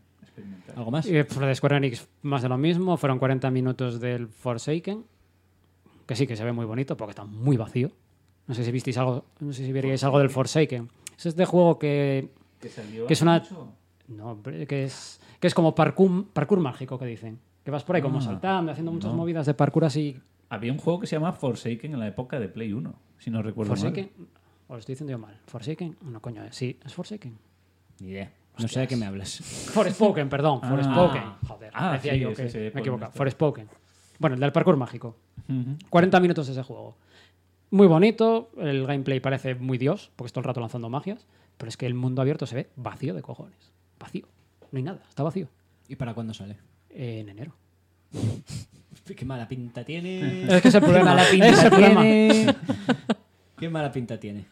[0.74, 1.06] ¿algo más?
[1.06, 2.96] Y por lo de Square Enix, más de lo mismo.
[2.96, 5.04] Fueron 40 minutos del Forsaken.
[6.06, 7.92] Que sí, que se ve muy bonito, porque está muy vacío.
[8.46, 10.88] No sé si visteis algo, no sé si veríais algo del Forsaken.
[11.16, 12.30] Es este juego que.
[12.60, 13.68] Que salió que es una- mucho.
[14.08, 15.20] No, que es.
[15.40, 17.38] Que es como parkour, parkour mágico, que dicen.
[17.64, 19.16] Que vas por ahí como Ah, saltando, haciendo muchas no.
[19.18, 20.18] movidas de parkour así.
[20.48, 23.40] Había un juego que se llama Forsaken en la época de Play 1, si no
[23.42, 24.10] recuerdo Forsaken.
[24.18, 24.26] mal.
[24.68, 25.38] O lo estoy diciendo yo mal.
[25.46, 25.96] Forsaken.
[26.02, 27.38] No, coño, sí, es Forsaken.
[28.00, 28.32] Ni idea.
[28.58, 29.38] No sé de qué me hablas.
[29.72, 30.60] Forspoken, perdón.
[30.62, 30.68] Ah.
[30.68, 31.22] Forspoken.
[31.48, 33.12] Joder, Ah, decía sí, yo que me he equivocado.
[33.12, 33.68] Forspoken.
[34.18, 35.16] Bueno, el del parkour mágico.
[35.48, 35.76] Ujú.
[35.88, 36.96] 40 minutos ese juego.
[37.72, 41.70] Muy bonito, el gameplay parece muy dios, porque es todo el rato lanzando magias, pero
[41.70, 43.72] es que el mundo abierto se ve vacío de cojones.
[43.98, 44.26] Vacío.
[44.70, 45.48] No hay nada, está vacío.
[45.88, 46.58] ¿Y para cuándo sale?
[46.90, 47.52] En enero.
[49.16, 50.44] Qué mala pinta tiene.
[50.54, 51.04] Es que es el Qué problema.
[51.14, 52.00] mala Es pinta el problema.
[52.02, 52.54] tiene.
[53.58, 54.44] Qué mala pinta tiene.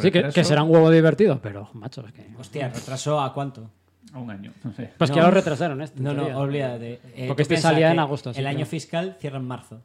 [0.00, 2.26] Sí, que, será un huevo divertido, pero, macho, es que...
[2.38, 3.70] Hostia, ¿retrasó a cuánto?
[4.12, 4.90] a un año, no sé.
[4.98, 5.22] Pues que No.
[5.22, 6.38] ya lo retrasaron, en No, no, teoría.
[6.38, 7.00] olvídate.
[7.14, 8.66] Eh, Porque este salía en agosto, El año no.
[8.66, 9.82] fiscal cierra en marzo.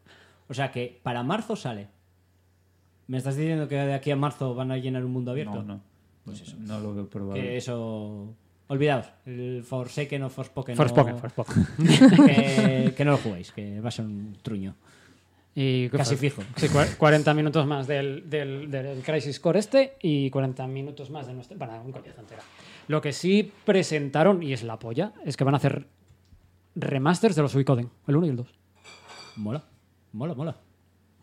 [0.50, 1.88] O sea que para marzo sale.
[3.08, 5.56] ¿Me estás diciendo que de aquí a marzo van a llenar un mundo abierto?
[5.56, 5.82] No, no.
[6.26, 6.58] Pues eso.
[6.60, 7.42] No lo veo probable.
[7.42, 8.34] Que eso.
[8.68, 9.08] Olvidaos.
[9.26, 10.76] El Forsaken o Forspoken.
[10.76, 11.68] Forspoken, no- Forspoken.
[12.26, 14.76] que, que no lo juguéis, que va a ser un truño.
[15.56, 16.30] Y ¿qué Casi fue?
[16.30, 16.44] fijo.
[16.58, 21.26] Sí, cua- 40 minutos más del, del, del Crisis Core este y 40 minutos más
[21.28, 21.58] de nuestro.
[21.58, 22.44] Bueno, un coñazo entera.
[22.90, 25.88] Lo que sí presentaron, y es la polla, es que van a hacer
[26.76, 28.48] remasters de los Suicoden, el 1 y el 2.
[29.38, 29.64] Mola.
[30.14, 30.58] Mola, mola.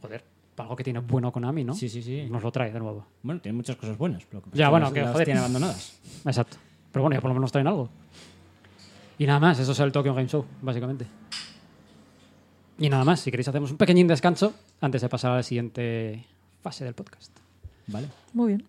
[0.01, 1.75] Joder, para algo que tiene bueno Konami, ¿no?
[1.75, 2.27] Sí, sí, sí.
[2.31, 3.07] Nos lo trae de nuevo.
[3.23, 4.25] Bueno, tiene muchas cosas buenas.
[4.25, 5.25] Pasa Ya, bueno, que las joder.
[5.25, 5.99] tiene abandonadas.
[6.25, 6.57] Exacto.
[6.93, 7.89] Pero bueno, ya por lo menos traen algo.
[9.19, 11.07] Y nada más, eso es el Tokyo Game Show, básicamente.
[12.79, 16.25] Y nada más, si queréis hacemos un pequeñín descanso antes de pasar a la siguiente
[16.63, 17.37] fase del podcast.
[17.87, 18.09] Vale.
[18.33, 18.65] Muy bien.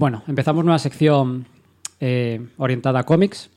[0.00, 1.44] Bueno, empezamos nueva sección
[2.00, 3.50] eh, orientada a cómics.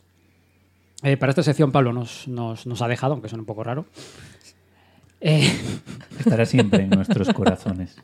[1.01, 3.85] Eh, para esta sección Pablo nos, nos, nos ha dejado, aunque suene un poco raro.
[5.21, 5.49] Eh,
[6.19, 7.95] Estará siempre en nuestros corazones.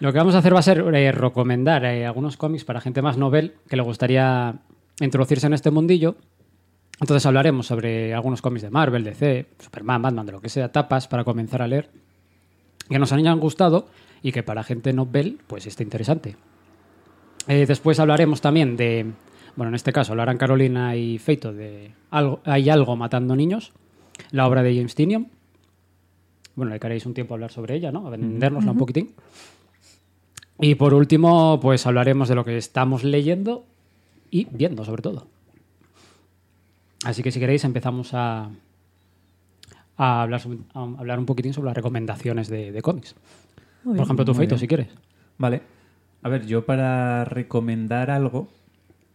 [0.00, 3.56] lo que vamos a hacer va a ser recomendar algunos cómics para gente más novel
[3.68, 4.54] que le gustaría
[5.00, 6.16] introducirse en este mundillo.
[7.02, 11.06] Entonces hablaremos sobre algunos cómics de Marvel, DC, Superman, Batman, de lo que sea, tapas
[11.06, 11.90] para comenzar a leer,
[12.88, 13.88] que nos hayan gustado
[14.22, 16.34] y que para gente novel pues esté interesante.
[17.48, 19.06] Eh, después hablaremos también de,
[19.54, 23.72] bueno, en este caso hablarán Carolina y Feito de algo, Hay algo matando niños,
[24.30, 25.28] la obra de James Tinian.
[26.54, 28.06] Bueno, le queréis un tiempo hablar sobre ella, ¿no?
[28.06, 29.12] A vendernosla un poquitín.
[30.58, 33.66] Y por último, pues hablaremos de lo que estamos leyendo
[34.30, 35.26] y viendo, sobre todo.
[37.04, 38.48] Así que si queréis empezamos a,
[39.98, 40.40] a, hablar,
[40.72, 43.14] a hablar un poquitín sobre las recomendaciones de, de cómics.
[43.84, 44.04] Muy Por bien.
[44.04, 44.60] ejemplo, tú, Muy Feito, bien.
[44.60, 44.88] si quieres.
[45.36, 45.60] Vale.
[46.26, 48.48] A ver, yo para recomendar algo.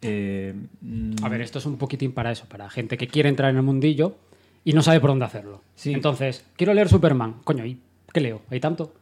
[0.01, 3.49] eh, mm, A ver, esto es un poquitín para eso, para gente que quiere entrar
[3.51, 4.15] en el mundillo
[4.63, 5.61] y no sabe por dónde hacerlo.
[5.75, 5.91] Sí.
[5.91, 7.35] Entonces, quiero leer Superman.
[7.43, 7.79] Coño, ¿y
[8.13, 8.43] qué leo?
[8.49, 8.93] ¿Hay tanto?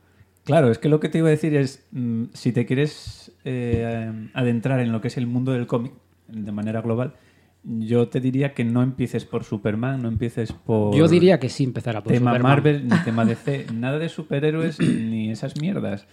[0.43, 4.11] Claro, es que lo que te iba a decir es, mm, si te quieres eh,
[4.33, 5.93] adentrar en lo que es el mundo del cómic
[6.29, 7.13] de manera global,
[7.63, 11.63] yo te diría que no empieces por Superman, no empieces por Yo diría que sí
[11.63, 12.51] empezará por tema Superman.
[12.51, 16.07] Marvel ni tema DC, nada de superhéroes ni esas mierdas.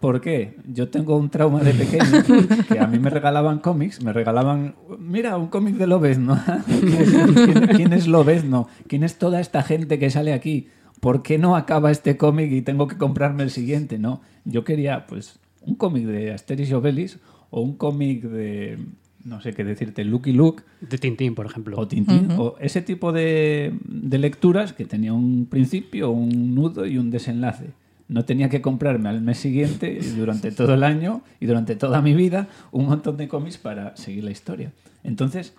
[0.00, 0.56] ¿Por qué?
[0.66, 2.24] Yo tengo un trauma de pequeño
[2.68, 6.40] que a mí me regalaban cómics, me regalaban, mira, un cómic de Lobezno.
[6.66, 8.66] ¿Quién, quién es Lobezno?
[8.88, 10.68] ¿Quién es toda esta gente que sale aquí?
[11.00, 13.98] ¿Por qué no acaba este cómic y tengo que comprarme el siguiente?
[13.98, 17.18] No, yo quería pues un cómic de Asterix y Obelix
[17.50, 18.78] o un cómic de,
[19.24, 21.78] no sé qué decirte, Lucky Luke De Tintín, por ejemplo.
[21.78, 26.96] o Tintín, o ese tipo de, de lecturas que tenía un principio, un nudo y
[26.96, 27.72] un desenlace.
[28.10, 32.02] No tenía que comprarme al mes siguiente, y durante todo el año y durante toda
[32.02, 34.72] mi vida, un montón de cómics para seguir la historia.
[35.04, 35.54] Entonces,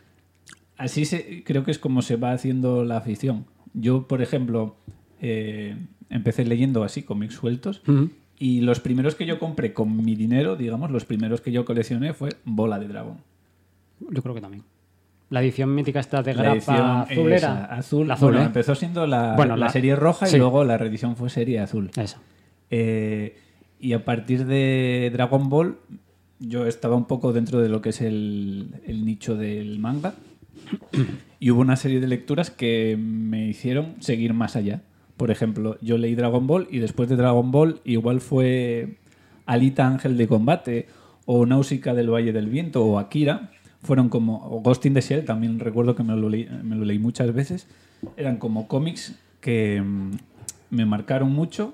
[0.77, 3.45] así se, creo que es como se va haciendo la afición.
[3.73, 4.75] Yo, por ejemplo,
[5.21, 5.77] eh,
[6.09, 7.81] empecé leyendo así cómics sueltos
[8.37, 12.13] y los primeros que yo compré con mi dinero, digamos, los primeros que yo coleccioné
[12.13, 13.17] fue Bola de Dragón.
[14.09, 14.63] Yo creo que también.
[15.29, 17.65] La edición mítica esta de grapa edición azul esa, era.
[17.65, 18.07] azul.
[18.09, 18.47] La azul, bueno, ¿eh?
[18.47, 20.35] empezó siendo la, Bueno, la la- serie roja sí.
[20.35, 21.89] y luego la reedición fue serie azul.
[21.95, 22.17] Esa.
[22.71, 23.37] Eh,
[23.79, 25.77] y a partir de Dragon Ball,
[26.39, 30.15] yo estaba un poco dentro de lo que es el, nicho del manga.
[31.39, 34.81] Y hubo una serie de lecturas que me hicieron seguir más allá.
[35.17, 38.97] Por ejemplo, yo leí Dragon Ball y después de Dragon Ball igual fue
[39.45, 40.87] Alita Ángel de Combate
[41.25, 43.51] o Náusica del Valle del Viento o Akira.
[43.81, 46.85] Fueron como o Ghost in the Shell, también recuerdo que me lo leí, me lo
[46.85, 47.67] leí muchas veces.
[48.17, 50.11] Eran como cómics que mm,
[50.69, 51.73] me marcaron mucho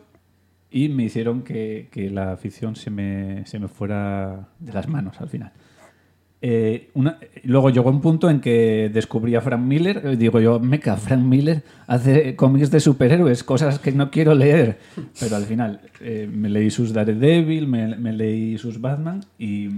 [0.72, 5.20] y me hicieron que, que la afición se me, se me fuera de las manos
[5.22, 5.52] al final.
[6.40, 10.02] Eh, una- luego llegó un punto en que descubrí a Frank Miller.
[10.06, 14.78] eh, Digo yo, meca, Frank Miller hace cómics de superhéroes, cosas que no quiero leer.
[15.20, 19.70] Pero al final eh, me leí sus Daredevil, me, me leí sus Batman y,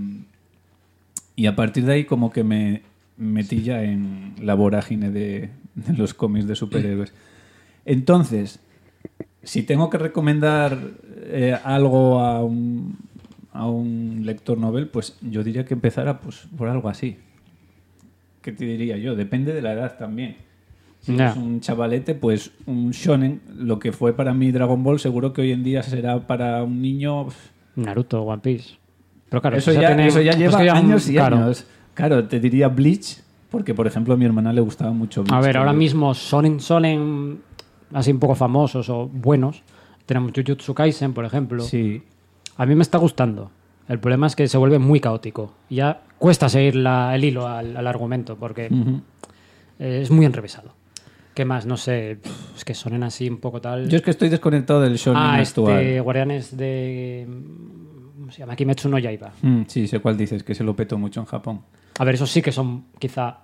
[1.38, 2.82] y a partir de ahí como que me
[3.16, 7.14] metí ya en la vorágine de, de los cómics de superhéroes.
[7.86, 8.60] Entonces,
[9.50, 10.78] si tengo que recomendar
[11.24, 12.95] eh, algo a un,
[13.52, 17.18] a un lector novel, pues yo diría que empezara pues, por algo así.
[18.43, 19.16] ¿Qué te diría yo?
[19.16, 20.38] Depende de la edad también.
[21.02, 21.30] Si Ya.
[21.32, 25.41] es un chavalete, pues un shonen, lo que fue para mí Dragon Ball, seguro que
[25.41, 27.24] hoy en día será para un niño...
[27.26, 27.38] pues,
[27.76, 28.76] Naruto, One Piece.
[29.30, 31.38] Pero claro, eso, ya, tiene- eso ya pues lleva que ya- años y claro.
[31.38, 31.66] años.
[31.95, 35.34] Claro, te diría Bleach, porque por ejemplo a mi hermana le gustaba mucho Bleach.
[35.36, 37.39] A ver, ahora mismo Sonen Sonen
[37.94, 39.64] así un poco famosos o buenos.
[40.06, 41.62] Tenemos Jujutsu Kaisen, por ejemplo.
[41.64, 42.02] Sí,
[42.58, 43.52] A mí me está gustando.
[43.88, 45.54] El problema es que se vuelve muy caótico.
[45.70, 48.70] Ya cuesta seguir la- el hilo al, al argumento porque
[49.80, 50.74] eh, es muy enrevesado.
[51.34, 51.66] ¿Qué más?
[51.66, 52.20] No sé.
[52.56, 53.88] Es que sonen así un poco tal.
[53.88, 55.80] Yo es que estoy desconectado del shonen ah, actual.
[55.82, 57.28] este Guardianes de.
[58.20, 58.56] ¿Cómo se llama?
[58.56, 59.32] Kimetsu no Yaiba.
[59.42, 61.62] Mm, sí, sé cuál dices, que se lo petó mucho en Japón.
[61.98, 63.40] A ver, esos sí que son quizá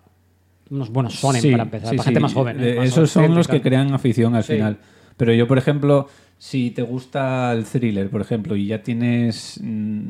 [0.70, 1.90] unos buenos sonen Sí, para empezar.
[1.90, 2.58] sí, para gente más joven.
[2.64, 2.76] ¿eh?
[2.78, 4.78] Más Esos son los que crean afición al final.
[5.18, 10.10] Pero yo, por ejemplo, si te gusta el thriller, por ejemplo, y ya tienes mm,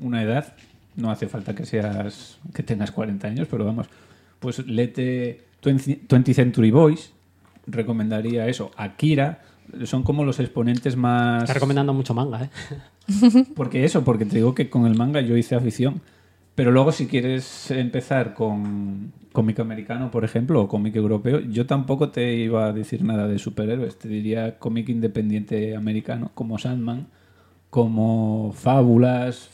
[0.00, 0.54] una edad,
[0.96, 3.86] no hace falta que seas que tengas 40 años, pero vamos,
[4.40, 7.12] pues lete 20 20 Century Boys,
[7.66, 9.42] recomendaría eso, Akira,
[9.84, 12.50] son como los exponentes más Está recomendando mucho manga, ¿eh?
[13.56, 16.00] porque eso, porque te digo que con el manga yo hice afición.
[16.54, 22.10] Pero luego si quieres empezar con cómic americano, por ejemplo, o cómic europeo, yo tampoco
[22.10, 23.98] te iba a decir nada de superhéroes.
[23.98, 27.08] Te diría cómic independiente americano, como Sandman,
[27.70, 29.50] como Fábulas,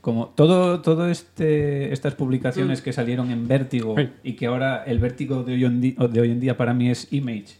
[0.00, 4.08] como todo, todo este, estas publicaciones que salieron en Vértigo Sí.
[4.22, 7.12] y que ahora el Vértigo de hoy, en de hoy en día para mí es
[7.12, 7.56] Image,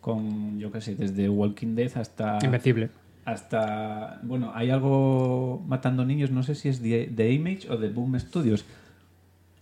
[0.00, 2.90] con, yo qué sé, desde Walking Dead hasta Invencible.
[3.32, 7.88] Hasta bueno hay algo matando niños no sé si es de, de Image o de
[7.90, 8.64] Boom Studios.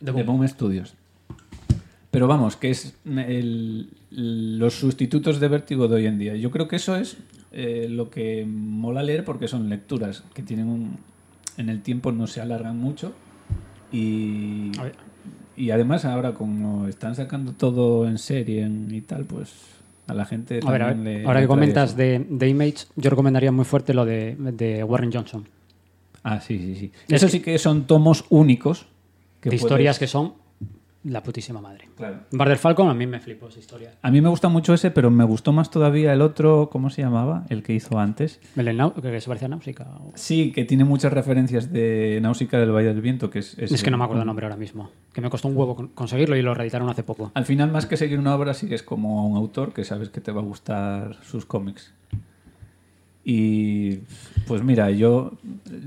[0.00, 0.46] De de Boom.
[0.46, 0.94] Studios.
[2.10, 6.36] Pero vamos que es el- los sustitutos de Vértigo de hoy en día.
[6.36, 7.16] Yo creo que eso es
[7.52, 10.98] eh, lo que mola leer porque son lecturas que tienen un
[11.56, 13.14] en el tiempo no se alargan mucho
[13.92, 14.72] y
[15.56, 19.54] y además ahora como están sacando todo en serie en- y tal pues
[20.06, 22.48] a la gente A ver, a también ver, le- ahora le que comentas de, de
[22.48, 25.46] Image, yo recomendaría muy fuerte lo de, de Warren Johnson.
[26.22, 26.92] Ah, sí, sí, sí.
[27.08, 28.86] Es Eso que- sí que son tomos únicos.
[29.40, 30.34] Que de historias que son
[31.06, 31.88] la putísima madre.
[31.96, 32.18] Claro.
[32.32, 33.92] Barder Falcon a mí me flipó esa historia.
[34.02, 37.02] A mí me gusta mucho ese, pero me gustó más todavía el otro, ¿cómo se
[37.02, 37.44] llamaba?
[37.48, 38.40] El que hizo antes.
[38.56, 39.86] El de Nau- que se parecía a Náusica.
[40.00, 43.56] o- Sí, que tiene muchas referencias de Náusica del Valle del Viento, que es...
[43.58, 44.90] Es que no me acuerdo el nombre ahora mismo.
[45.12, 47.30] Que me costó un huevo con- conseguirlo y lo reeditaron hace poco.
[47.34, 50.20] Al final, más que seguir una obra, sigues como a un autor que sabes que
[50.20, 51.92] te va a gustar sus cómics.
[53.28, 54.02] Y
[54.46, 55.32] pues mira, yo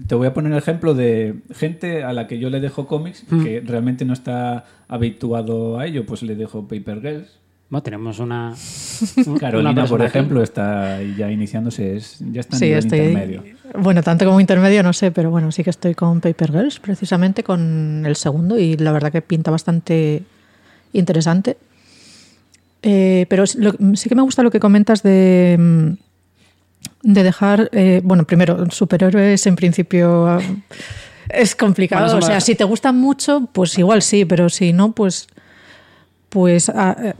[0.07, 3.23] te voy a poner el ejemplo de gente a la que yo le dejo cómics
[3.29, 3.43] Mm.
[3.45, 7.29] que realmente no está habituado a ello, pues le dejo Paper Girls.
[7.69, 8.53] Bueno, tenemos una.
[9.39, 12.99] Carolina, una por ejemplo, está ya iniciándose, es, ya está en Sí, nivel estoy.
[12.99, 13.43] intermedio.
[13.79, 17.43] Bueno, tanto como intermedio no sé, pero bueno, sí que estoy con Paper Girls, precisamente
[17.43, 20.23] con el segundo, y la verdad que pinta bastante
[20.91, 21.55] interesante.
[22.81, 25.89] Eh, pero sí lo- sí que me gusta lo que comentas de, mm,
[27.03, 27.69] de dejar.
[27.73, 30.27] eh, bueno, primero, superhéroes en principio.
[30.27, 30.39] ah,
[31.29, 32.05] Es complicado.
[32.05, 35.27] Bueno, o sea, si te gustan mucho, pues igual sí, pero si no, pues.
[36.29, 36.69] Pues.
[36.69, 37.13] ah, eh,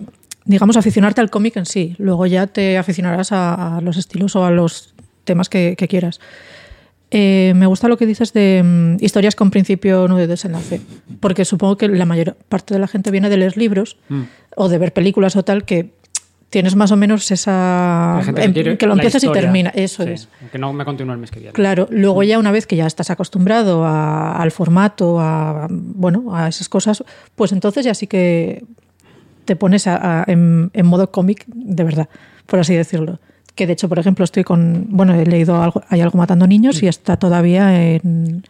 [0.46, 1.96] digamos, aficionarte al cómic en sí.
[2.00, 4.94] Luego ya te aficionarás a, a los estilos o a los
[5.24, 6.20] temas que, que quieras.
[7.12, 10.82] Eh, me gusta lo que dices de mm, historias con principio, no de desenlace.
[11.20, 14.24] Porque supongo que la mayor parte de la gente viene de leer libros Mm.
[14.56, 15.94] o de ver películas o tal que
[16.50, 18.22] tienes más o menos esa.
[18.24, 19.70] Gente em- que lo empiezas y termina.
[19.70, 20.30] Eso Sí, es.
[20.52, 21.54] Que no me continúe el mes que viene.
[21.54, 26.48] Claro, luego ya una vez que ya estás acostumbrado a- al formato, a bueno, a
[26.48, 27.04] esas cosas,
[27.36, 28.64] pues entonces ya sí que
[29.46, 32.10] te pones a- a- en, en modo cómic de verdad,
[32.46, 33.20] por así decirlo.
[33.56, 36.82] Que de hecho, por ejemplo, estoy con, bueno, he leído algo, hay algo matando niños
[36.82, 38.44] y está todavía en,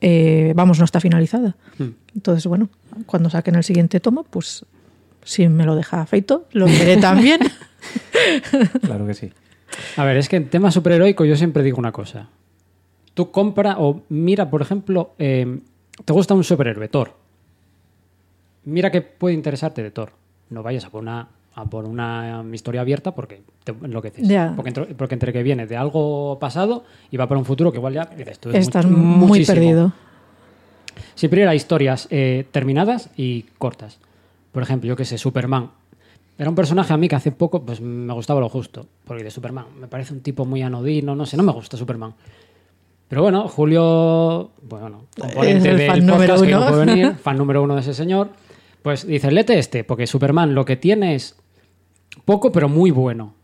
[0.00, 1.56] eh, vamos, no está finalizada.
[1.78, 1.84] Mm.
[2.14, 2.68] Entonces, bueno,
[3.06, 4.64] cuando saquen el siguiente tomo, pues
[5.24, 7.40] si me lo deja feito, lo veré también.
[8.82, 9.32] Claro que sí.
[9.96, 12.28] A ver, es que en tema superheroico yo siempre digo una cosa.
[13.14, 15.58] Tú compra o mira, por ejemplo, eh,
[16.04, 17.14] te gusta un superhéroe, Thor.
[18.64, 20.12] Mira que puede interesarte de Thor.
[20.50, 24.28] No vayas a por una, a por una um, historia abierta porque te enloqueces.
[24.28, 24.52] Ya.
[24.54, 27.78] Porque, entre, porque entre que viene de algo pasado y va para un futuro que
[27.78, 28.50] igual ya dices tú.
[28.50, 29.54] es Estás muy muchísimo.
[29.56, 29.92] perdido.
[31.14, 33.98] Siempre era historias eh, terminadas y cortas.
[34.52, 35.70] Por ejemplo, yo que sé, Superman.
[36.38, 38.86] Era un personaje a mí que hace poco pues me gustaba lo justo.
[39.04, 42.14] Porque de Superman me parece un tipo muy anodino, no sé, no me gusta Superman.
[43.08, 47.36] Pero bueno, Julio, bueno, componente el del fan número podcast que no puede venir, fan
[47.36, 48.30] número uno de ese señor,
[48.82, 51.36] pues dice, lete este, porque Superman lo que tiene es
[52.24, 53.34] poco pero muy bueno.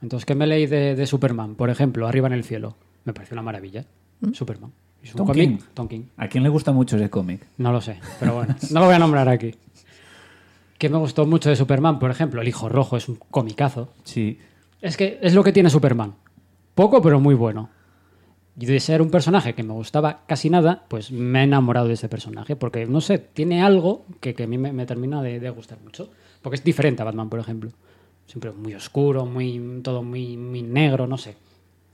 [0.00, 1.54] Entonces, ¿qué me leí de, de Superman?
[1.54, 2.74] Por ejemplo, Arriba en el cielo.
[3.04, 3.84] Me parece una maravilla.
[4.20, 4.32] ¿Mm?
[4.32, 4.72] Superman.
[5.02, 5.48] Es un Tom cómic.
[5.48, 5.58] King.
[5.74, 6.02] Tom King.
[6.16, 7.46] ¿A quién le gusta mucho ese cómic?
[7.58, 9.54] No lo sé, pero bueno, no lo voy a nombrar aquí.
[10.82, 13.90] Que me gustó mucho de Superman, por ejemplo, El Hijo Rojo es un comicazo.
[14.02, 14.40] Sí.
[14.80, 16.14] Es que es lo que tiene Superman.
[16.74, 17.70] Poco, pero muy bueno.
[18.58, 21.94] Y de ser un personaje que me gustaba casi nada, pues me he enamorado de
[21.94, 22.56] ese personaje.
[22.56, 25.78] Porque, no sé, tiene algo que, que a mí me, me termina de, de gustar
[25.84, 26.10] mucho.
[26.42, 27.70] Porque es diferente a Batman, por ejemplo.
[28.26, 31.36] Siempre muy oscuro, muy, todo muy, muy negro, no sé.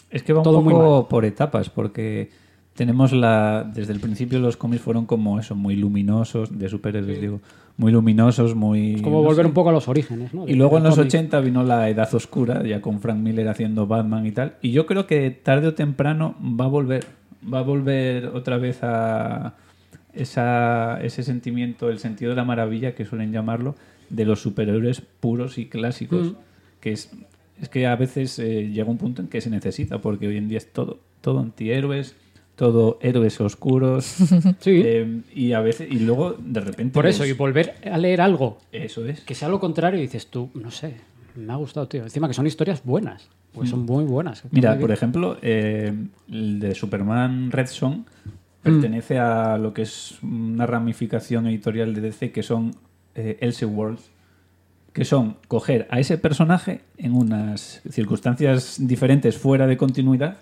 [0.09, 2.31] Es que va un Todo muy poco por etapas, porque
[2.73, 3.71] tenemos la.
[3.71, 7.43] Desde el principio los cómics fueron como eso, muy luminosos, de superhéroes, digo.
[7.79, 8.97] Muy luminosos, muy.
[8.97, 9.49] Es como no volver sé.
[9.49, 10.49] un poco a los orígenes, ¿no?
[10.49, 11.11] Y luego en los cómic.
[11.11, 14.57] 80 vino la Edad Oscura, ya con Frank Miller haciendo Batman y tal.
[14.61, 17.07] Y yo creo que tarde o temprano va a volver.
[17.53, 19.55] Va a volver otra vez a
[20.13, 23.77] esa, ese sentimiento, el sentido de la maravilla que suelen llamarlo,
[24.11, 26.33] de los superhéroes puros y clásicos.
[26.33, 26.37] Mm.
[26.81, 27.13] Que es,
[27.63, 30.49] es que a veces eh, llega un punto en que se necesita, porque hoy en
[30.49, 32.17] día es todo, todo antihéroes,
[32.59, 34.05] todo héroes oscuros.
[34.61, 34.83] Sí.
[34.85, 36.93] eh, y a veces, y luego de repente.
[36.93, 39.21] Por eso, ves- y volver a leer algo Eso es.
[39.21, 40.97] que sea lo contrario y dices tú, no sé,
[41.37, 42.03] me ha gustado, tío.
[42.03, 44.43] Encima que son historias buenas, pues son muy buenas.
[44.51, 45.93] Mira, Muy por ejemplo, eh,
[46.29, 48.05] el de Superman Red Son
[48.65, 48.73] Mm.
[48.73, 52.75] pertenece a lo que es una ramificación editorial de DC que son
[53.15, 54.11] eh, Elseworlds,
[54.93, 60.39] que son coger a ese personaje en unas circunstancias diferentes fuera de continuidad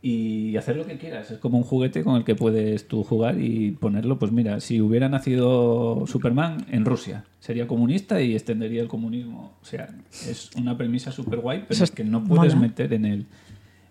[0.00, 1.30] y hacer lo que quieras.
[1.32, 4.80] Es como un juguete con el que puedes tú jugar y ponerlo, pues mira, si
[4.80, 9.54] hubiera nacido Superman en Rusia, sería comunista y extendería el comunismo.
[9.60, 9.88] O sea,
[10.28, 12.68] es una premisa súper guay, pero Eso es que no puedes mola.
[12.68, 13.26] meter en el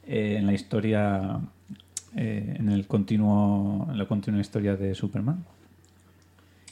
[0.07, 1.39] eh, en la historia
[2.15, 5.43] eh, en el continuo en la continua historia de Superman.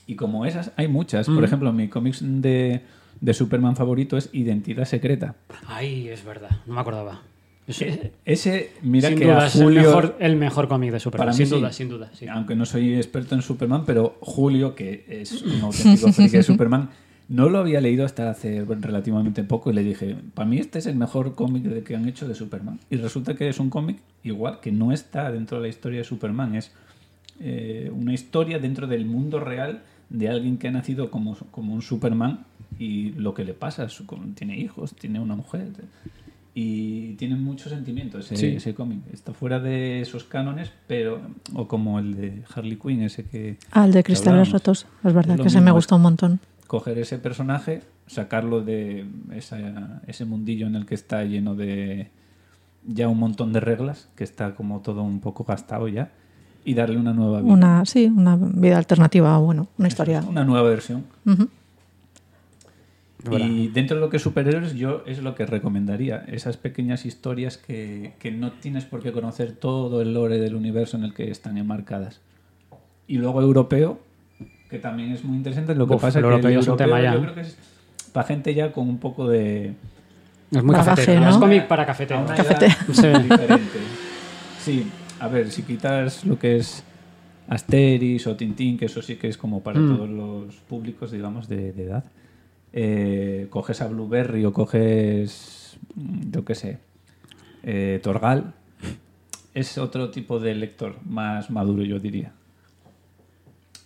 [0.07, 1.25] Y como esas hay muchas.
[1.25, 1.43] Por Mm.
[1.43, 2.81] ejemplo, mi cómics de,
[3.19, 5.35] de Superman favorito es Identidad Secreta.
[5.67, 7.21] Ay, es verdad, no me acordaba.
[7.67, 7.83] Es-
[8.25, 11.27] Ese, mira sin que duda a es el Julio, mejor, el mejor cómic de Superman.
[11.27, 11.55] Para mí sin sí.
[11.55, 12.11] duda, sin duda.
[12.13, 12.27] sí.
[12.27, 16.89] aunque no soy experto en Superman, pero Julio, que es un auténtico de Superman,
[17.27, 20.85] no lo había leído hasta hace relativamente poco y le dije, para mí este es
[20.85, 22.79] el mejor cómic que han hecho de Superman.
[22.91, 26.03] Y resulta que es un cómic igual, que no está dentro de la historia de
[26.03, 26.71] Superman, es
[27.39, 29.81] eh, una historia dentro del mundo real
[30.11, 32.45] de alguien que ha nacido como, como un Superman
[32.77, 34.05] y lo que le pasa, su-
[34.35, 35.69] tiene hijos, tiene una mujer
[36.57, 38.45] y tiene mucho sentimiento ese, Sí.
[38.47, 38.99] ese cómic.
[39.13, 41.19] Está fuera de esos cánones, pero
[41.53, 44.87] o como el de Harley Quinn, ese que Ah, el de cristales rotos.
[45.03, 46.39] Es verdad Es que se me gustó un montón.
[46.67, 52.09] coger ese personaje, sacarlo de esa- ese mundillo en el que está lleno de,
[52.87, 56.11] ya un montón de reglas, que está como todo un poco gastado ya,
[56.63, 57.53] y darle una nueva vida.
[57.53, 60.19] Una, sí, una vida alternativa, bueno, una Eso historia.
[60.19, 61.03] es, Una nueva versión.
[63.31, 66.23] Y dentro de lo que es superhéroes, yo es lo que recomendaría.
[66.27, 70.97] Esas pequeñas historias que, que no tienes por qué conocer todo el lore del universo
[70.97, 72.21] en el que están enmarcadas.
[73.07, 73.99] Y luego europeo,
[74.69, 75.75] que también es muy interesante.
[75.75, 77.13] Lo que Uf, pasa el que el europeo es un tema ya.
[77.15, 77.57] yo creo que es
[78.13, 79.73] para gente ya con un poco de...
[80.51, 81.21] Es muy cafetero.
[81.21, 81.29] ¿no?
[81.29, 82.21] Es cómic para a cafetero.
[82.21, 82.65] una Cafete.
[82.65, 83.07] edad Sí.
[83.23, 83.79] diferente.
[84.59, 84.87] Sí,
[85.19, 86.83] a ver, si quitas lo que es
[87.47, 89.95] Asteris o Tintín, que eso sí que es como para Mm.
[89.95, 92.03] todos los públicos, digamos, de, de edad,
[92.77, 96.77] eh, coges a Blueberry o coges, mm, yo qué sé,
[97.63, 98.53] eh, Torgal,
[99.53, 102.33] es otro tipo de lector, más maduro, yo diría.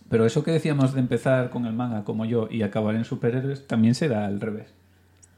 [0.09, 3.67] Pero eso que decíamos de empezar con el manga como yo y acabar en superhéroes,
[3.67, 4.73] también se da al revés.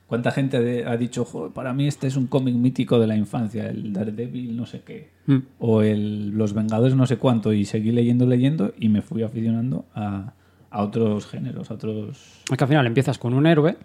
[0.08, 3.68] ¿Cuánta gente ha dicho, "Jo, para mí este es un cómic mítico de la infancia,
[3.70, 5.38] el Daredevil no sé qué, Mm.
[5.60, 9.86] o el Los Vengadores no sé cuánto, y seguí leyendo, leyendo, y me fui aficionando
[9.94, 10.34] a,
[10.72, 12.18] a otros géneros, a otros...
[12.50, 13.78] Es que al final empiezas con un héroe,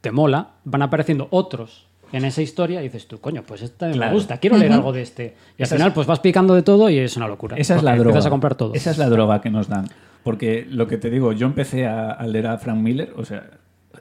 [0.00, 3.92] te mola, van apareciendo otros en esa historia y dices tú, coño, pues esta me
[3.94, 4.14] Claro.
[4.14, 5.34] gusta, quiero leer algo de este.
[5.58, 7.56] Y al final es- pues vas picando de todo y es una locura.
[7.56, 8.10] Esa es la droga.
[8.10, 8.74] Empiezas a comprar todo.
[8.74, 9.86] Esa es la droga que nos dan.
[10.24, 13.50] Porque lo que te digo, yo empecé a, a leer a Frank Miller, o sea,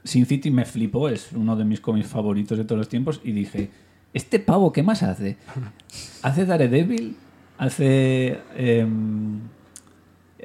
[0.03, 3.31] Sin City me flipó, es uno de mis cómics favoritos de todos los tiempos, y
[3.33, 3.69] dije,
[4.13, 5.37] ¿este pavo qué más hace?
[6.23, 7.15] Hace Daredevil,
[7.57, 8.39] hace...
[8.55, 9.39] em,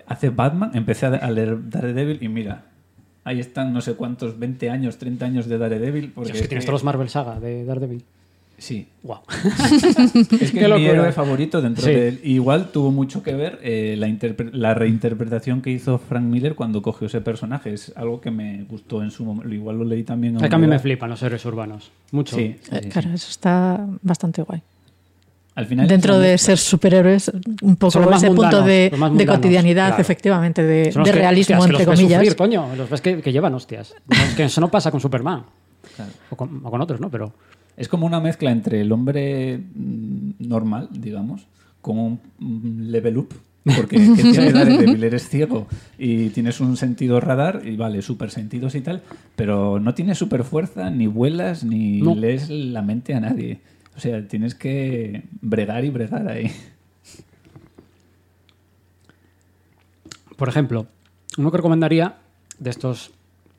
[0.07, 2.65] hace Batman, empecé a a leer Daredevil y mira,
[3.25, 6.13] ahí están no sé cuántos, 20 años, 30 años de Daredevil.
[6.15, 8.03] Porque Dios, que tienes es todos los Marvel Saga de Daredevil.
[8.59, 9.19] Sí, Wow.
[10.41, 11.91] es que es mi héroe favorito dentro Sí.
[11.91, 12.21] de él.
[12.23, 14.09] Igual tuvo mucho que ver eh, la,
[14.53, 17.73] la reinterpretación que hizo Frank Miller cuando cogió ese personaje.
[17.73, 19.53] Es algo que me gustó en su momento.
[19.53, 20.37] Igual lo leí también.
[20.37, 21.91] Es que a mí me flipan los héroes urbanos.
[22.13, 22.37] Mucho.
[22.37, 23.15] Sí, sí, Eh, sí, Claro, sí.
[23.17, 24.63] eso está bastante guay.
[25.55, 27.31] Al final Dentro de ser superhéroes,
[27.61, 30.01] un poco los ese punto de, los cotidianidad, claro.
[30.03, 32.21] efectivamente, de, los que- realismo, hostias, que entre los ves comillas.
[32.21, 32.77] sufrir, coño.
[32.77, 33.95] Los ves que, que llevan hostias.
[34.09, 35.43] No, es que eso no pasa con Superman.
[35.97, 36.11] Claro.
[36.31, 37.11] O con, o con otros, ¿no?
[37.11, 37.35] Pero
[37.77, 41.47] Es como una mezcla entre el hombre mm, normal, digamos,
[41.83, 43.35] con un level up.
[43.77, 45.05] Porque ¿qué tiene Daredevil?
[45.05, 45.67] Eres ciego
[45.99, 49.03] y tienes un sentido radar y vale, super sentidos y tal,
[49.37, 52.15] pero no tienes super fuerza, ni vuelas, ni No.
[52.15, 53.61] lees la mente a nadie.
[53.97, 56.51] O sea, tienes que bregar y bregar ahí.
[60.37, 60.87] Por ejemplo,
[61.39, 62.17] uno que recomendaría
[62.59, 63.13] de estos.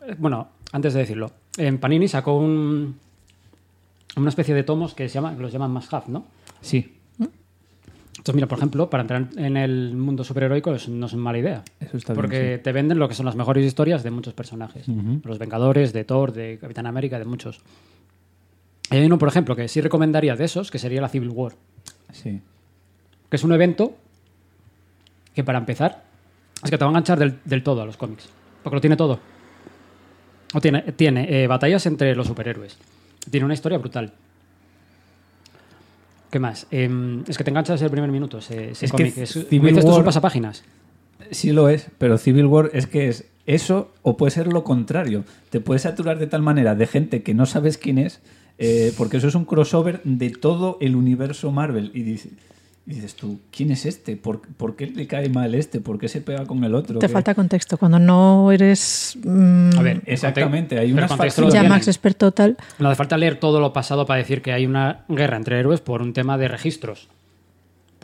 [0.08, 2.98] eh, Bueno, antes de decirlo, en Panini sacó un,
[4.18, 6.26] una especie de tomos que se llama, los llaman Must Have, ¿no?
[6.62, 6.98] Sí,
[8.18, 11.64] Entonces, mira, por ejemplo, para entrar en el mundo superheroico no es mala idea.
[11.80, 12.64] eso está Porque bien.
[12.64, 14.86] te venden lo que son las mejores historias de muchos personajes.
[15.24, 17.60] Los Vengadores, de Thor, de Capitán América, de muchos.
[18.92, 21.54] Y hay uno, por ejemplo, que sí recomendaría de esos, que sería la Civil War.
[22.12, 22.42] Sí.
[23.30, 23.96] Que es un evento
[25.34, 26.04] que para empezar
[26.64, 28.30] es que te va a enganchar del, del todo a los cómics,
[28.62, 29.20] porque lo tiene todo.
[30.54, 32.78] O tiene, tiene eh, batallas entre los superhéroes,
[33.32, 34.14] tiene una historia brutal.
[36.30, 36.68] ¿Qué más?
[36.72, 39.18] Em, es que te enganchas desde el primer minuto ese, ese Es que cómic.
[39.18, 40.64] Es, Civil tú, es un War- pasapáginas.
[41.32, 45.24] Sí lo es, pero Civil War es que es eso o puede ser lo contrario.
[45.50, 48.20] Te puedes saturar de tal manera de gente que no sabes quién es,
[48.58, 51.92] eh, porque eso es un crossover de todo el universo Marvel.
[51.94, 52.32] Y dices,
[52.86, 54.18] y dices tú, ¿quién es este?
[54.18, 55.80] ¿Por, por qué le cae mal este?
[55.80, 57.00] ¿Por qué se pega con el otro?
[57.00, 57.14] Te ¿Qué?
[57.14, 57.78] falta contexto.
[57.78, 61.54] Cuando no eres mm, A ver, Exactamente, hay unas facciones.
[61.54, 61.64] ya.
[61.64, 65.06] Max experto tal, No hace falta leer todo lo pasado para decir que hay una
[65.08, 67.08] guerra entre héroes por un tema de registros.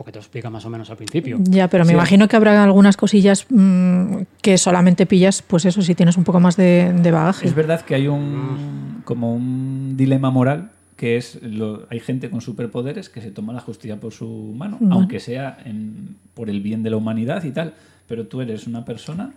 [0.00, 1.36] Porque te lo explica más o menos al principio.
[1.42, 1.94] ya, pero me Sí.
[1.94, 6.40] imagino que habrá algunas cosillas mm, que solamente pillas, pues eso, si tienes un poco
[6.40, 7.46] más de, de bagaje.
[7.46, 12.40] Es verdad que hay un como un dilema moral que es lo- hay gente con
[12.40, 14.94] superpoderes que se toma la justicia por su mano, Bueno.
[14.94, 17.74] aunque sea en- por el bien de la humanidad y tal,
[18.08, 19.34] pero tú eres una persona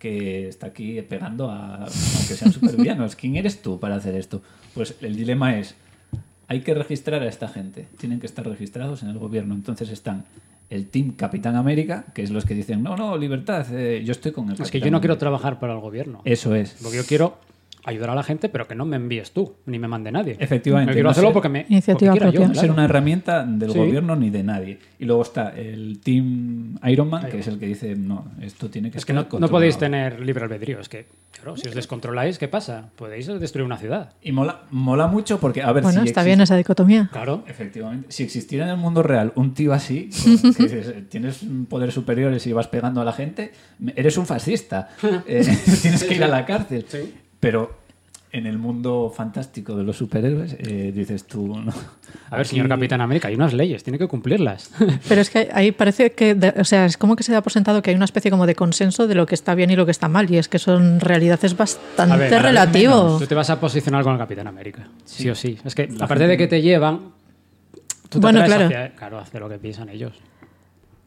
[0.00, 2.50] que está aquí pegando a aunque sean
[2.98, 3.14] supervillanos.
[3.14, 4.42] ¿Quién eres tú para hacer esto?
[4.74, 5.76] Pues el dilema es
[6.50, 10.24] hay que registrar a esta gente, tienen que estar registrados en el gobierno, entonces están
[10.68, 14.32] el Team Capitán América, que es los que dicen, no, no, libertad, eh, yo estoy
[14.32, 15.18] con el Es que yo no quiero América".
[15.20, 16.22] trabajar para el gobierno.
[16.24, 16.76] Eso es.
[16.82, 17.38] Porque yo quiero
[17.84, 20.36] ayudar a la gente, pero que no me envíes tú, ni me mande nadie.
[20.38, 21.66] Efectivamente, Yo quiero no hacerlo ser- porque me.
[21.68, 22.40] Iniciativa porque propia.
[22.40, 23.78] yo, no ser una herramienta del Sí.
[23.78, 24.78] gobierno ni de nadie.
[24.98, 28.90] Y luego está el Team Iron Man, que es el que dice, no, esto tiene
[28.90, 29.52] que Es que estar no, no controlado".
[29.52, 30.80] podéis tener libre albedrío.
[30.80, 32.90] Es que, claro, si os descontroláis, ¿qué pasa?
[32.96, 34.12] Podéis destruir una ciudad.
[34.22, 37.08] Y mola, mola mucho porque, a ver, bueno, si está existe- bien esa dicotomía.
[37.12, 37.44] Claro.
[37.46, 38.06] Efectivamente.
[38.10, 40.10] Si existiera en el mundo real un tío así,
[40.42, 43.52] con- que dices, tienes poderes superiores y vas pegando a la gente,
[43.96, 44.88] eres un fascista.
[45.26, 45.42] Eh,
[45.82, 46.84] tienes que ir a la cárcel.
[46.88, 47.14] Sí.
[47.40, 47.78] Pero
[48.32, 51.48] en el mundo fantástico de los superhéroes, eh, dices tú...
[51.48, 51.72] ¿no?
[52.30, 54.70] A ver, Aquí- señor Capitán América, hay unas leyes, tiene que cumplirlas.
[55.08, 57.50] Pero es que ahí parece que, de- o sea, es como que se da por
[57.52, 59.84] sentado que hay una especie como de consenso de lo que está bien y lo
[59.84, 63.18] que está mal, y es que son en realidad es bastante A ver, relativo.
[63.18, 65.58] Tú te vas a posicionar con el Capitán América, sí, o sí.
[65.64, 67.00] Es que, La aparte gente- de que te llevan,
[68.08, 68.66] tú te Bueno, claro.
[68.66, 70.12] hacia, claro, hacia lo que piensan ellos.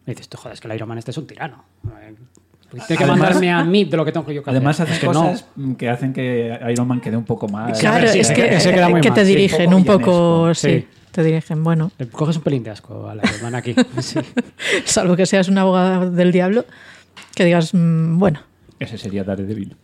[0.05, 1.63] Y dices, tú joder, es que el Iron Man este es un tirano.
[2.75, 4.57] Eh, Tiene que Además- mandarme a mí de lo que tengo yo que hacer.
[4.57, 5.13] Además hacen Es que no.
[5.13, 5.45] cosas
[5.77, 7.77] que hacen que Iron Man quede un poco más...
[7.77, 9.75] A Claro, sí, es que, ese queda muy que mal, te sí, un dirigen poco
[9.77, 10.87] un poco, sí, sí.
[11.11, 13.75] te dirigen, bueno, Le coges un pelín de asco al Iron Man aquí.
[13.99, 14.19] Sí.
[14.85, 16.65] salvo que seas un abogado del diablo,
[17.35, 18.39] que digas, mm, bueno,
[18.79, 19.75] Ese sería Daredevil.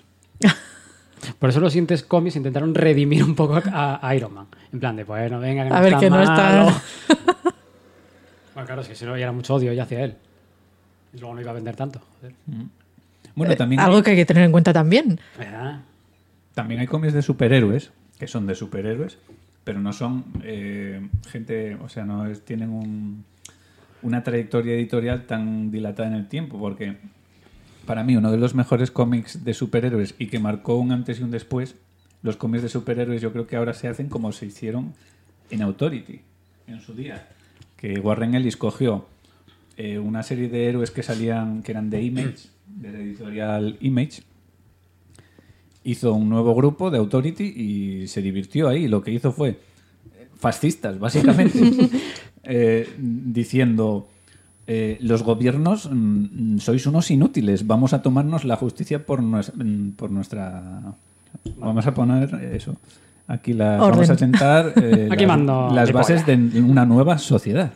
[1.37, 4.47] Por eso los siguientes cómics intentaron redimir un poco a, a Iron Man.
[4.71, 6.63] En plan de, bueno, venga, que no A ver, está que no está-
[8.55, 10.15] bueno, claro, es que si no, ya era mucho odio ya hacia él.
[11.13, 11.99] Y luego no iba a vender tanto.
[12.21, 12.35] Joder.
[13.39, 15.19] Bueno, también, Eh, algo hay, que hay que tener en cuenta también.
[15.37, 15.81] ¿Verdad?
[16.55, 19.17] también hay cómics de superhéroes, que son de superhéroes,
[19.63, 20.99] pero no son eh,
[21.29, 23.23] gente, o sea, no es- tienen un-
[24.01, 26.97] una trayectoria editorial tan dilatada en el tiempo, porque
[27.85, 31.23] para mí uno de los mejores cómics de superhéroes y que marcó un antes y
[31.23, 31.75] un después,
[32.23, 34.93] los cómics de superhéroes yo creo que ahora se hacen como se hicieron
[35.49, 36.19] en Authority,
[36.67, 37.25] en su día,
[37.77, 39.07] que Warren Ellis cogió
[39.77, 44.21] eh, una serie de héroes que salían, que eran de Image, de la editorial Image,
[45.83, 48.87] hizo un nuevo grupo de Authority y se divirtió ahí.
[48.87, 51.59] Lo que hizo fue eh, fascistas, básicamente,
[52.43, 54.07] eh, diciendo
[54.67, 59.91] eh, los gobiernos mm, sois unos inútiles, vamos a tomarnos la justicia por, nues- mm,
[59.91, 60.93] por nuestra...
[61.57, 62.75] Vamos a poner eso.
[63.27, 66.37] Aquí la, vamos a sentar eh, Aquí las, mando las de bases polla.
[66.37, 67.71] de una nueva sociedad.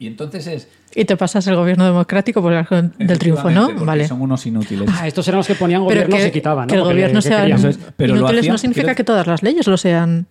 [0.00, 0.68] Y entonces es...
[0.94, 3.72] Y te pasas el gobierno democrático por el arco del triunfo, ¿no?
[3.84, 4.08] Vale.
[4.08, 4.88] Son unos inútiles.
[4.92, 6.68] Ah, estos eran los que ponían que, y quitaban, ¿no?
[6.68, 9.26] que el Porque gobierno sea es, pero lo inútiles hacían- no significa quiero- que todas
[9.28, 10.26] las leyes lo sean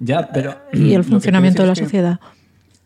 [0.00, 0.56] Ya, pero...
[0.72, 2.20] y lo el funcionamiento de la es que- sociedad.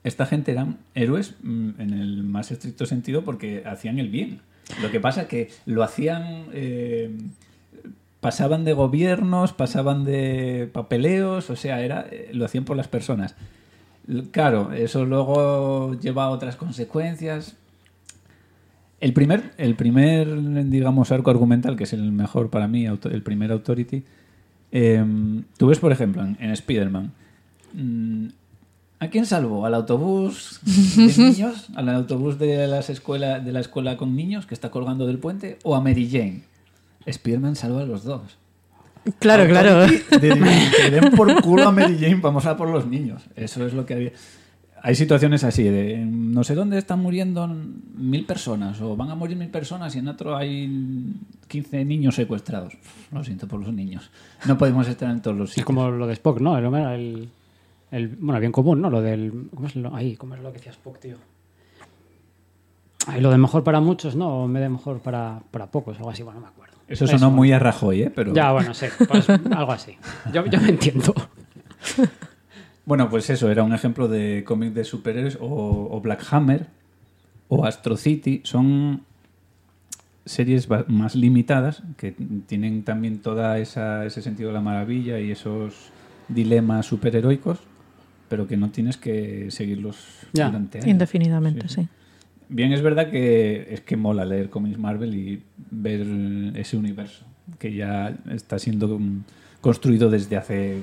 [0.05, 4.41] Esta gente eran héroes mm, en el más estricto sentido porque hacían el bien.
[4.83, 6.45] Lo que pasa que lo hacían...
[6.53, 7.11] eh,
[8.21, 13.35] pasaban de gobiernos, pasaban de papeleos, o sea, era eh, lo hacían por las personas.
[14.31, 17.57] Claro, eso luego lleva a otras consecuencias.
[19.01, 23.53] El primer, el primer, digamos, arco argumental, que es el mejor para mí, el primer
[23.53, 24.05] Authority,
[24.73, 25.05] eh,
[25.57, 27.12] tú ves, por ejemplo, en, en Spider-Man,
[27.74, 28.27] mm,
[29.01, 29.66] ¿a quién salvó?
[29.66, 31.69] ¿Al autobús de niños?
[31.74, 35.59] ¿Al autobús de, las escuela, de la escuela con niños que está colgando del puente?
[35.62, 36.43] ¿O a Mary Jane?
[37.05, 38.39] Spider-Man salva a los dos.
[39.19, 39.81] Claro, claro.
[39.87, 43.23] De- que den por culo a Mary Jane, vamos a por los niños.
[43.37, 44.12] Eso es lo que había.
[44.83, 49.37] Hay situaciones así, de no sé dónde están muriendo mil personas, o van a morir
[49.37, 51.15] mil personas y en otro hay
[51.49, 52.74] 15 niños secuestrados.
[53.11, 54.11] Lo siento por los niños.
[54.47, 55.66] No podemos estar en todos los Es sitios.
[55.66, 56.57] como lo de Spock, ¿no?
[56.57, 57.28] El, el,
[57.91, 58.91] el- bueno, bien común, ¿no?
[58.91, 59.49] Lo del...
[59.55, 61.16] ¿Cómo es lo, ahí, ¿cómo es lo que decía Spock, tío?
[63.09, 64.43] Ay, lo de mejor para muchos, ¿no?
[64.45, 66.66] O me de mejor para, para pocos, algo así, bueno, no me acuerdo.
[66.89, 68.13] Eso sonó muy a Rajoy, ¿eh?
[68.15, 68.33] Pero...
[68.33, 69.97] Ya, bueno, sí, pues algo así.
[70.33, 71.15] Yo, yo me entiendo.
[72.85, 76.67] Bueno, pues eso, era un ejemplo de cómic de superhéroes o, o Black Hammer
[77.49, 78.43] o Astro City.
[78.45, 79.03] Son
[80.25, 82.15] series más limitadas que
[82.47, 85.91] tienen también toda esa, ese sentido de la maravilla y esos
[86.29, 87.59] dilemas superheroicos,
[88.29, 90.47] pero que no tienes que seguirlos Ya.
[90.47, 90.89] durante años.
[90.89, 91.89] Indefinidamente, Sí, sí.
[92.48, 96.06] Bien, es verdad que es que mola leer cómics Marvel y ver
[96.55, 97.24] ese universo
[97.59, 99.24] que ya está siendo mm,
[99.60, 100.78] construido desde hace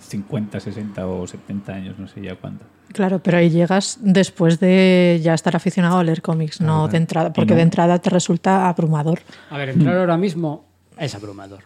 [0.00, 2.64] 50, 60 o 70 años, no sé ya cuánto.
[2.92, 6.96] Claro, pero ahí llegas después de ya estar aficionado a leer cómics, no Claro, de
[6.96, 9.20] entrada, porque no- de entrada te resulta abrumador.
[9.50, 10.64] A ver, entrar ahora mismo
[10.98, 11.60] es abrumador.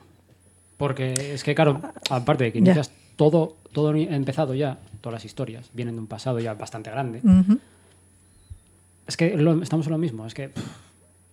[0.76, 2.72] Porque es que, claro, aparte de que Ya.
[2.72, 7.20] inicias todo, todo empezado ya, todas las historias vienen de un pasado ya bastante grande.
[9.06, 10.64] Es que lo- estamos en lo mismo, es que pff,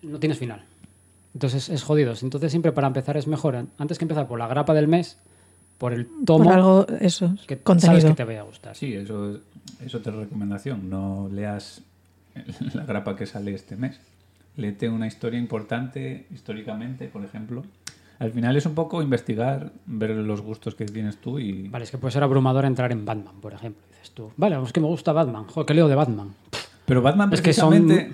[0.03, 0.63] no tienes final.
[1.33, 2.13] Entonces es jodido.
[2.21, 5.17] Entonces siempre para empezar es mejor, an- antes que empezar por la grapa del mes,
[5.77, 8.09] por el tomo Por algo, eso, que sabes contenido.
[8.09, 8.75] que te vaya a gustar.
[8.75, 9.39] Sí, eso es,
[9.85, 10.89] es otra recomendación.
[10.89, 11.81] No leas
[12.73, 13.99] la grapa que sale este mes.
[14.57, 17.63] Léete una historia importante históricamente, por ejemplo.
[18.17, 21.69] Al final es un poco investigar, ver los gustos que tienes tú y...
[21.69, 23.81] Vale, es que puede ser abrumador entrar en Batman, por ejemplo.
[23.89, 25.45] Dices tú, vale, es que me gusta Batman.
[25.45, 26.33] Joder, ¿qué leo de Batman?
[26.89, 28.11] Pero Batman Es que son- precisamente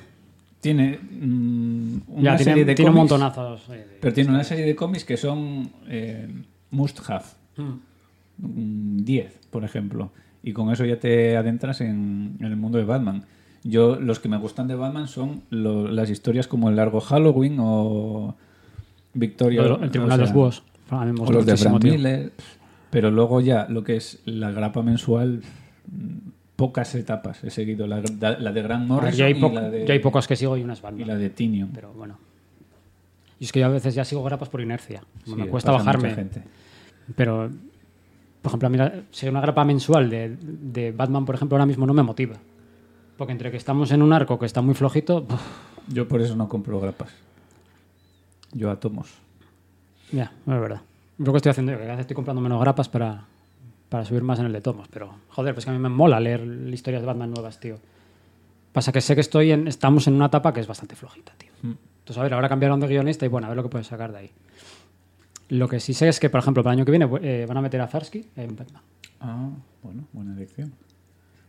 [0.60, 3.58] tiene mm, una ya, serie tiene, de tiene un cómics, montonazo.
[4.02, 6.28] Pero tiene una serie de cómics que son eh,
[6.72, 7.26] must have.
[7.58, 7.80] Mm.
[8.38, 10.12] Mm, 10, por ejemplo.
[10.44, 13.24] Y con eso ya te adentras en, en el mundo de Batman.
[13.64, 17.58] Yo, los que me gustan de Batman son lo- las historias como el largo Halloween
[17.60, 18.36] o
[19.14, 19.62] Victoria.
[19.82, 20.64] El Tribunal o de los Búhos.
[20.92, 21.84] O los de Frank.
[21.84, 22.32] Miller.
[22.92, 25.42] Pero luego ya lo que es la grapa mensual,
[25.92, 27.88] mm, pocas etapas he seguido.
[27.88, 30.00] La, la de Grant A ver, Morrison yo, hay y, po- la de, yo hay
[30.00, 31.08] pocos que sigo y unas y bandas.
[31.08, 31.70] la de Tinion.
[31.74, 32.18] Pero bueno.
[33.40, 35.04] Y es que yo a veces ya sigo grapas por inercia.
[35.26, 36.14] Sí, me cuesta bajarme.
[36.16, 36.42] gente.
[37.16, 37.50] Pero,
[38.42, 41.66] por ejemplo, a mí la- si una grapa mensual de, de Batman, por ejemplo, ahora
[41.66, 42.36] mismo no me motiva.
[43.18, 45.26] Porque entre que estamos en un arco que está muy flojito,
[45.88, 47.10] Yo por eso no compro grapas.
[48.54, 49.10] Yo a tomos.
[50.12, 50.82] ya, es verdad.
[51.18, 53.26] Lo que estoy haciendo yo, que estoy comprando menos grapas para,
[53.96, 54.90] para subir más en el de tomos.
[54.90, 56.42] Pero, joder, pues que a mí me mola leer
[56.74, 57.78] historias de Batman nuevas, tío.
[58.74, 61.50] Pasa que sé que estoy en, estamos en una etapa que es bastante flojita, tío.
[61.64, 64.12] Entonces, a ver, ahora cambiaron de guionista y bueno, a ver lo que puedes sacar
[64.12, 64.32] de ahí.
[65.48, 67.56] Lo que sí sé es que, por ejemplo, para el año que viene eh, van
[67.56, 68.82] a meter a Zarsky en Batman.
[69.22, 69.50] Ah,
[69.82, 70.74] bueno, buena elección.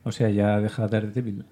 [0.04, 1.44] O sea, ya deja Daredevil.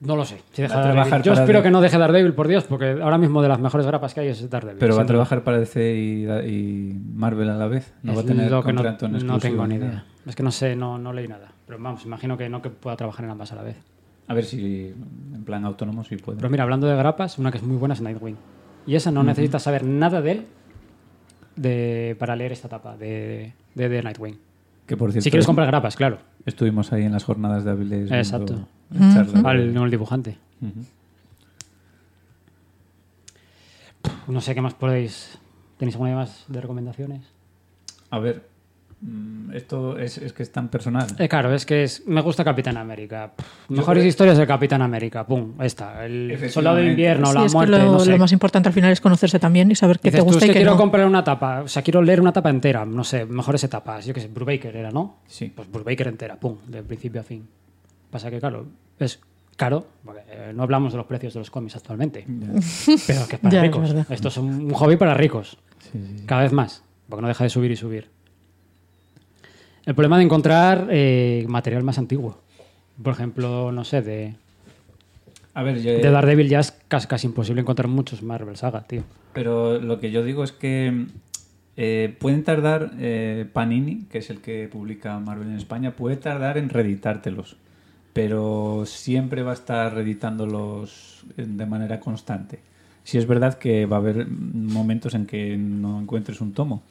[0.00, 0.40] No lo sé.
[0.52, 1.08] Si deja Va a Daredevil.
[1.10, 3.60] trabajar Yo espero de- que no deje Daredevil, por Dios, porque ahora mismo de las
[3.60, 4.78] mejores grapas que hay es Daredevil.
[4.78, 7.92] Pero va a trabajar para DC y, y Marvel a la vez.
[8.02, 10.04] No Es va a tener lo que no, en tengo ni idea.
[10.26, 11.52] Es que no sé, no, no leí nada.
[11.66, 13.76] Pero vamos, imagino que no que pueda trabajar en ambas a la vez.
[14.28, 14.94] A ver si
[15.34, 16.38] en plan autónomo sí puede.
[16.38, 18.36] Pero mira, hablando de grapas, una que es muy buena es Nightwing.
[18.86, 20.46] Y esa no necesitas saber nada de él
[21.56, 24.38] de, para leer esta etapa de, de, de Nightwing.
[24.86, 26.18] que por cierto, Si quieres comprar grapas, claro.
[26.46, 28.10] estuvimos ahí en las jornadas de Avilés.
[28.10, 28.66] viendo
[28.98, 29.48] Charla.
[29.50, 30.36] Al, no el dibujante.
[34.28, 35.38] No sé qué más podéis.
[35.78, 37.22] ¿Tenéis alguna más de recomendaciones?
[38.10, 38.46] A ver,
[39.00, 41.06] mm, esto es, es que es tan personal.
[41.18, 43.32] Eh, claro, es que es, me gusta Capitán América.
[43.34, 45.26] Pff, mejores creo- historias de Capitán América.
[45.26, 46.04] Pum, está.
[46.04, 48.10] El soldado de invierno, Sí, la es que muerte, lo, no sé.
[48.10, 50.48] lo más importante al final es conocerse también y saber qué Dices, te gusta y
[50.48, 50.76] que quiero no.
[50.76, 54.04] comprar una tapa, o sea, quiero leer una tapa entera, no sé, mejores etapas.
[54.06, 55.16] Yo qué sé, Brubaker era, ¿no?
[55.26, 55.50] Sí.
[55.54, 57.48] Pues Brubaker entera, pum, de principio a fin.
[58.10, 58.66] Pasa que, claro,
[58.98, 59.20] es
[59.56, 62.24] caro, porque eh, no hablamos de los precios de los cómics actualmente,
[63.06, 63.82] pero que es para Ya, es ricos.
[63.92, 64.06] verdad.
[64.10, 66.26] Esto es un, hobby para ricos, Sí, sí, sí.
[66.26, 68.08] cada vez más, porque no deja de subir y subir.
[69.86, 72.38] El problema de encontrar eh, material más antiguo.
[73.02, 74.34] Por ejemplo, no sé, de,
[75.54, 79.02] A ver, yo- de Daredevil ya es casi, casi imposible encontrar muchos Marvel Saga, tío.
[79.32, 81.06] pero lo que yo digo es que
[81.76, 86.58] eh, pueden tardar, eh, Panini, que es el que publica Marvel en España, puede tardar
[86.58, 87.56] en reeditártelos.
[88.12, 92.60] Pero siempre va a estar reeditándolos eh, de manera constante.
[93.04, 96.82] Si es verdad que va a haber momentos en que no encuentres un tomo.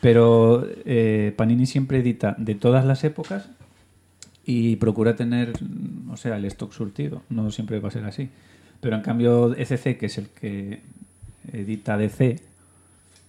[0.00, 3.48] Pero eh, Panini siempre edita de todas las épocas
[4.44, 5.52] y procura tener,
[6.10, 7.22] o sea, el stock surtido.
[7.30, 8.28] No siempre va a ser así.
[8.80, 10.82] Pero en cambio, ECC, que es el que
[11.52, 12.40] edita DC,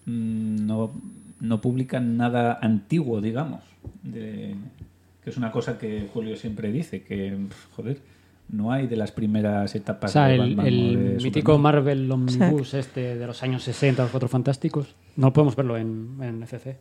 [0.08, 0.92] mm, no,
[1.40, 3.62] no publica nada antiguo, digamos.
[5.24, 7.38] Que es una cosa que Julio siempre dice, que,
[7.76, 8.00] joder,
[8.50, 11.54] no hay de las primeras O etapas sea, de el, Batman o el de mítico
[11.54, 11.62] Superman.
[11.62, 16.44] Marvel Omnibus este de los años 60, los Cuatro Fantásticos, no podemos verlo en, en
[16.44, 16.78] FC.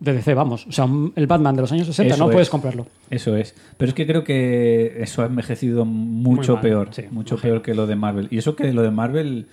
[0.00, 0.66] De DC, vamos.
[0.66, 2.34] O sea, el Batman de los años 60 Eso no es.
[2.34, 2.88] puedes comprarlo.
[3.08, 3.54] Eso es.
[3.76, 6.88] Pero es que creo que eso ha envejecido mucho mal, peor.
[6.90, 8.26] sí, mucho peor que lo de Marvel.
[8.30, 9.46] Y eso que lo de Marvel,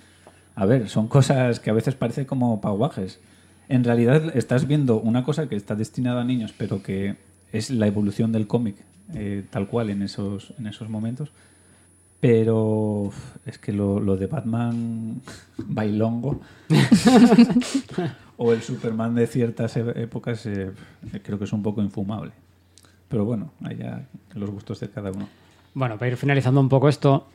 [0.56, 3.20] a ver, son cosas que a veces parece como pauajes.
[3.68, 7.14] En realidad estás viendo una cosa que está destinada a niños, pero que
[7.52, 8.76] es la evolución del cómic,
[9.14, 11.30] eh, tal cual en esos, en esos momentos.
[12.20, 13.10] Pero
[13.46, 15.22] es que lo, lo de Batman
[15.56, 16.40] bailongo
[18.36, 20.70] o el Superman de ciertas e- épocas eh,
[21.22, 22.32] creo que es un poco infumable.
[23.08, 25.28] Pero bueno, allá los gustos de cada uno.
[25.74, 27.26] Bueno, para ir finalizando un poco esto,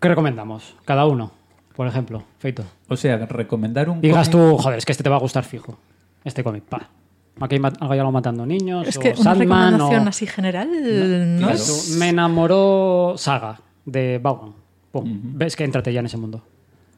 [0.00, 0.74] ¿qué recomendamos?
[0.84, 1.32] Cada uno,
[1.76, 2.64] por ejemplo, Feito.
[2.88, 5.44] O sea, recomendar un Digas cómic- tú, joder, es que este te va a gustar
[5.44, 5.78] fijo.
[6.24, 6.88] Este cómic, pa.
[7.40, 10.08] Aquí hay ma- algo ya lo matando niños, Es o que una Sandman, recomendación o...
[10.08, 11.54] así general no claro.
[11.54, 11.96] es...
[11.98, 14.52] Me enamoró Saga, de Vaughan.
[14.92, 15.20] Pum.
[15.34, 16.44] Ves que entrate ya en ese mundo.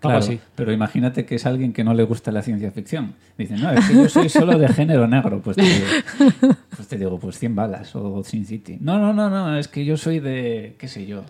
[0.00, 0.40] Claro, Algo así.
[0.54, 3.14] pero imagínate que es alguien que no le gusta la ciencia ficción.
[3.38, 5.40] Dice, no, es que yo soy solo de género negro.
[5.40, 5.86] Pues te digo,
[6.76, 8.76] pues, te digo, pues 100 balas o Sin City.
[8.80, 11.22] No, no, no, no, es que yo soy de, qué sé yo,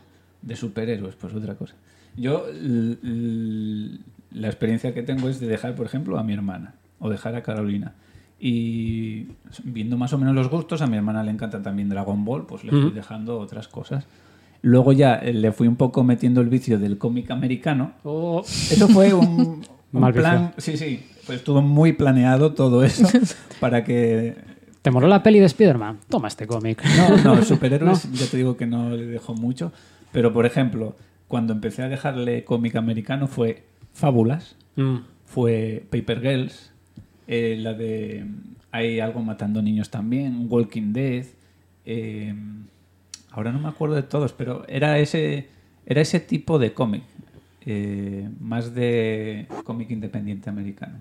[0.43, 1.75] de superhéroes, pues otra cosa.
[2.17, 2.47] Yo,
[4.33, 7.43] la experiencia que tengo es de dejar, por ejemplo, a mi hermana o dejar a
[7.43, 7.93] Carolina.
[8.47, 9.29] Y
[9.63, 12.63] viendo más o menos los gustos, a mi hermana le encanta también Dragon Ball, pues
[12.63, 14.07] le fui dejando otras cosas.
[14.61, 17.93] Luego ya eh, le fui un poco metiendo el vicio del cómic americano.
[18.03, 19.63] Oh, Eso fue un,
[19.93, 20.53] un Mal plan.
[20.59, 21.01] Sí, sí.
[21.25, 23.09] Pues estuvo muy planeado todo eso
[23.61, 24.37] para que.
[24.83, 26.01] ¿Te moló la peli de Spider-Man?
[26.11, 26.83] Toma este cómic.
[27.25, 29.73] No, no, superhéroes, ya te digo que no le dejó mucho.
[30.13, 30.97] Pero, por ejemplo,
[31.29, 33.65] cuando empecé a dejarle cómic americano fue
[33.95, 34.97] Fábulas, Mm.
[35.25, 36.73] fue Paper Girls,
[37.27, 38.27] eh, la de
[38.71, 41.27] Hay algo matando niños también, Walking Dead.
[41.87, 42.35] eh,
[43.31, 45.49] ahora no me acuerdo de todos, pero era ese,
[45.87, 47.03] era ese tipo de cómic.
[47.67, 51.01] eh, más de cómic independiente americano.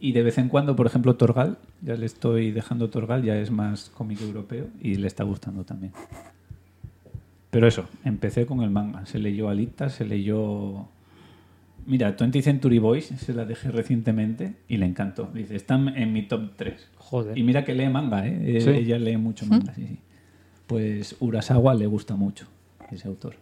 [0.00, 3.50] Y de vez en cuando, por ejemplo, Torgal, ya le estoy dejando Torgal, ya es
[3.50, 5.92] más cómic europeo y le está gustando también.
[7.50, 9.04] Pero eso, empecé con el manga.
[9.06, 10.88] Se leyó Alita, se leyó.
[11.86, 15.30] Mira, 20th Century Boys se la dejé recientemente y le encantó.
[15.34, 16.88] Dice, están en mi top 3.
[16.96, 17.36] Joder.
[17.36, 18.56] Y mira que lee manga, ¿eh?
[18.56, 18.70] Eh, Sí.
[18.70, 19.98] Ella lee mucho manga, sí, sí.
[20.66, 22.46] Pues Urasawa le gusta mucho
[22.90, 23.34] ese autor.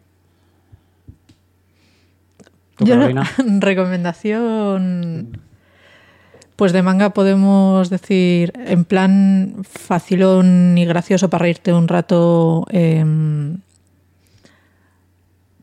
[2.77, 3.25] ¿Tú, Yo, Carolina?
[3.61, 5.39] recomendación.
[6.57, 12.67] Pues de manga podemos decir, en plan facilón y gracioso para reírte un rato.
[12.71, 13.59] em,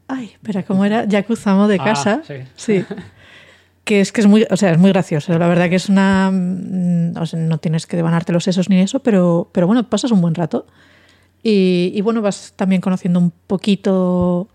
[0.07, 1.05] Ay, espera, ¿cómo era?
[1.05, 2.21] Yakuzamo de Ah, casa.
[2.25, 2.35] sí.
[2.55, 2.85] sí.
[3.84, 5.38] Que es que es muy, o sea, es muy gracioso.
[5.38, 6.29] La verdad que es una.
[6.31, 10.11] mm, o sea, no tienes que devanarte los sesos ni eso, pero, pero bueno, pasas
[10.11, 10.65] un buen rato.
[11.43, 14.49] Y, y bueno, vas también conociendo un poquito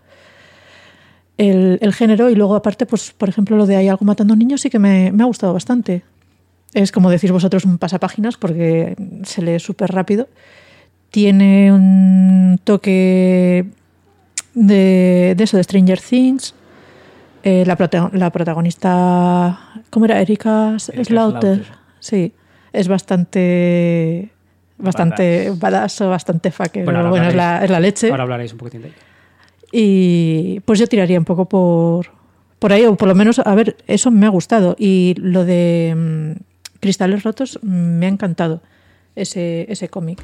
[1.37, 4.61] el, el género y luego aparte, pues por ejemplo, lo de Hay algo matando niños
[4.61, 6.03] sí que me, me ha gustado bastante.
[6.75, 10.27] Es como decís vosotros un pasapáginas porque se lee súper rápido.
[11.09, 13.65] Tiene un toque
[14.53, 16.53] de, de eso, de Stranger Things.
[17.43, 19.59] Eh, la, prota- la protagonista,
[19.89, 20.21] ¿cómo era?
[20.21, 21.55] Erika Erika Slaughter.
[21.57, 21.65] Slaughter.
[21.99, 22.31] Sí,
[22.71, 24.29] es bastante
[24.77, 26.83] bastante badass o bastante fucker.
[26.85, 28.09] Bueno, Bueno, es, la, es la leche.
[28.11, 28.97] Ahora hablaréis un poquitín de ello.
[29.71, 32.07] Y pues yo tiraría un poco por,
[32.59, 34.75] por ahí, o por lo menos, a ver, eso me ha gustado.
[34.77, 35.93] Y lo de
[36.37, 38.61] mm, Cristales Rotos mm, me ha encantado,
[39.15, 40.21] ese, ese cómic.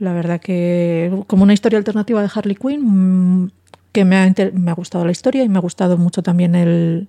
[0.00, 3.50] La verdad que como una historia alternativa de Harley Quinn, mm,
[3.92, 7.08] que me ha, me ha gustado la historia y me ha gustado mucho también el,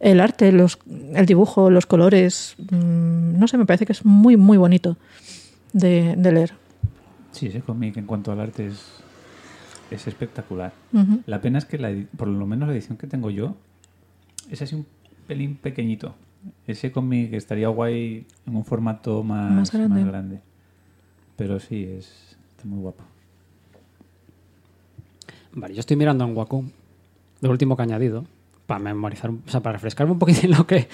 [0.00, 0.78] el arte, los,
[1.14, 2.54] el dibujo, los colores.
[2.70, 4.96] mm, No sé, me parece que es muy, muy bonito
[5.72, 6.52] de, de leer.
[7.32, 8.82] Sí, ese cómic en cuanto al arte es,
[9.90, 10.72] es espectacular.
[11.26, 13.56] La pena es que la por lo menos la edición que tengo yo
[14.50, 14.86] es así un
[15.26, 16.14] pelín pequeñito.
[16.66, 20.00] Ese cómic estaría guay en un formato más, Más grande.
[20.00, 20.40] más grande.
[21.36, 22.25] Pero sí, es
[22.66, 23.02] muy guapo.
[25.52, 26.68] Vale, yo estoy mirando en Wacom,
[27.40, 28.24] lo último que he añadido,
[28.66, 30.88] para memorizar, o sea, para refrescarme un poquitín lo que,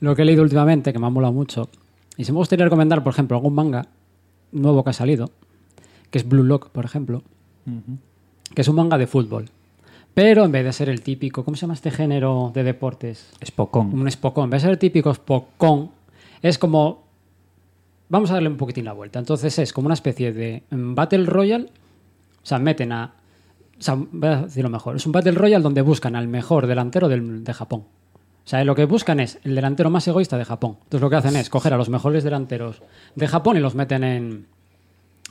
[0.00, 1.68] lo que he leído últimamente, que me ha molado mucho.
[2.16, 3.86] Y si me gustaría recomendar, por ejemplo, algún manga
[4.52, 5.30] nuevo que ha salido,
[6.10, 7.22] que es Blue Lock, por ejemplo,
[8.54, 9.50] que es un manga de fútbol.
[10.14, 13.28] Pero en vez de ser el típico, ¿cómo se llama este género de deportes?
[13.44, 13.92] Spokon.
[13.92, 14.44] Un Spokon.
[14.44, 15.90] En vez de ser el típico Spokon,
[16.40, 17.05] es como.
[18.08, 19.18] Vamos a darle un poquitín la vuelta.
[19.18, 21.64] Entonces es como una especie de mm, Battle Royale.
[22.42, 23.14] O sea, meten a.
[23.78, 24.96] O sea, voy a decirlo mejor.
[24.96, 27.80] Es un Battle Royale donde buscan al mejor delantero del- de Japón.
[27.80, 30.76] O sea, lo que buscan es el delantero más egoísta de Japón.
[30.84, 32.80] Entonces lo que hacen es coger a los mejores delanteros
[33.16, 34.46] de Japón y los meten en.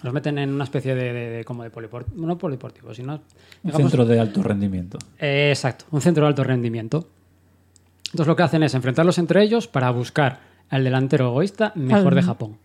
[0.03, 2.27] Los meten en una especie de, de- de- como de polideportivo.
[2.27, 3.13] No polideportivo, sino.
[3.13, 3.21] Un
[3.63, 4.97] digamos, centro de alto rendimiento.
[5.17, 7.07] eh, exacto, un centro de alto rendimiento.
[8.07, 10.39] Entonces lo que hacen es enfrentarlos entre ellos para buscar
[10.69, 12.57] al delantero egoísta mejor Al- de Japón.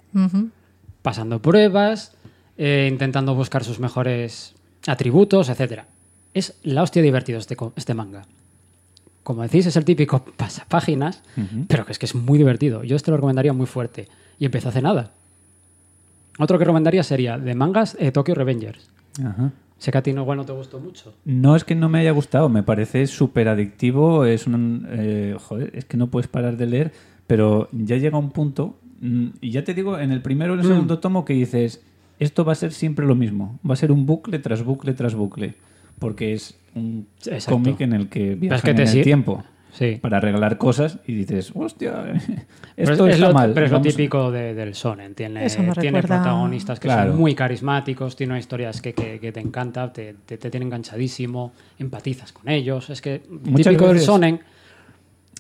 [1.03, 2.13] Pasando pruebas,
[2.59, 4.55] eh, intentando buscar sus mejores
[4.87, 5.87] atributos, etcétera.
[6.35, 8.23] Es la hostia divertido este, co- este manga.
[9.23, 11.65] Como decís, es el típico pasapáginas, Ujú.
[11.69, 12.85] pero que es que es muy divertido.
[12.85, 14.09] Yo este lo recomendaría muy fuerte.
[14.39, 15.13] Y empezó hace nada.
[16.39, 18.89] Otro que recomendaría sería de mangas eh, Tokyo Revengers.
[19.23, 19.53] Ajá.
[19.79, 21.15] Sé que a ti no, igual no te gustó mucho.
[21.25, 24.25] No es que no me haya gustado, me parece súper adictivo.
[24.27, 24.87] Es un.
[24.91, 26.93] eh, joder, es que no puedes parar de leer,
[27.31, 28.77] pero ya llega un punto.
[29.01, 30.67] mm, Y ya te digo, en el primero o el Mm.
[30.69, 31.81] segundo tomo que dices:
[32.19, 33.61] esto va a ser siempre lo mismo.
[33.65, 35.55] Va a ser un bucle tras bucle tras bucle.
[36.01, 37.07] Porque es un
[37.47, 39.99] cómic en el que viajan que te en el tiempo Sí.
[40.03, 41.93] para regalar cosas y dices: hostia,
[42.77, 43.53] Pero esto es, está lo, mal.
[43.55, 45.15] pero es lo típico de- del Sonen.
[45.15, 45.47] Tiene,
[45.81, 47.13] tiene protagonistas que Claro.
[47.13, 51.53] son muy carismáticos, tiene historias que, que- que te encantan, te, te, te tienen enganchadísimo,
[51.79, 52.91] empatizas con ellos.
[52.91, 54.41] Es que Muchas típico del Sonen.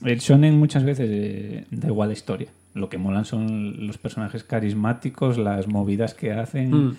[0.04, 2.48] El shonen muchas veces eh, da igual la historia.
[2.74, 6.70] Lo que molan son los personajes carismáticos, las movidas que hacen.
[6.70, 6.96] Mm.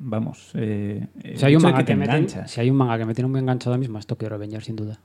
[0.00, 1.06] Vamos, eh,
[1.36, 2.50] Si hay, un manga que que te me tiene, enganchas.
[2.50, 4.76] si hay un manga que me tiene muy enganchado ahora mismo, es Tokyo Revenger, sin
[4.76, 4.98] duda.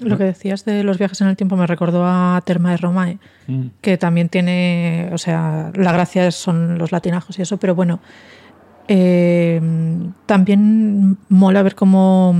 [0.00, 3.18] Lo que decías de los viajes en el tiempo me recordó a Terma de Romae,
[3.46, 3.66] Mm.
[3.80, 8.00] que también tiene, o sea, la gracia son los latinajos y eso, pero bueno,
[8.88, 9.60] eh,
[10.26, 12.34] también mola ver cómo,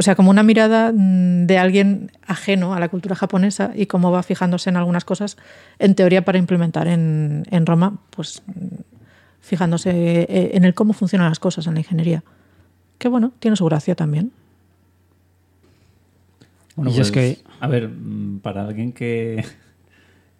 [0.00, 4.10] o sea, como una mirada mm, de alguien ajeno a la cultura japonesa y cómo
[4.10, 5.36] va fijándose en algunas cosas,
[5.78, 8.76] en teoría para implementar en, en Roma, pues mm,
[9.42, 9.90] fijándose
[10.22, 12.24] eh, en el cómo funcionan las cosas en la ingeniería.
[12.96, 14.32] Que bueno, tiene su gracia también.
[16.76, 19.44] Bueno, Y es pues, que- A ver, mm, para alguien que,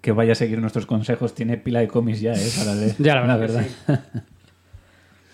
[0.00, 2.50] que vaya a seguir nuestros consejos, tiene pila de cómics ya, ¿eh?
[2.56, 2.94] Para leer.
[2.98, 3.66] Ya, la verdad.
[3.86, 3.92] sí.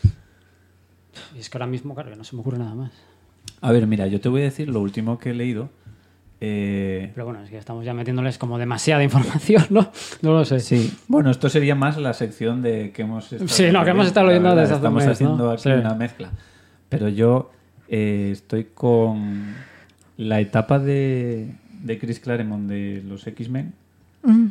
[1.36, 2.90] y es que ahora mismo, claro, que no se me ocurre nada más.
[3.66, 5.70] A ver, mira, yo te voy a decir lo último que he leído.
[6.40, 9.90] Eh, Pero bueno, es que estamos ya metiéndoles como demasiada información, ¿no?
[10.22, 10.60] No lo sé.
[10.60, 14.06] sí, bueno, esto sería más la sección de que hemos estado Sí, no, que hemos
[14.06, 15.50] estado verdad, desde hace un Estamos mes, haciendo ¿no?
[15.50, 15.68] aquí Sí.
[15.70, 16.30] una mezcla.
[16.90, 17.50] Pero yo
[17.88, 19.54] eh, estoy con
[20.18, 23.72] la etapa de, de Chris Claremont de los X-Men,
[24.22, 24.46] Mm.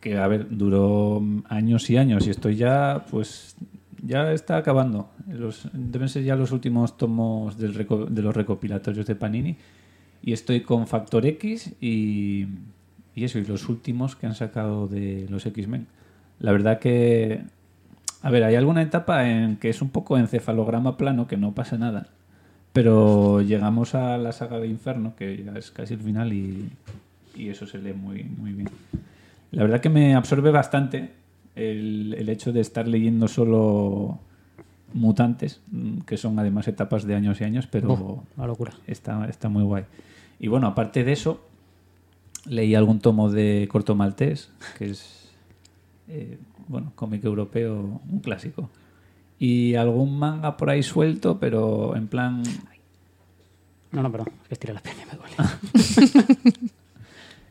[0.00, 3.54] que a ver, duró años y años y estoy ya, pues,
[4.06, 5.10] ya está acabando.
[5.72, 9.56] Deben ser ya los últimos tomos del de los recopilatorios de Panini
[10.22, 12.46] y estoy con Factor X y,
[13.14, 15.86] y eso, y los últimos que han sacado de los X-Men.
[16.38, 17.42] La verdad que,
[18.22, 21.78] a ver, hay alguna etapa en que es un poco encefalograma plano, que no pasa
[21.78, 22.08] nada,
[22.72, 26.70] pero llegamos a la saga de Inferno, que ya es casi el final y,
[27.34, 28.68] y eso se lee muy, muy bien.
[29.50, 31.10] La verdad que me absorbe bastante
[31.56, 34.18] el, el hecho de estar leyendo solo
[34.94, 38.72] mutantes, mm, que son además etapas de años y años, pero Uf, una locura.
[38.86, 39.84] está, está muy guay.
[40.38, 41.40] Y bueno, aparte de eso,
[42.46, 45.30] leí algún tomo de Corto Maltés, que es,
[46.08, 48.70] eh, bueno, cómic europeo, un clásico.
[49.38, 52.42] Y algún manga por ahí suelto, pero en plan
[53.90, 55.36] No, no, perdón, es que estiré la pierna y me duele.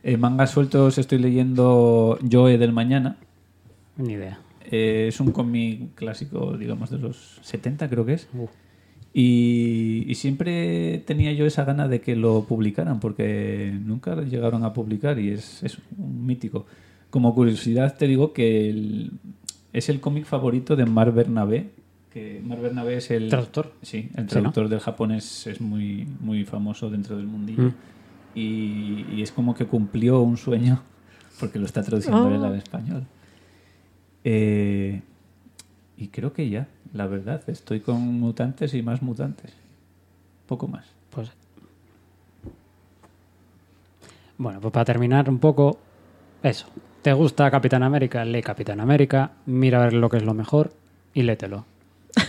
[0.02, 3.16] eh, mangas sueltos estoy leyendo Joe del Mañana.
[3.96, 4.38] Ni idea.
[4.70, 8.28] Eh, es un cómic clásico, digamos, de los 70 creo que es.
[9.12, 14.72] Y, y siempre tenía yo esa gana de que lo publicaran, porque nunca llegaron a
[14.72, 16.66] publicar y es, es un mítico.
[17.10, 19.12] Como curiosidad te digo que el-
[19.72, 21.70] es el cómic favorito de Mar Bernabé,
[22.12, 23.72] que Mar Bernabé es el ¿Traductor?
[23.82, 27.62] Sí, el Sí, traductor del japonés es muy, muy famoso dentro del mundillo.
[27.64, 27.74] Mm.
[28.36, 30.82] Y, y es como que cumplió un sueño,
[31.38, 32.34] porque lo está traduciendo Oh.
[32.34, 33.04] él al español.
[34.24, 35.02] Eh,
[35.96, 39.52] y creo que ya, la verdad, estoy con mutantes y más mutantes.
[40.46, 40.86] Poco más.
[41.10, 41.30] Pues.
[44.38, 45.78] Bueno, pues para terminar un poco,
[46.42, 46.66] eso.
[47.02, 48.24] ¿Te gusta Capitán América?
[48.24, 50.72] Lee Capitán América, mira a ver lo que es lo mejor
[51.12, 51.66] y lételo.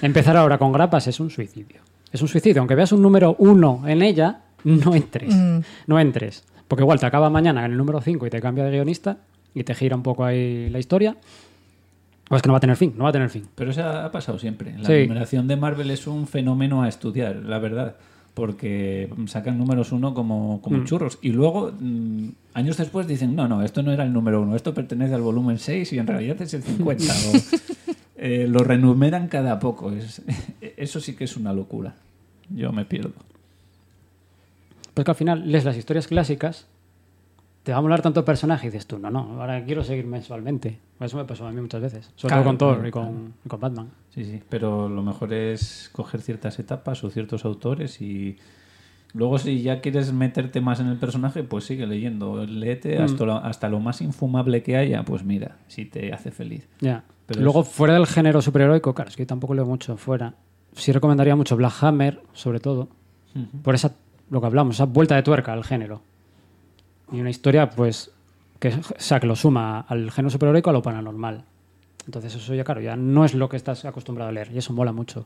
[0.02, 1.82] Empezar ahora con grapas es un suicidio.
[2.12, 2.62] Es un suicidio.
[2.62, 5.34] Aunque veas un número uno en ella, no entres.
[5.34, 5.60] Mm.
[5.88, 6.44] No entres.
[6.68, 9.18] Porque igual te acaba mañana en el número 5 y te cambia de guionista
[9.54, 11.16] y te gira un poco ahí la historia.
[12.30, 13.46] O es que no va a tener fin, no va a tener fin.
[13.56, 14.76] Pero eso ha pasado siempre.
[14.80, 15.04] La Sí.
[15.08, 17.96] numeración de Marvel es un fenómeno a estudiar, la verdad.
[18.34, 20.84] Porque sacan números uno como, como Mm.
[20.86, 21.20] churros.
[21.22, 24.74] Y luego, mm, años después, dicen: No, no, esto no era el número uno, esto
[24.74, 27.14] pertenece al volumen 6 y en realidad es el 50.
[27.32, 29.92] o, eh, lo renumeran cada poco.
[29.92, 30.22] Es,
[30.78, 31.94] eso sí que es una locura.
[32.50, 33.14] Yo me pierdo.
[34.94, 36.66] Pues que al final lees las historias clásicas,
[37.66, 40.80] te va a molar tanto personaje y dices tú, no, no, ahora quiero seguir mensualmente.
[41.00, 42.12] Eso me pasó a mí muchas veces.
[42.16, 43.32] Sobre Claro, todo con Thor claro, y, con, claro.
[43.44, 43.90] y con Batman.
[44.12, 48.38] Sí, sí, pero lo mejor es coger ciertas etapas o ciertos autores y
[49.14, 53.04] luego si ya quieres meterte más en el personaje, pues sigue leyendo, léete Mm.
[53.04, 56.68] hasta, lo, hasta lo más infumable que haya, pues mira, si te hace feliz.
[56.82, 57.04] Ya.
[57.26, 60.36] Pero Luego, es- fuera del género superheroico, claro, es que yo tampoco leo mucho fuera.
[60.74, 62.90] Sí recomendaría mucho Black Hammer, sobre todo,
[63.64, 63.94] por esa,
[64.30, 66.02] lo que hablamos, esa vuelta de tuerca al género.
[67.12, 68.12] Y una historia, pues,
[68.60, 71.44] que, o sea, que lo suma al género superheroico a lo paranormal.
[72.06, 74.74] Entonces eso ya, claro, ya no es lo que estás acostumbrado a leer y eso
[74.74, 75.26] mola mucho.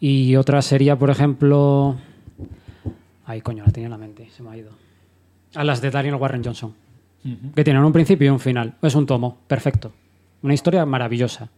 [0.00, 1.96] Y otra sería, por ejemplo...
[3.26, 4.70] Ay, coño, la tenía en la mente, se me ha ido.
[5.54, 6.74] A las de Daniel Warren Johnson,
[7.54, 8.74] que tienen un principio y un final.
[8.82, 9.92] Es un tomo, perfecto.
[10.42, 11.48] Una historia maravillosa.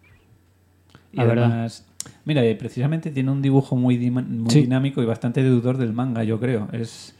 [1.12, 1.44] Y La verdad.
[1.46, 1.86] además,
[2.24, 4.60] mira, eh, precisamente tiene un dibujo muy, dima- muy Sí.
[4.62, 6.68] dinámico y bastante deudor del manga, yo creo.
[6.72, 7.16] Es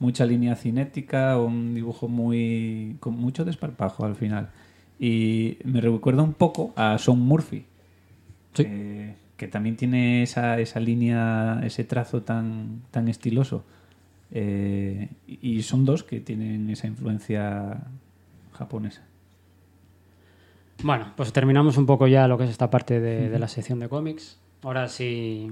[0.00, 4.50] mucha línea cinética, un dibujo muy con mucho desparpajo al final.
[4.98, 7.64] Y me recuerda un poco a Sean Murphy,
[8.52, 8.64] Sí.
[8.64, 13.64] que, que también tiene esa, esa línea, ese trazo tan, tan estiloso.
[14.32, 17.78] Eh, y y son dos que tienen esa influencia
[18.52, 19.02] japonesa.
[20.82, 23.78] Bueno, pues terminamos un poco ya lo que es esta parte de, de la sección
[23.80, 24.38] de cómics.
[24.62, 25.50] Ahora, si,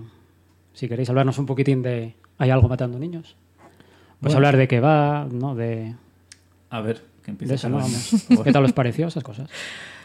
[0.72, 3.36] si queréis hablarnos un poquitín de ¿Hay algo matando niños?
[4.20, 4.36] Pues Bueno.
[4.38, 5.54] hablar de qué va, ¿no?
[5.54, 5.94] De,
[6.70, 7.76] A ver, que de empiece eso, ¿no?
[7.78, 7.98] Carolina.
[8.28, 8.44] Vamos.
[8.44, 9.48] ¿Qué tal os pareció esas cosas?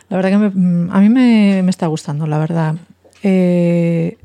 [0.10, 2.76] La verdad que me- a mí me, me está gustando, la verdad.
[3.24, 4.18] Eh,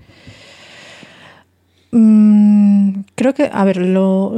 [1.92, 4.34] mm, creo que, a ver, lo,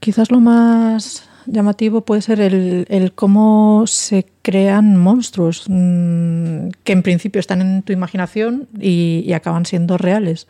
[0.00, 7.02] quizás lo más llamativo puede ser el, el cómo se crean monstruos mm, que en
[7.02, 10.46] principio están en tu imaginación y, y acaban siendo reales.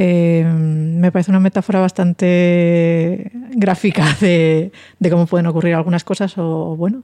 [0.00, 4.70] Eh, me parece una metáfora bastante gráfica de,
[5.00, 7.02] de cómo pueden ocurrir algunas cosas o, bueno,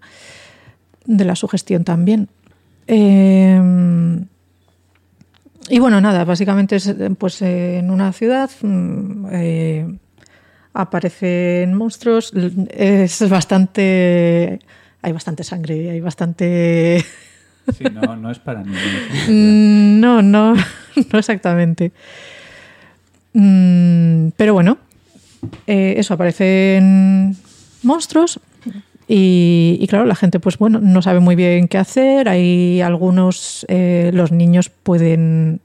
[1.04, 2.28] de la sugestión también.
[2.86, 3.60] Eh,
[5.70, 9.98] y bueno, nada, básicamente es pues eh, en una ciudad mm, eh,
[10.72, 12.32] aparecen monstruos,
[12.70, 14.60] es bastante
[15.02, 17.04] hay bastante sangre, hay bastante
[17.72, 18.80] Sí, no, no es para niños.
[19.28, 20.54] Mm, no, no,
[21.12, 21.92] no exactamente.
[23.34, 24.78] Mm, pero bueno,
[25.66, 27.36] eh, eso, aparecen
[27.82, 28.40] monstruos
[29.06, 32.28] y, claro, la gente pues bueno, no sabe muy bien qué hacer.
[32.28, 35.60] Hay algunos, eh, los niños pueden,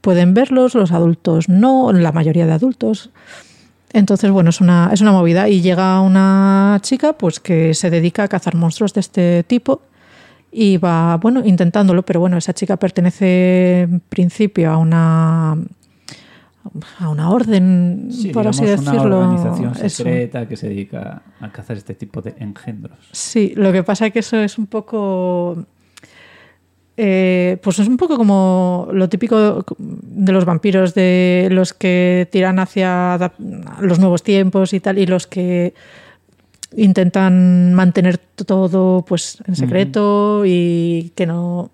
[0.00, 3.10] pueden verlos, los adultos no, la mayoría de adultos.
[3.94, 5.48] Entonces, bueno, es una, es una movida.
[5.48, 9.80] Y llega una chica pues que se dedica a cazar monstruos de este tipo
[10.52, 15.56] y va, bueno, intentándolo, pero bueno, esa chica pertenece en principio a una
[16.98, 19.02] a una orden, Sí, por así decirlo.
[19.04, 19.88] una organización Eso.
[20.04, 22.98] secreta que se dedica a cazar este tipo de engendros.
[23.12, 25.64] Sí, lo que pasa es que eso es un poco.
[26.96, 32.58] eh, pues es un poco como lo típico de los vampiros, de los que tiran
[32.58, 33.32] hacia
[33.80, 35.74] los nuevos tiempos y tal, y los que
[36.76, 41.70] intentan mantener todo pues en secreto y que no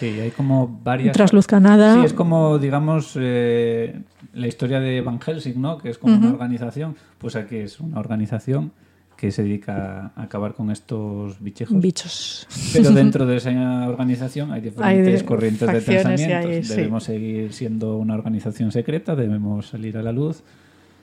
[0.00, 1.14] Sí, hay como varias...
[1.14, 1.94] trasluzca nada.
[1.94, 4.00] Sí, es como, digamos, eh,
[4.32, 5.78] la historia de Van Helsing, ¿no?
[5.78, 6.96] Que es como una organización.
[7.18, 8.72] Pues aquí es una organización
[9.16, 11.78] que se dedica a acabar con estos bichejos.
[11.78, 12.46] bichos.
[12.72, 16.50] Pero dentro de esa organización hay diferentes de- corrientes de pensamientos.
[16.50, 16.74] hay- sí.
[16.74, 20.42] Debemos seguir siendo una organización secreta, debemos salir a la luz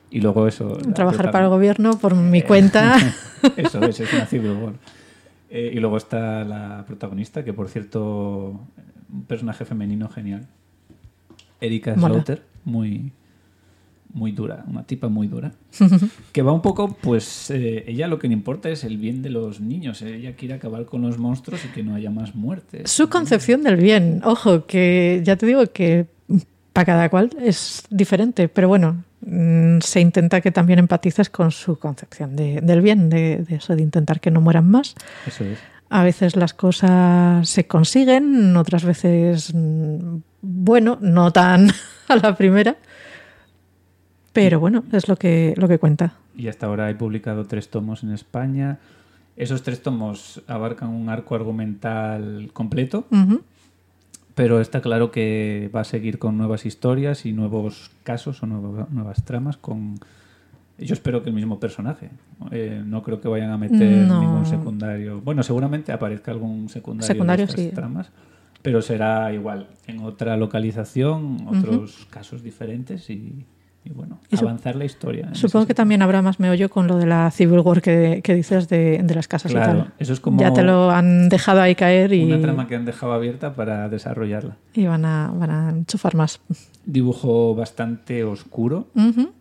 [0.09, 0.79] y luego eso...
[0.83, 2.97] la Trabajar para el gobierno por mi Eh, cuenta.
[3.55, 4.73] Eso es, es una Civil War.
[5.51, 8.59] Eh, y luego está la protagonista, que por cierto,
[9.11, 10.47] un personaje femenino genial.
[11.61, 11.95] Erika.
[11.95, 13.11] Slaughter, muy,
[14.13, 15.51] muy dura, una tipa muy dura.
[16.31, 19.29] que va un poco, pues eh, ella lo que le importa es el bien de
[19.29, 20.01] los niños.
[20.01, 22.89] Ella quiere acabar con los monstruos y que no haya más muertes.
[22.91, 26.05] Su concepción del bien, ojo, que ya te digo que
[26.73, 31.79] para cada cual es diferente, pero bueno, mm, se intenta que también empatices con su
[31.79, 34.93] concepción de- del bien, de, de eso, de intentar que no mueran más.
[35.25, 35.57] Eso es.
[35.89, 41.69] A veces las cosas se consiguen, otras veces, mm, bueno, no tan
[42.07, 42.75] a la primera,
[44.33, 46.13] pero bueno, es lo que, lo que cuenta.
[46.35, 48.77] Y hasta ahora he publicado tres tomos en España.
[49.35, 53.05] Esos tres tomos abarcan un arco argumental completo.
[54.35, 58.87] Pero está claro que va a seguir con nuevas historias y nuevos casos o nuevo-
[58.91, 59.99] nuevas tramas con...
[60.79, 62.09] Yo espero que el mismo personaje.
[62.51, 64.21] Eh, no creo que vayan a meter No.
[64.21, 65.21] ningún secundario.
[65.21, 67.71] Bueno, seguramente aparezca algún secundario, Secundario, de estas sí.
[67.71, 68.11] tramas,
[68.61, 73.45] pero será igual en otra localización, otros casos diferentes y,
[73.85, 75.33] y bueno, Y avanzar la historia.
[75.33, 78.67] Supongo que también habrá más meollo con lo de la Civil War que, que dices
[78.69, 79.93] de, de las casas Claro, y tal.
[79.97, 82.85] eso es como ya te lo han dejado ahí caer y, Una trama que han
[82.85, 84.57] dejado abierta para desarrollarla.
[84.73, 86.39] y van, a, van a enchufar más.
[86.85, 89.31] Dibujo bastante oscuro, Ujú.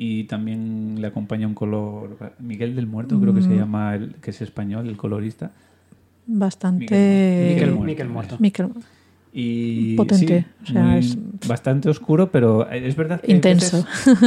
[0.00, 3.48] Y también le acompaña un color Miguel del Muerto creo que Mm.
[3.50, 5.50] se llama el que es español el colorista
[6.26, 6.84] Bastante.
[7.54, 8.36] Miguel Miquel, Muerto.
[8.38, 8.80] Miquel Muerto.
[8.80, 8.84] Miquel-
[9.32, 13.84] y Potente, sí, o sea, muy- es- bastante oscuro pero es verdad que Intenso.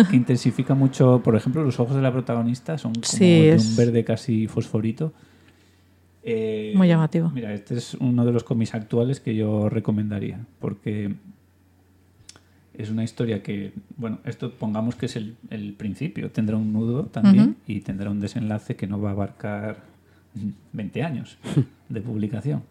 [0.10, 3.70] que intensifica mucho por ejemplo los ojos de la protagonista son como Sí, de es-
[3.72, 5.14] un verde casi fosforito
[6.24, 7.32] Eh, Muy llamativo.
[7.34, 11.16] mira este es uno de los cómics actuales que yo recomendaría porque
[12.82, 17.06] es una historia que, bueno, esto pongamos que es el, el principio, tendrá un nudo
[17.06, 19.78] también y tendrá un desenlace que no va a abarcar
[20.74, 21.38] 20 años
[21.90, 22.64] de publicación.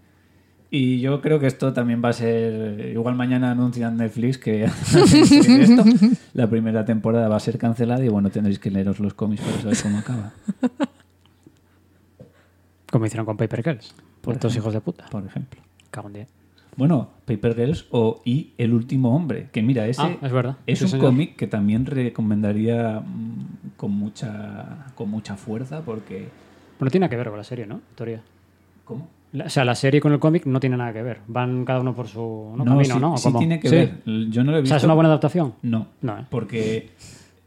[0.73, 5.85] Y yo creo que esto también va a ser, igual mañana anuncian Netflix que esto,
[6.33, 9.61] la primera temporada va a ser cancelada y bueno, tendréis que leeros los cómics para
[9.63, 10.33] saber cómo acaba,
[12.93, 13.95] Como hicieron con Paper Girls.
[14.21, 15.07] Por Por estos hijos de puta.
[15.11, 15.61] por ejemplo.
[15.91, 16.40] Cago en diez.
[16.77, 20.57] Bueno, Paper Girls o Y El último hombre, que mira, ese Ah, es verdad.
[20.67, 26.29] Es Sí, un cómic que también recomendaría mm, con mucha con mucha fuerza porque
[26.79, 27.81] Bueno, tiene que ver con la serie, ¿no?
[27.95, 28.23] Teoría.
[28.85, 29.09] ¿cómo?
[29.33, 31.21] La- o sea, la serie con el cómic no tiene nada que ver.
[31.29, 33.15] Van cada uno por su no, camino, sí, ¿no?
[33.15, 33.75] ¿O sí tiene que Sí.
[33.77, 34.03] ver.
[34.31, 34.69] Yo no lo he O visto.
[34.71, 35.55] sea, es una buena adaptación.
[35.63, 36.25] No, No, ¿eh?
[36.31, 36.91] porque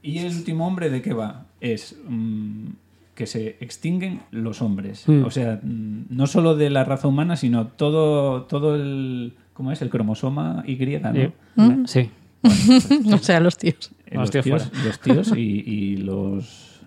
[0.02, 2.68] y el último hombre de qué va es mm,
[3.16, 5.24] que se extinguen los hombres, Mm.
[5.26, 9.82] o sea, mm, no solo de la raza humana, sino todo todo el ¿cómo es?
[9.82, 11.12] El cromosoma Y, ¿no?
[11.14, 11.86] Eh, ¿Mm?
[11.86, 12.10] Sí.
[13.14, 13.92] o sea, los tíos.
[14.08, 16.82] Eh, Los tíos tíos, los tíos y, y los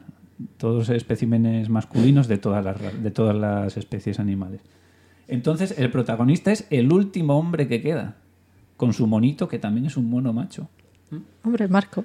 [0.59, 4.61] todos especímenes masculinos de todas las de todas las especies animales.
[5.29, 8.17] Entonces, el protagonista es el último hombre que queda,
[8.77, 10.69] con su monito, que también es un mono macho.
[11.43, 12.05] Hombre, Marco.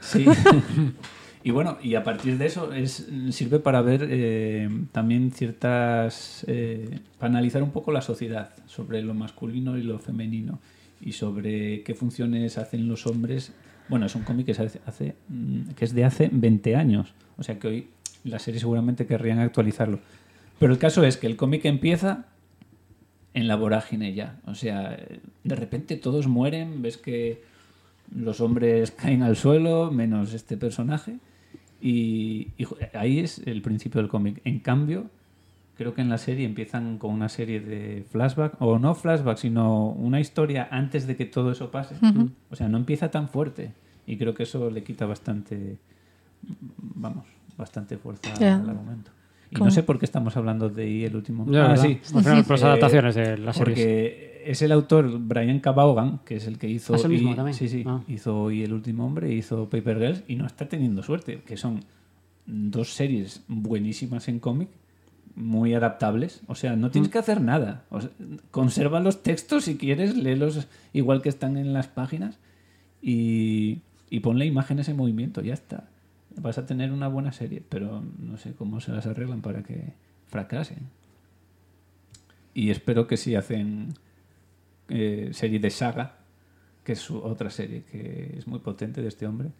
[0.00, 0.24] Sí.
[1.44, 6.42] y bueno, y a partir de eso es, sirve para ver eh, también ciertas.
[6.48, 10.58] eh, para analizar un poco la sociedad sobre lo masculino y lo femenino.
[11.02, 13.52] y sobre qué funciones hacen los hombres.
[13.90, 17.12] Bueno, es un cómic que, hace, hace, mm, que es de hace 20 años.
[17.36, 17.88] O sea que hoy
[18.24, 19.98] la serie seguramente querrían actualizarlo.
[20.58, 22.24] Pero el caso es que el cómic empieza
[23.34, 24.40] en la vorágine ya.
[24.46, 24.96] O sea,
[25.42, 27.42] de repente todos mueren, ves que
[28.14, 31.18] los hombres caen al suelo, menos este personaje.
[31.86, 34.40] Y, y, jo- ahí es el principio del cómic.
[34.44, 35.04] En cambio,
[35.76, 39.90] creo que en la serie empiezan con una serie de flashback, o no flashback, sino
[39.90, 41.94] una historia antes de que todo eso pase.
[42.50, 43.72] O sea, no empieza tan fuerte.
[44.06, 45.76] Y creo que eso le quita bastante,
[46.78, 47.26] vamos,
[47.58, 49.10] bastante fuerza al argumento.
[49.50, 49.66] Y ¿Cómo?
[49.66, 51.44] no sé por qué estamos hablando de ahí el último.
[51.50, 51.82] Ya, ah, ¿verdad?
[51.84, 52.00] sí.
[52.14, 53.78] Al final, por las Eh, adaptaciones de las series.
[53.78, 55.60] Porque es el autor Brian.
[55.64, 56.94] Vaughan, que es el que hizo.
[56.94, 57.54] Ah, es el mismo y- también.
[57.56, 57.82] Sí, sí.
[57.86, 58.02] Ah.
[58.08, 61.80] Hizo hoy El último hombre, hizo Paper Girls y no está teniendo suerte, que son
[62.46, 64.68] dos series buenísimas en cómic,
[65.34, 66.42] muy adaptables.
[66.46, 66.90] O sea, no Mm.
[66.90, 67.84] tienes que hacer nada.
[67.90, 68.10] O sea,
[68.50, 72.38] conserva los textos si quieres, léelos igual que están en las páginas
[73.02, 73.80] y,
[74.10, 75.88] y ponle imágenes en movimiento, ya está.
[76.36, 79.92] Vas a tener una buena serie, pero no sé cómo se las arreglan para que
[80.26, 80.78] fracasen.
[82.54, 83.94] Y espero que si hacen
[84.88, 86.18] eh, serie de Saga,
[86.84, 89.50] que es su otra serie que es muy potente de este hombre,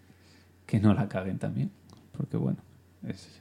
[0.66, 1.70] que no la caguen también.
[2.16, 2.58] Porque bueno,
[3.06, 3.40] es,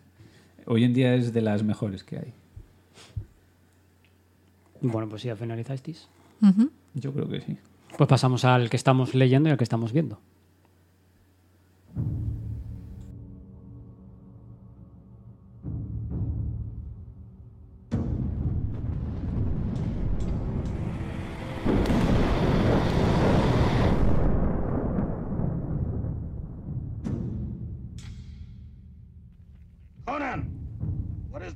[0.65, 2.33] hoy en día es de las mejores que hay.
[4.81, 6.07] Bueno, pues ya finalizasteis.
[6.93, 7.57] Yo creo que sí.
[7.97, 10.19] Pues pasamos al que estamos leyendo y al que estamos viendo.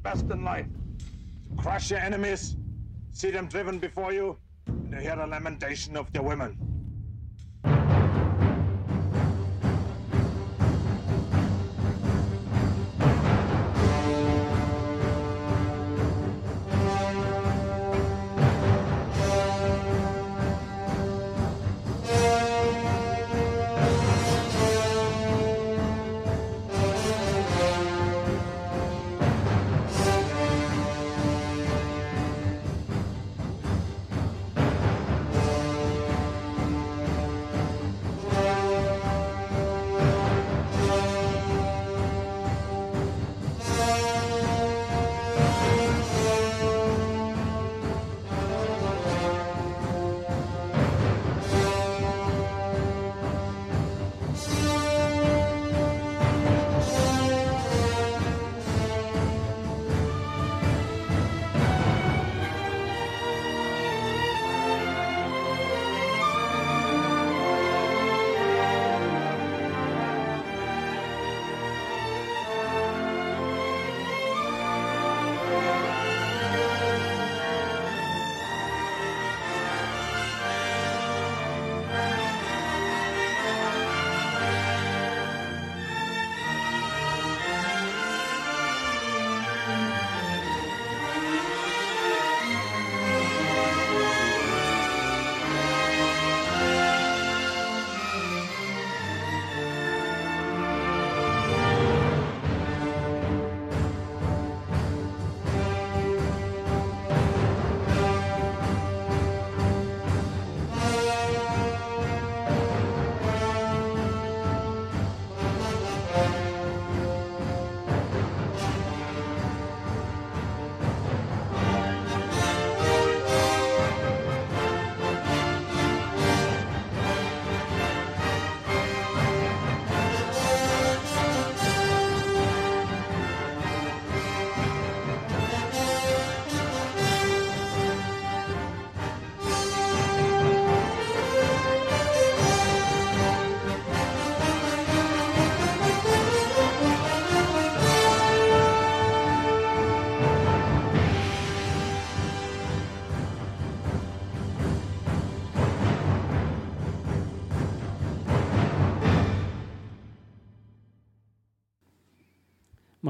[0.07, 0.65] Best in life?
[1.57, 2.55] Crush your enemies,
[3.11, 6.76] see them driven before you, and to hear the lamentation of their women.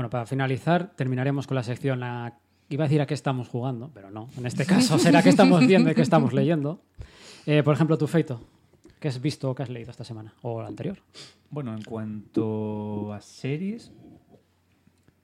[0.08, 2.02] Bueno, para finalizar, terminaremos con la sección.
[2.02, 2.34] a-
[2.70, 4.30] Iba a decir a qué estamos jugando, pero no.
[4.38, 6.80] En este caso será qué estamos viendo y qué estamos leyendo.
[7.46, 8.42] Eh, por ejemplo, tu feito.
[9.02, 10.34] ¿Qué has visto o qué has leído esta semana?
[10.44, 10.98] ¿O la anterior?
[11.50, 13.92] Bueno, en cuanto a series,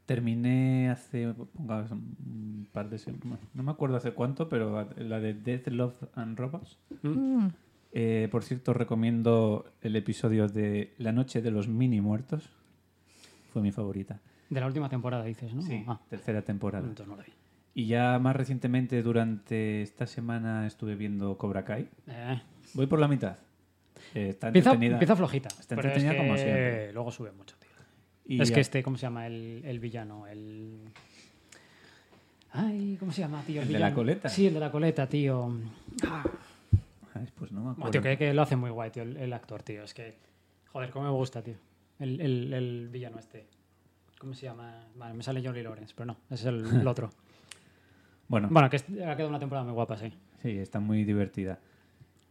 [0.05, 3.39] terminé hace pongamos, un par de semanas.
[3.53, 6.77] No me acuerdo hace cuánto, pero la de Death, Love and Robots.
[7.03, 7.47] Mm.
[7.93, 12.49] Eh, por cierto, recomiendo el episodio de La Noche de los Mini Muertos.
[13.53, 14.19] Fue mi favorita.
[14.53, 15.61] De la última temporada, dices, ¿no?
[15.61, 16.87] Sí, Ah, tercera temporada.
[16.87, 17.31] entonces no lo vi.
[17.75, 21.89] Y ya más recientemente, durante esta semana, estuve viendo Cobra Kai.
[22.07, 22.41] Eh,
[22.75, 23.37] Voy por la mitad.
[24.13, 24.95] Eh, está empieza, entretenida.
[24.95, 25.47] empieza flojita.
[25.59, 26.93] Está pero es entretenida que como siempre.
[26.93, 27.69] Luego sube mucho, tío.
[28.25, 29.25] Y es ya- que este, ¿cómo se llama?
[29.27, 30.81] El, el villano, el...
[32.51, 33.61] Ay, ¿cómo se llama, tío?
[33.63, 34.29] ¿El de la coleta?
[34.29, 35.51] Sí, el de la coleta, tío.
[36.05, 36.23] Ah,
[37.15, 37.89] Ay, pues no me acuerdo.
[37.91, 39.83] tío, que, que lo hace muy guay, tío, el, el actor, tío.
[39.83, 40.15] Es que,
[40.71, 41.55] joder, cómo me gusta, tío.
[41.99, 43.47] El villano este.
[44.23, 44.85] ¿Cómo se llama?
[44.95, 47.09] Vale, me sale Johnny Lawrence, pero no, ese es el, el otro.
[48.29, 50.13] Bueno, Bueno, que ha quedado una temporada muy guapa, sí.
[50.41, 51.59] sí, está muy divertida.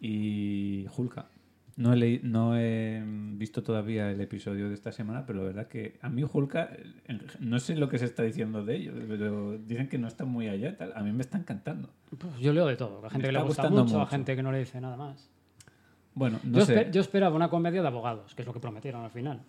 [0.00, 1.26] Y Hulka.
[1.76, 3.02] No he, leí- no he
[3.36, 6.70] visto todavía el episodio de esta semana, pero la verdad que a mí Hulka,
[7.40, 10.48] no sé lo que se está diciendo de ellos, pero dicen que no está muy
[10.48, 10.92] allá tal.
[10.96, 11.90] A mí me está encantando.
[12.18, 13.04] Pues yo leo de todo.
[13.04, 14.10] A gente que le gusta gustando mucho, a mucho.
[14.10, 15.28] gente que no le dice nada más.
[16.14, 16.88] Bueno, no yo, sé.
[16.90, 19.40] yo esperaba una comedia de abogados, que es lo que prometieron al final.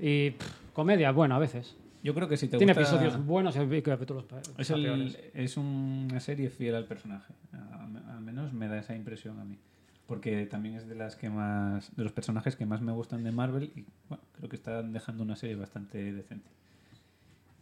[0.00, 1.76] Y pff, comedia, bueno, a veces.
[2.02, 2.82] Yo creo que si te Tiene gusta...
[2.96, 4.24] episodios buenos y capítulos
[4.56, 7.34] Es, el- es una serie fiel al personaje.
[7.52, 9.58] Al menos me da esa impresión a mí.
[10.06, 11.94] Porque también es de las que más.
[11.96, 13.72] de los personajes que más me gustan de Marvel.
[13.76, 16.48] Y bueno, creo que están dejando una serie bastante decente.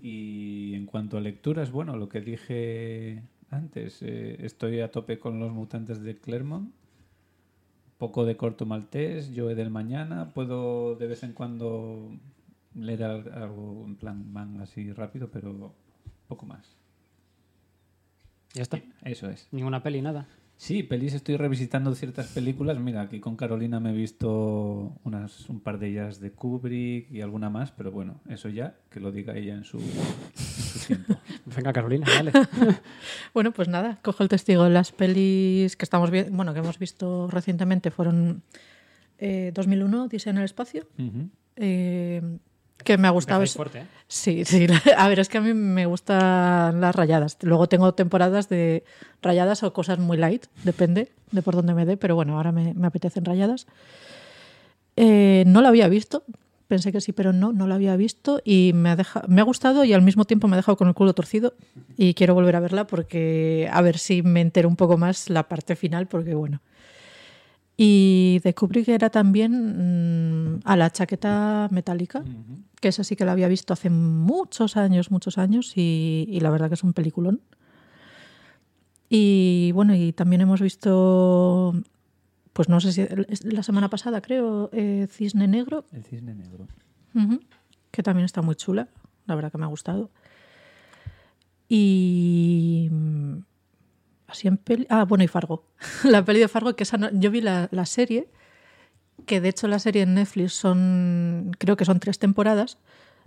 [0.00, 5.40] Y en cuanto a lecturas, bueno, lo que dije antes, eh, estoy a tope con
[5.40, 6.70] los mutantes de Claremont.
[7.98, 10.30] Poco de corto maltés, yo del mañana.
[10.34, 12.10] Puedo de vez en cuando
[12.76, 15.74] leer al- algo en plan manga así rápido, pero
[16.28, 16.76] poco más.
[18.54, 18.80] Ya está.
[19.04, 19.48] Eso es.
[19.52, 20.26] Ninguna peli, nada.
[20.58, 22.78] Sí, pelis estoy revisitando ciertas películas.
[22.78, 27.20] Mira, aquí con Carolina me he visto unas, un par de ellas de Kubrick y
[27.20, 29.78] alguna más, pero bueno, eso ya, que lo diga ella en su,
[30.86, 31.14] tiempo.
[31.56, 32.32] Venga, Carolina, dale.
[33.34, 34.66] Bueno, pues nada, cojo el testigo.
[34.70, 38.42] Las pelis que estamos viendo, bueno, que hemos visto recientemente fueron
[39.18, 40.86] eh, 2001, Dice en el espacio,
[41.56, 42.22] eh,
[42.86, 43.44] que me ha gustado.
[43.46, 43.86] Fuerte, ¿eh?
[44.08, 44.66] Sí, sí.
[44.96, 47.36] A ver, es que a mí me gustan las rayadas.
[47.42, 48.82] Luego tengo temporadas de
[49.20, 52.72] rayadas o cosas muy light, depende de por dónde me dé, pero bueno, ahora me,
[52.72, 53.66] me apetecen rayadas.
[54.96, 56.24] Eh, no la había visto,
[56.68, 59.44] pensé que sí, pero no, no la había visto y me ha, deja- me ha
[59.44, 61.54] gustado y al mismo tiempo me ha dejado con el culo torcido
[61.98, 65.48] y quiero volver a verla porque a ver si me entero un poco más la
[65.48, 66.60] parte final, porque bueno.
[67.76, 72.24] Y de Kubrick era también mm, a la chaqueta metálica
[72.80, 76.50] que esa sí que la había visto hace muchos años, muchos años, y, y la
[76.50, 77.40] verdad que es un peliculón.
[79.08, 81.74] Y bueno, y también hemos visto,
[82.52, 83.06] pues no sé si
[83.44, 86.66] la semana pasada creo, eh, Cisne Negro, El cisne negro.
[87.90, 88.88] que también está muy chula,
[89.26, 90.10] la verdad que me ha gustado.
[91.68, 92.90] Y
[94.36, 94.86] así en peli...
[94.90, 95.64] Ah, bueno, y Fargo.
[96.04, 98.28] la peli de Fargo, que esa no- yo vi la, la serie,
[99.26, 102.78] que de hecho la serie en Netflix son, creo que son tres temporadas.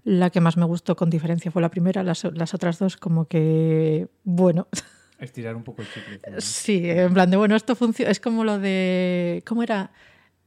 [0.05, 3.25] La que más me gustó con diferencia fue la primera, las, las otras dos como
[3.25, 4.67] que, bueno,
[5.19, 6.21] Estirar un poco el chicle.
[6.31, 6.39] ¿no?
[6.39, 9.91] sí, en plan de, bueno, esto funciona, es como lo de, ¿cómo era?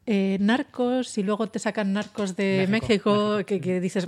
[0.07, 4.07] Eh, narcos y luego te sacan narcos de México, México, que, que dices,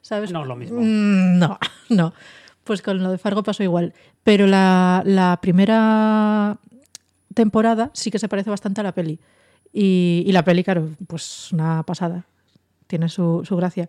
[0.00, 0.30] ¿sabes?
[0.30, 0.80] No es lo mismo.
[0.80, 1.58] Mm, No,
[1.90, 2.14] no.
[2.64, 3.92] Pues con lo de Fargo pasó igual.
[4.22, 6.58] Pero la, la primera
[7.34, 9.18] temporada sí que se parece bastante a la peli.
[9.72, 12.26] Y, y la peli, claro, pues una pasada.
[12.86, 13.88] Tiene su, su gracia.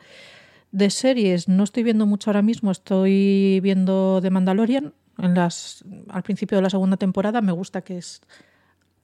[0.72, 2.72] De series no estoy viendo mucho ahora mismo.
[2.72, 4.94] Estoy viendo The Mandalorian.
[5.20, 8.22] En las, al principio de la segunda temporada me gusta que es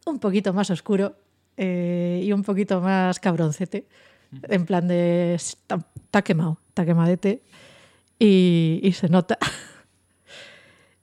[0.05, 1.15] un poquito más oscuro
[1.57, 3.85] eh, y un poquito más cabroncete.
[4.43, 5.35] En plan de...
[5.35, 7.43] Está, está quemado, está quemadete.
[8.17, 9.37] Y, y se nota.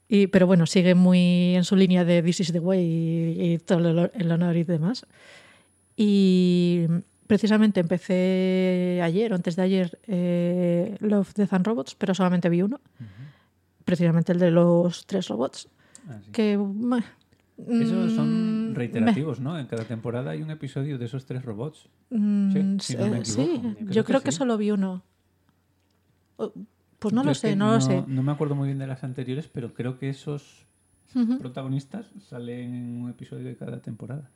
[0.08, 3.58] Y, pero bueno, sigue muy en su línea de This is the way y, y
[3.58, 5.04] todo el, honor y demás.
[5.96, 6.86] Y
[7.26, 12.62] precisamente empecé ayer o antes de ayer eh, Love, Death and Robots, pero solamente vi
[12.62, 12.80] uno.
[13.84, 15.68] Precisamente el de los tres robots.
[16.08, 16.30] Ah, sí.
[16.30, 16.56] Que.
[16.56, 17.02] meh,
[17.68, 19.58] Esos son mm, reiterativos, ¿no?
[19.58, 21.88] En cada temporada hay un episodio de esos tres robots.
[22.10, 23.60] Mm, Sí, sí, si no eh, sí.
[23.60, 24.38] Creo yo que creo que sí.
[24.38, 25.02] solo vi uno.
[26.98, 28.05] Pues no Yo lo sé, no, lo sé.
[28.06, 30.66] No me acuerdo muy bien de las anteriores, pero creo que esos
[31.39, 34.31] protagonistas salen en un episodio de cada temporada.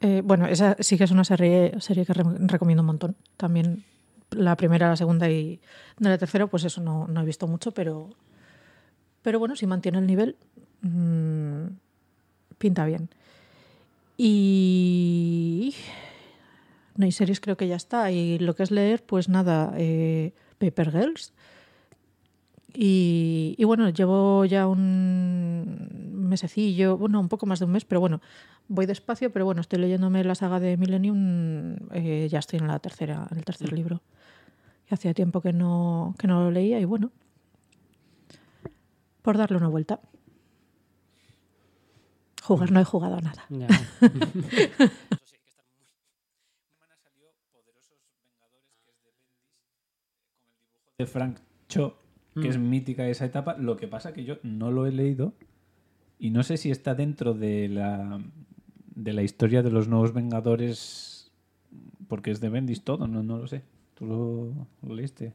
[0.00, 3.16] Eh, bueno, esa sí que es una serie, serie que re- recomiendo un montón.
[3.36, 3.84] También
[4.30, 5.60] la primera, la segunda y
[5.98, 8.10] de la tercera, pues eso no, no he visto mucho, pero,
[9.22, 10.36] pero bueno, si mantiene el nivel,
[10.82, 11.66] mm,
[12.58, 13.08] pinta bien.
[14.16, 15.74] Y
[16.96, 18.10] no hay series, creo que ya está.
[18.12, 21.32] Y lo que es leer, pues nada, eh, Paper Girls,
[22.74, 28.00] Y, y bueno, llevo ya un mesecillo, bueno, un poco más de un mes, pero
[28.00, 28.20] bueno,
[28.68, 32.78] voy despacio, pero bueno, estoy leyéndome la saga de Millennium, eh, ya estoy en la
[32.80, 34.02] tercera, en el tercer libro.
[34.90, 37.12] Y hacía tiempo que no, que no lo leía y bueno,
[39.22, 40.00] por darle una vuelta.
[42.42, 43.46] Jugar no he jugado a nada.
[50.98, 51.38] De Frank
[51.68, 51.96] Cho,
[52.40, 52.68] que es Mm.
[52.68, 53.56] mítica esa etapa.
[53.58, 55.34] Lo que pasa que yo no lo he leído
[56.18, 58.20] y no sé si está dentro de la,
[58.94, 61.30] de la historia de los nuevos Vengadores,
[62.08, 63.62] porque es de Bendis todo, no, no lo sé.
[63.94, 65.32] ¿Tú lo, lo leíste?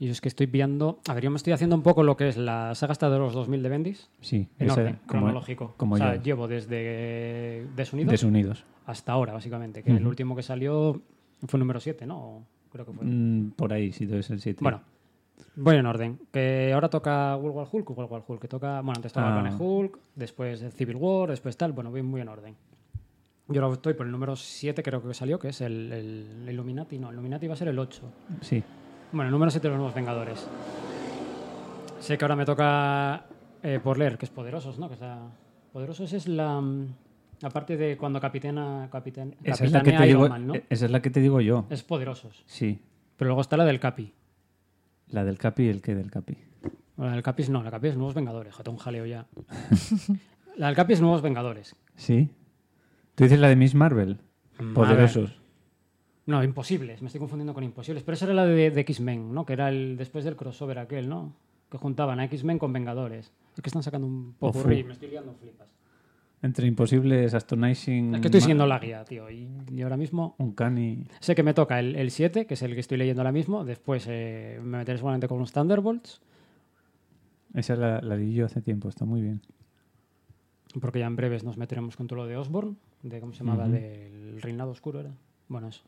[0.00, 1.00] Y es que estoy viendo.
[1.08, 3.18] A ver, yo me estoy haciendo un poco lo que es la saga hasta de
[3.18, 4.08] los 2000 de Bendis.
[4.20, 5.74] Sí, En esa- orden, como- cronológico.
[5.76, 6.22] como o sea, yo.
[6.22, 8.64] llevo desde Desunidos Desunidos.
[8.86, 9.82] hasta ahora, básicamente.
[9.82, 11.02] Que el último que salió
[11.48, 12.46] fue número 7, ¿no?
[12.70, 13.04] Creo que fue.
[13.06, 14.60] Mm, por ahí, sí, debe ser 7.
[14.62, 14.82] Bueno,
[15.56, 16.18] voy en orden.
[16.32, 18.80] Que ahora toca World War Hulk, World War Hulk, que toca.
[18.80, 19.56] Bueno, antes toca Ah.
[19.58, 21.72] Hulk, después Civil War, después tal.
[21.72, 22.56] Bueno, voy muy en orden.
[23.48, 26.98] Yo ahora estoy por el número 7, creo que salió, que es el, el Illuminati.
[26.98, 28.02] No, el Illuminati va a ser el 8.
[28.42, 28.62] Sí.
[29.10, 30.46] Bueno, el número 7 de los nuevos Vengadores.
[32.00, 33.24] Sé que ahora me toca
[33.62, 34.88] eh, por leer, que es Poderosos, ¿no?
[34.88, 35.18] Que está...
[35.72, 36.60] Poderosos es la.
[36.60, 36.94] mm,
[37.42, 40.54] Aparte de cuando capitana, capitán, Esa es, la que te Iron digo, Man, ¿no?
[40.68, 41.66] esa es la que te digo yo.
[41.70, 42.42] Es Poderosos.
[42.46, 42.80] Sí.
[43.16, 44.12] Pero luego está la del Capi.
[45.10, 46.36] La del Capi y el que del Capi.
[46.96, 48.54] La del Capi es no, la Capi es Nuevos Vengadores.
[48.54, 49.26] Joder, un jaleo ya.
[50.56, 51.76] la del Capi es Nuevos Vengadores.
[51.96, 52.30] Sí.
[53.14, 54.20] ¿Tú dices la de Miss Marvel?
[54.58, 55.40] Mm, Poderosos.
[56.26, 57.00] No, Imposibles.
[57.00, 58.02] Me estoy confundiendo con Imposibles.
[58.02, 59.46] Pero esa era la de, de X-Men, ¿no?
[59.46, 61.32] Que era el después del crossover aquel, ¿no?
[61.70, 63.32] Que juntaban a X-Men con Vengadores.
[63.56, 64.62] Es que están sacando un poco.
[64.64, 65.68] Me estoy liando flipas.
[66.40, 68.14] Entre Imposibles, Astonishing...
[68.14, 69.28] Es que estoy siguiendo la guía, tío.
[69.28, 71.04] Y, y ahora mismo Un cani...
[71.18, 73.64] sé que me toca el, el 7, que es el que estoy leyendo ahora mismo.
[73.64, 76.20] Después eh, me meteré seguramente con los Thunderbolts.
[77.54, 79.40] Esa la, la di yo hace tiempo, está muy bien.
[80.80, 82.76] Porque ya en breves nos meteremos con todo lo de Osborn.
[83.02, 83.66] De, ¿Cómo se llamaba?
[83.68, 85.10] Del Reinado Oscuro, ¿era?
[85.48, 85.82] Bueno, eso.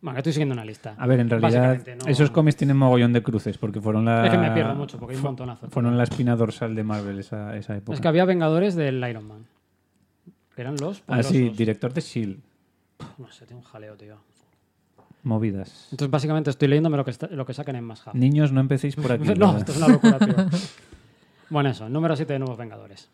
[0.00, 0.94] Bueno, estoy siguiendo una lista.
[0.98, 4.24] A ver, en realidad no- esos cómics tienen mogollón de cruces porque fueron la...
[4.26, 5.68] Es que me pierdo mucho porque hay un montonazo.
[5.70, 7.94] Fueron la espina dorsal de Marvel esa, esa época.
[7.94, 9.46] Es que había Vengadores del Iron Man.
[10.56, 12.40] Eran los Ah, sí, director de S.H.I.E.L.D.
[13.18, 14.16] No sé, tengo un jaleo, tío.
[15.24, 15.88] Movidas.
[15.90, 18.14] Entonces, básicamente, estoy leyéndome lo que, está- lo que saquen en Más Hub.
[18.14, 19.24] Niños, no empecéis por aquí.
[19.38, 20.34] no, esto es una locura, tío.
[21.50, 23.08] bueno, eso, número 7 de Nuevos Vengadores.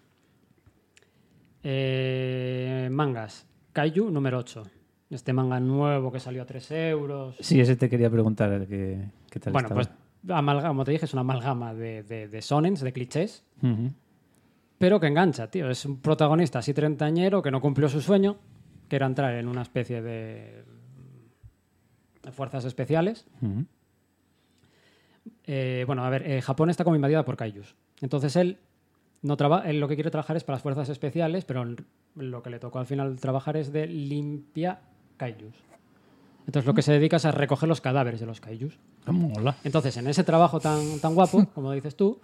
[1.62, 3.47] Eh, mangas.
[3.73, 4.62] Kaiju, número 8.
[5.11, 7.37] Este manga nuevo que salió a 3 euros.
[7.41, 9.83] Sí, ese te quería preguntar qué, qué tal bueno, estaba.
[9.83, 9.91] pues,
[10.37, 13.93] amalgama, como te dije, es una amalgama de, de, de sonens, de clichés, Ujú.
[14.81, 15.69] Pero que engancha, tío.
[15.69, 18.39] Es un protagonista así treintañero que no cumplió su sueño,
[18.89, 20.65] que era entrar en una especie de,
[22.23, 23.27] de fuerzas especiales.
[25.47, 27.74] Eh, bueno, a ver, eh, Japón está como invadida por kaijus.
[28.01, 28.59] Entonces él,
[29.20, 31.62] no traba- él lo que quiere trabajar es para las fuerzas especiales, pero
[32.15, 34.81] lo que le tocó al final trabajar es de limpia
[35.19, 35.55] kaijus.
[36.47, 38.78] Entonces lo que se dedica es a recoger los cadáveres de los kaijus.
[39.05, 39.57] Ah, mola.
[39.62, 42.19] Entonces, en ese trabajo tan, tan guapo, como dices tú,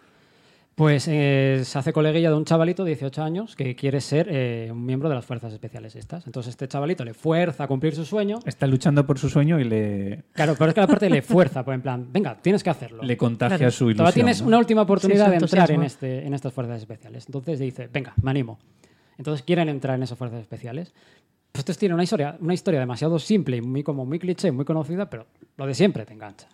[0.77, 4.69] pues eh, se hace coleguilla de un chavalito de 18 años que quiere ser eh,
[4.71, 6.27] un miembro de las fuerzas especiales estas.
[6.27, 8.41] Entonces este chavalito le fuerza a cumplir su sueño.
[8.45, 11.77] Está luchando por su sueño y le, Claro, pero es que aparte le fuerza, pues
[11.77, 13.03] en plan, venga, tienes que hacerlo.
[13.03, 13.71] le contagia Claro.
[13.71, 13.97] su ilusión.
[13.97, 14.49] Todavía tienes ¿no?
[14.49, 17.25] una última oportunidad Sí, de entrar en, este, en estas fuerzas especiales.
[17.27, 18.59] Entonces dice, venga, me animo.
[19.17, 20.93] Entonces quieren entrar en esas fuerzas especiales.
[21.53, 24.67] Pues esto tiene una historia, una historia demasiado simple y muy, como muy cliché, muy
[24.67, 25.25] conocida, pero
[25.57, 26.49] lo de siempre te engancha.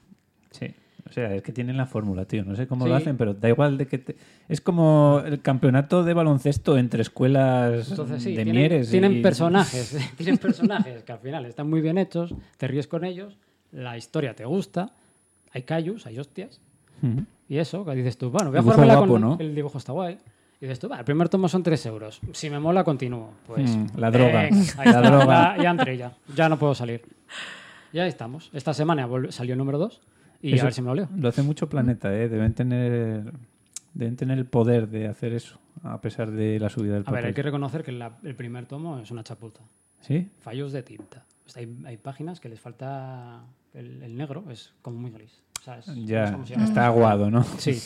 [0.53, 0.73] Sí.
[1.13, 2.43] O sea, es que tienen la fórmula, tío.
[2.43, 2.89] No sé cómo Sí.
[2.89, 3.99] lo hacen, pero da igual de que...
[3.99, 4.17] te-
[4.49, 8.91] Es como el campeonato de baloncesto entre escuelas Entonces sí, de tienen, Mieres.
[8.91, 13.05] tienen y- personajes, tienen personajes que al final están muy bien hechos, te ríes con
[13.05, 13.37] ellos,
[13.73, 14.95] la historia te gusta,
[15.53, 16.63] hay callos, hay hostias,
[17.03, 17.27] Ujú.
[17.49, 19.37] y eso, que dices tú, bueno, voy a jugármela guapo, con ¿no?
[19.39, 20.17] el dibujo está guay.
[20.61, 22.21] Y dices tú, va, el primer tomo son 3 euros.
[22.33, 23.31] Si me mola, continúo.
[23.47, 23.77] Pues.
[23.77, 24.41] Mm, la droga.
[24.43, 24.53] ahí
[24.93, 25.57] La droga.
[25.59, 26.13] Ya, ya entré ya.
[26.37, 27.03] Ya no puedo salir.
[27.93, 28.49] Ya estamos.
[28.55, 30.01] Esta semana salió el número 2
[30.43, 31.09] y Eso a ver si me lo leo.
[31.17, 32.29] Lo hace mucho Planeta, ¿eh?
[32.29, 33.33] Deben tener,
[33.95, 37.21] deben tener el poder de hacer eso, a pesar de la subida del A ver,
[37.21, 37.25] papel.
[37.27, 39.61] hay que reconocer que la- el primer tomo es una chaputa.
[40.01, 40.29] ¿Sí?
[40.41, 41.25] fallos de tinta.
[41.47, 45.41] O sea, hay, hay páginas que les falta el, el negro, es como muy gris.
[45.61, 46.65] O sea, es- no sé Ya, llama.
[46.65, 47.45] está aguado, ¿no?
[47.59, 47.79] Sí.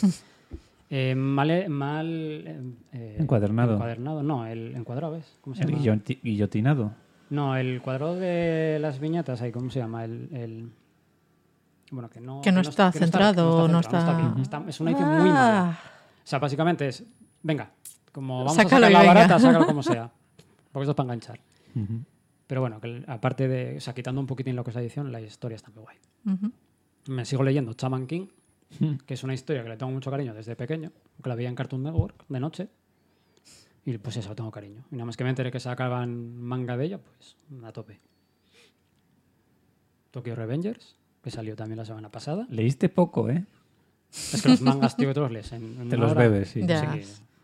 [0.89, 2.07] Eh, mal, mal
[2.47, 2.61] eh,
[2.93, 3.73] eh, Encuadernado.
[3.73, 5.37] Encuadernado, no, el encuadrado, ¿ves?
[5.41, 5.77] ¿Cómo se llama?
[5.77, 6.93] guilloti- guillotinado.
[7.29, 10.05] No, el cuadrado de las viñetas, ahí, ¿cómo se llama?
[10.05, 10.69] El, el-
[11.91, 14.41] Bueno, que no, Que no está centrado, no centrado, está- bien.
[14.41, 15.69] Está- es una edición muy mala.
[15.71, 15.79] Ah,
[16.23, 17.03] O sea, básicamente es,
[17.43, 17.71] venga,
[18.11, 19.13] como vamos Sácalo a sacar la venga.
[19.13, 20.11] barata, sácalo como sea.
[20.71, 21.39] Porque esto es para enganchar.
[22.47, 25.11] Pero bueno, que aparte de, o sea, quitando un poquitín lo que es la edición,
[25.11, 25.97] la historia está muy guay.
[27.07, 28.27] Me sigo leyendo Chaman King,
[29.05, 30.91] que es una historia que le tengo mucho cariño desde pequeño,
[31.23, 32.69] que la veía en Cartoon Network de noche.
[33.85, 34.83] Y pues eso, tengo cariño.
[34.91, 38.01] Y nada más que me enteré que sacaban manga de ella, pues a tope.
[40.11, 40.95] Tokyo Revengers,
[41.27, 42.47] que salió también la semana pasada.
[42.49, 43.43] Leíste poco, ¿eh?
[44.33, 46.21] Es que los mangas, tío, que te los lees en, en Te los hora.
[46.21, 46.61] bebes, sí.
[46.65, 46.93] Ya.
[46.93, 46.99] Sí.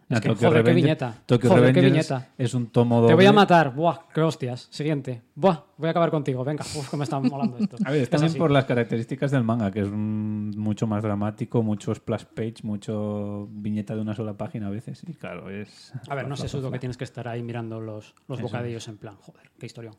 [0.09, 1.15] Es que, Tokyo joder, qué viñeta.
[1.25, 2.29] Tokyo Joder, qué viñeta.
[2.37, 3.09] es un tomo doble.
[3.09, 3.73] Te voy a matar.
[3.75, 4.67] Buah, qué hostias.
[4.69, 5.21] Siguiente.
[5.35, 6.45] Buah, voy a acabar contigo.
[6.45, 7.75] Venga, uf, que me está molando esto.
[7.83, 8.37] A ver, es también así.
[8.39, 13.47] por las características del manga, que es un- mucho más dramático, mucho splash page, mucho
[13.51, 15.03] viñeta de una sola página a veces.
[15.07, 15.91] Y claro, es.
[16.07, 18.87] A ver, no sé sudo que tienes que estar ahí mirando los, los Eso bocadillos
[18.87, 19.95] en plan, joder, qué historión.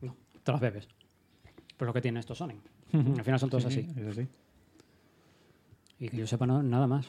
[0.00, 0.88] No, te los bebes.
[1.76, 2.60] Pues lo que tiene estos Sonen.
[3.18, 4.12] Al final son todos Sí, así.
[4.14, 4.28] sí.
[5.98, 7.06] Y que yo sepa no- nada más.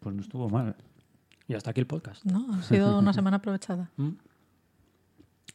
[0.00, 0.74] Pues no estuvo mal.
[1.48, 2.24] Y hasta aquí el podcast.
[2.24, 3.90] No, ha sido una semana aprovechada.
[3.96, 4.10] ¿Mm?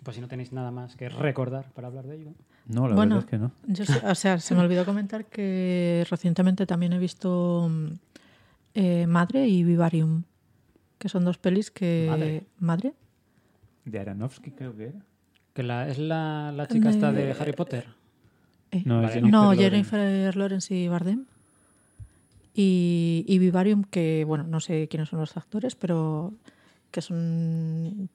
[0.04, 2.32] Pues si no tenéis nada más que recordar para hablar de ello.
[2.68, 3.52] No, la bueno, verdad es que no.
[3.68, 7.70] yo o sea, se me olvidó comentar que recientemente también he visto
[8.74, 10.24] eh, Madre y Vivarium,
[10.98, 12.08] que son dos pelis que...
[12.10, 12.46] Madre.
[12.60, 12.94] ¿Madre?
[13.86, 15.06] De Aronofsky creo que era.
[15.54, 17.88] Que la, es la, la chica esta de Harry Potter.
[18.72, 19.64] Eh, No, Jennifer no, Lawrence.
[19.64, 21.26] Jennifer Lawrence y Bardem.
[22.54, 26.34] Y, y Vivarium, que, bueno, no sé quiénes son los actores, pero
[26.92, 28.10] que es un...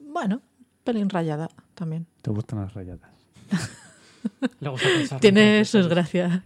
[0.00, 0.40] Bueno,
[0.84, 2.06] pelín rayada también.
[2.22, 3.10] Te gustan las rayadas.
[4.60, 6.42] Le gusta pensar Tiene sus gracias.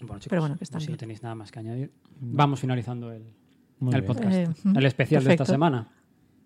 [0.00, 0.98] Bueno, chicos, Pero bueno, que están si no bien.
[0.98, 1.90] tenéis nada más que añadir,
[2.20, 3.22] vamos finalizando el,
[3.92, 4.32] el podcast.
[4.32, 5.52] Eh, mm, el especial de esta perfecto.
[5.52, 5.88] semana.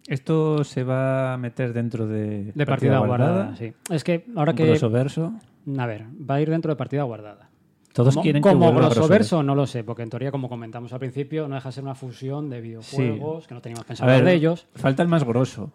[0.06, 3.56] Esto se va a meter dentro de, De partida, guardada.
[3.56, 3.72] sí.
[3.90, 4.66] Es que ahora que.
[4.66, 5.32] Grosso verso.
[5.78, 7.48] A ver, va a ir dentro de partida guardada.
[7.94, 10.48] Todos como, quieren que como grosso Grosso verso, no lo sé, porque en teoría, como
[10.48, 14.10] comentamos al principio, no deja de ser una fusión de videojuegos que no teníamos pensado
[14.10, 14.66] ver, de ellos.
[14.74, 15.72] falta el más grosso.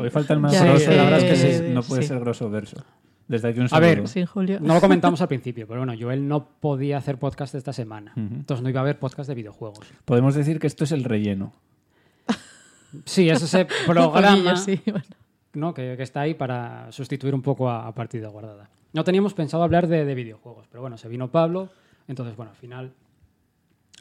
[0.00, 0.90] Hoy falta el más ya, grosso.
[0.90, 2.08] eh, la verdad es que sí, sí, no puede sí.
[2.08, 2.82] ser grosso verso.
[3.28, 4.58] Desde aquí un A ver, Sí, Julio.
[4.60, 8.14] No lo comentamos al principio, pero bueno, Joel no podía hacer podcast esta semana.
[8.16, 9.86] Entonces no iba a haber podcast de videojuegos.
[10.06, 11.52] Podemos decir que esto es el relleno.
[13.04, 15.04] Sí, es ese programa poquillo, sí, bueno.
[15.54, 15.74] ¿no?
[15.74, 18.68] que, que está ahí para sustituir un poco a, a partida guardada.
[18.92, 21.68] No teníamos pensado hablar de, de videojuegos, pero bueno, se vino Pablo.
[22.06, 22.92] Entonces, bueno, al final,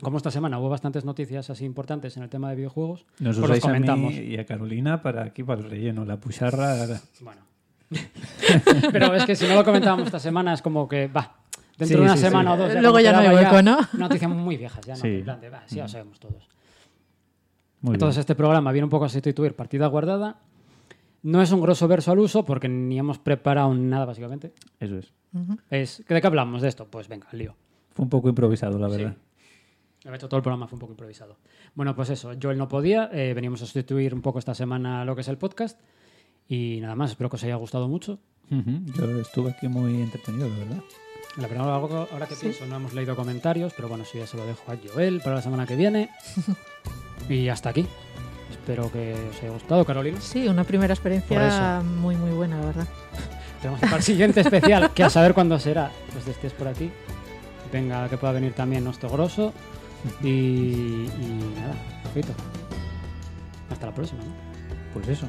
[0.01, 3.57] como esta semana hubo bastantes noticias así importantes en el tema de videojuegos, Nos pues
[3.57, 4.13] a comentamos.
[4.13, 6.05] mí y a Carolina para aquí, para el relleno.
[6.05, 6.75] La pucharra...
[7.19, 7.41] Bueno.
[8.91, 11.35] Pero es que si no lo comentábamos esta semana es como que, va,
[11.77, 12.61] dentro Sí, de una sí, semana sí.
[12.61, 12.73] o dos.
[12.73, 13.77] ya Luego ya no hay hueco, ¿no?
[13.93, 15.01] Noticias muy viejas ya, ¿no?
[15.01, 15.07] Sí.
[15.07, 16.47] En plan de, sí, ya lo sabemos todos.
[17.81, 18.21] Muy Entonces bien.
[18.21, 20.39] este programa viene un poco a sustituir partida guardada.
[21.23, 24.53] No es un grosso verso al uso porque ni hemos preparado nada básicamente.
[24.79, 25.13] Eso es.
[25.69, 26.87] Es, ¿De qué hablamos de esto?
[26.89, 27.55] Pues venga, al lío.
[27.93, 29.15] Fue un poco improvisado, la verdad.
[30.03, 31.37] De hecho, todo el programa fue un poco improvisado.
[31.75, 35.15] Bueno, pues eso, Joel no podía, eh, venimos a sustituir un poco esta semana lo
[35.15, 35.79] que es el podcast.
[36.47, 38.19] Y nada más, espero que os haya gustado mucho.
[38.49, 40.83] Yo estuve aquí muy entretenido, la verdad.
[41.37, 44.37] La verdad, ahora ahora que pienso, no hemos leído comentarios, pero bueno, eso ya se
[44.37, 46.09] lo dejo a Joel para la semana que viene.
[47.29, 47.85] y hasta aquí.
[48.49, 50.19] Espero que os haya gustado, Carolina.
[50.19, 52.87] Sí, una primera experiencia muy, muy buena, la verdad.
[53.61, 56.91] Tenemos para el siguiente especial, que a saber cuándo será, pues estés por aquí.
[57.71, 59.53] Venga, que pueda venir también nuestro grosso.
[60.21, 62.33] Y, y nada, perfecto.
[63.71, 64.31] Hasta la próxima, ¿no?
[64.93, 65.27] Pues eso.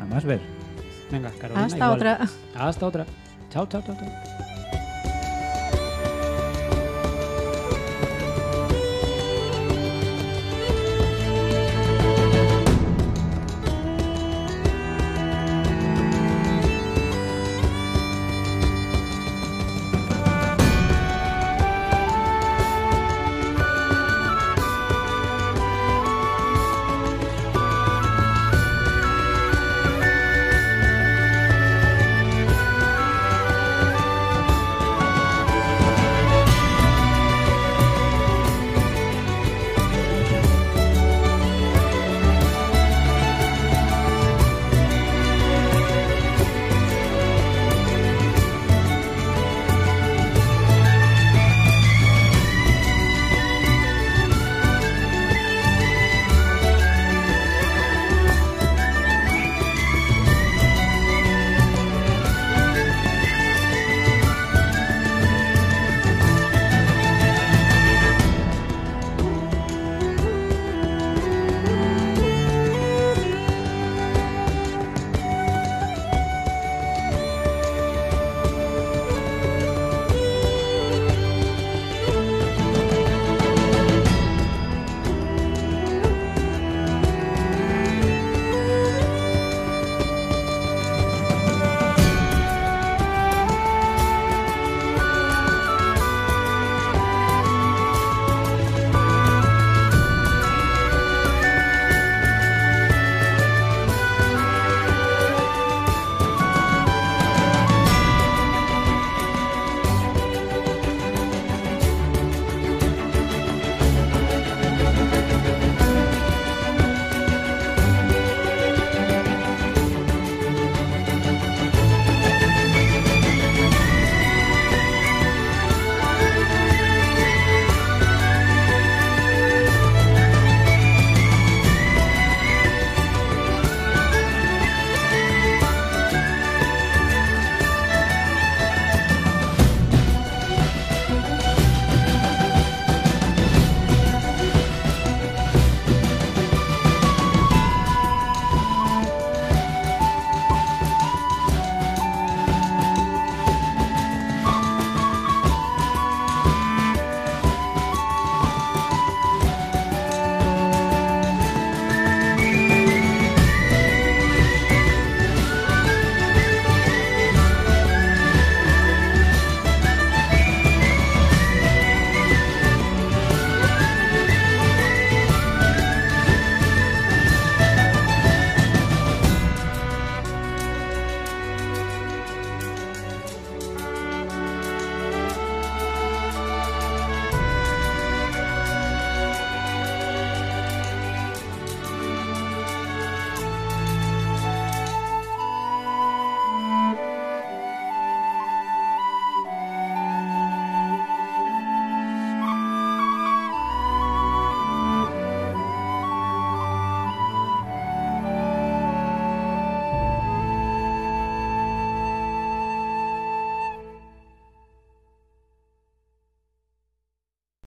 [0.00, 0.40] A más ver.
[1.10, 1.66] Venga, Carolina.
[1.66, 1.92] Hasta igual.
[1.92, 2.20] otra.
[2.54, 3.06] Hasta otra.
[3.50, 4.45] Chao, chao, chao, chao.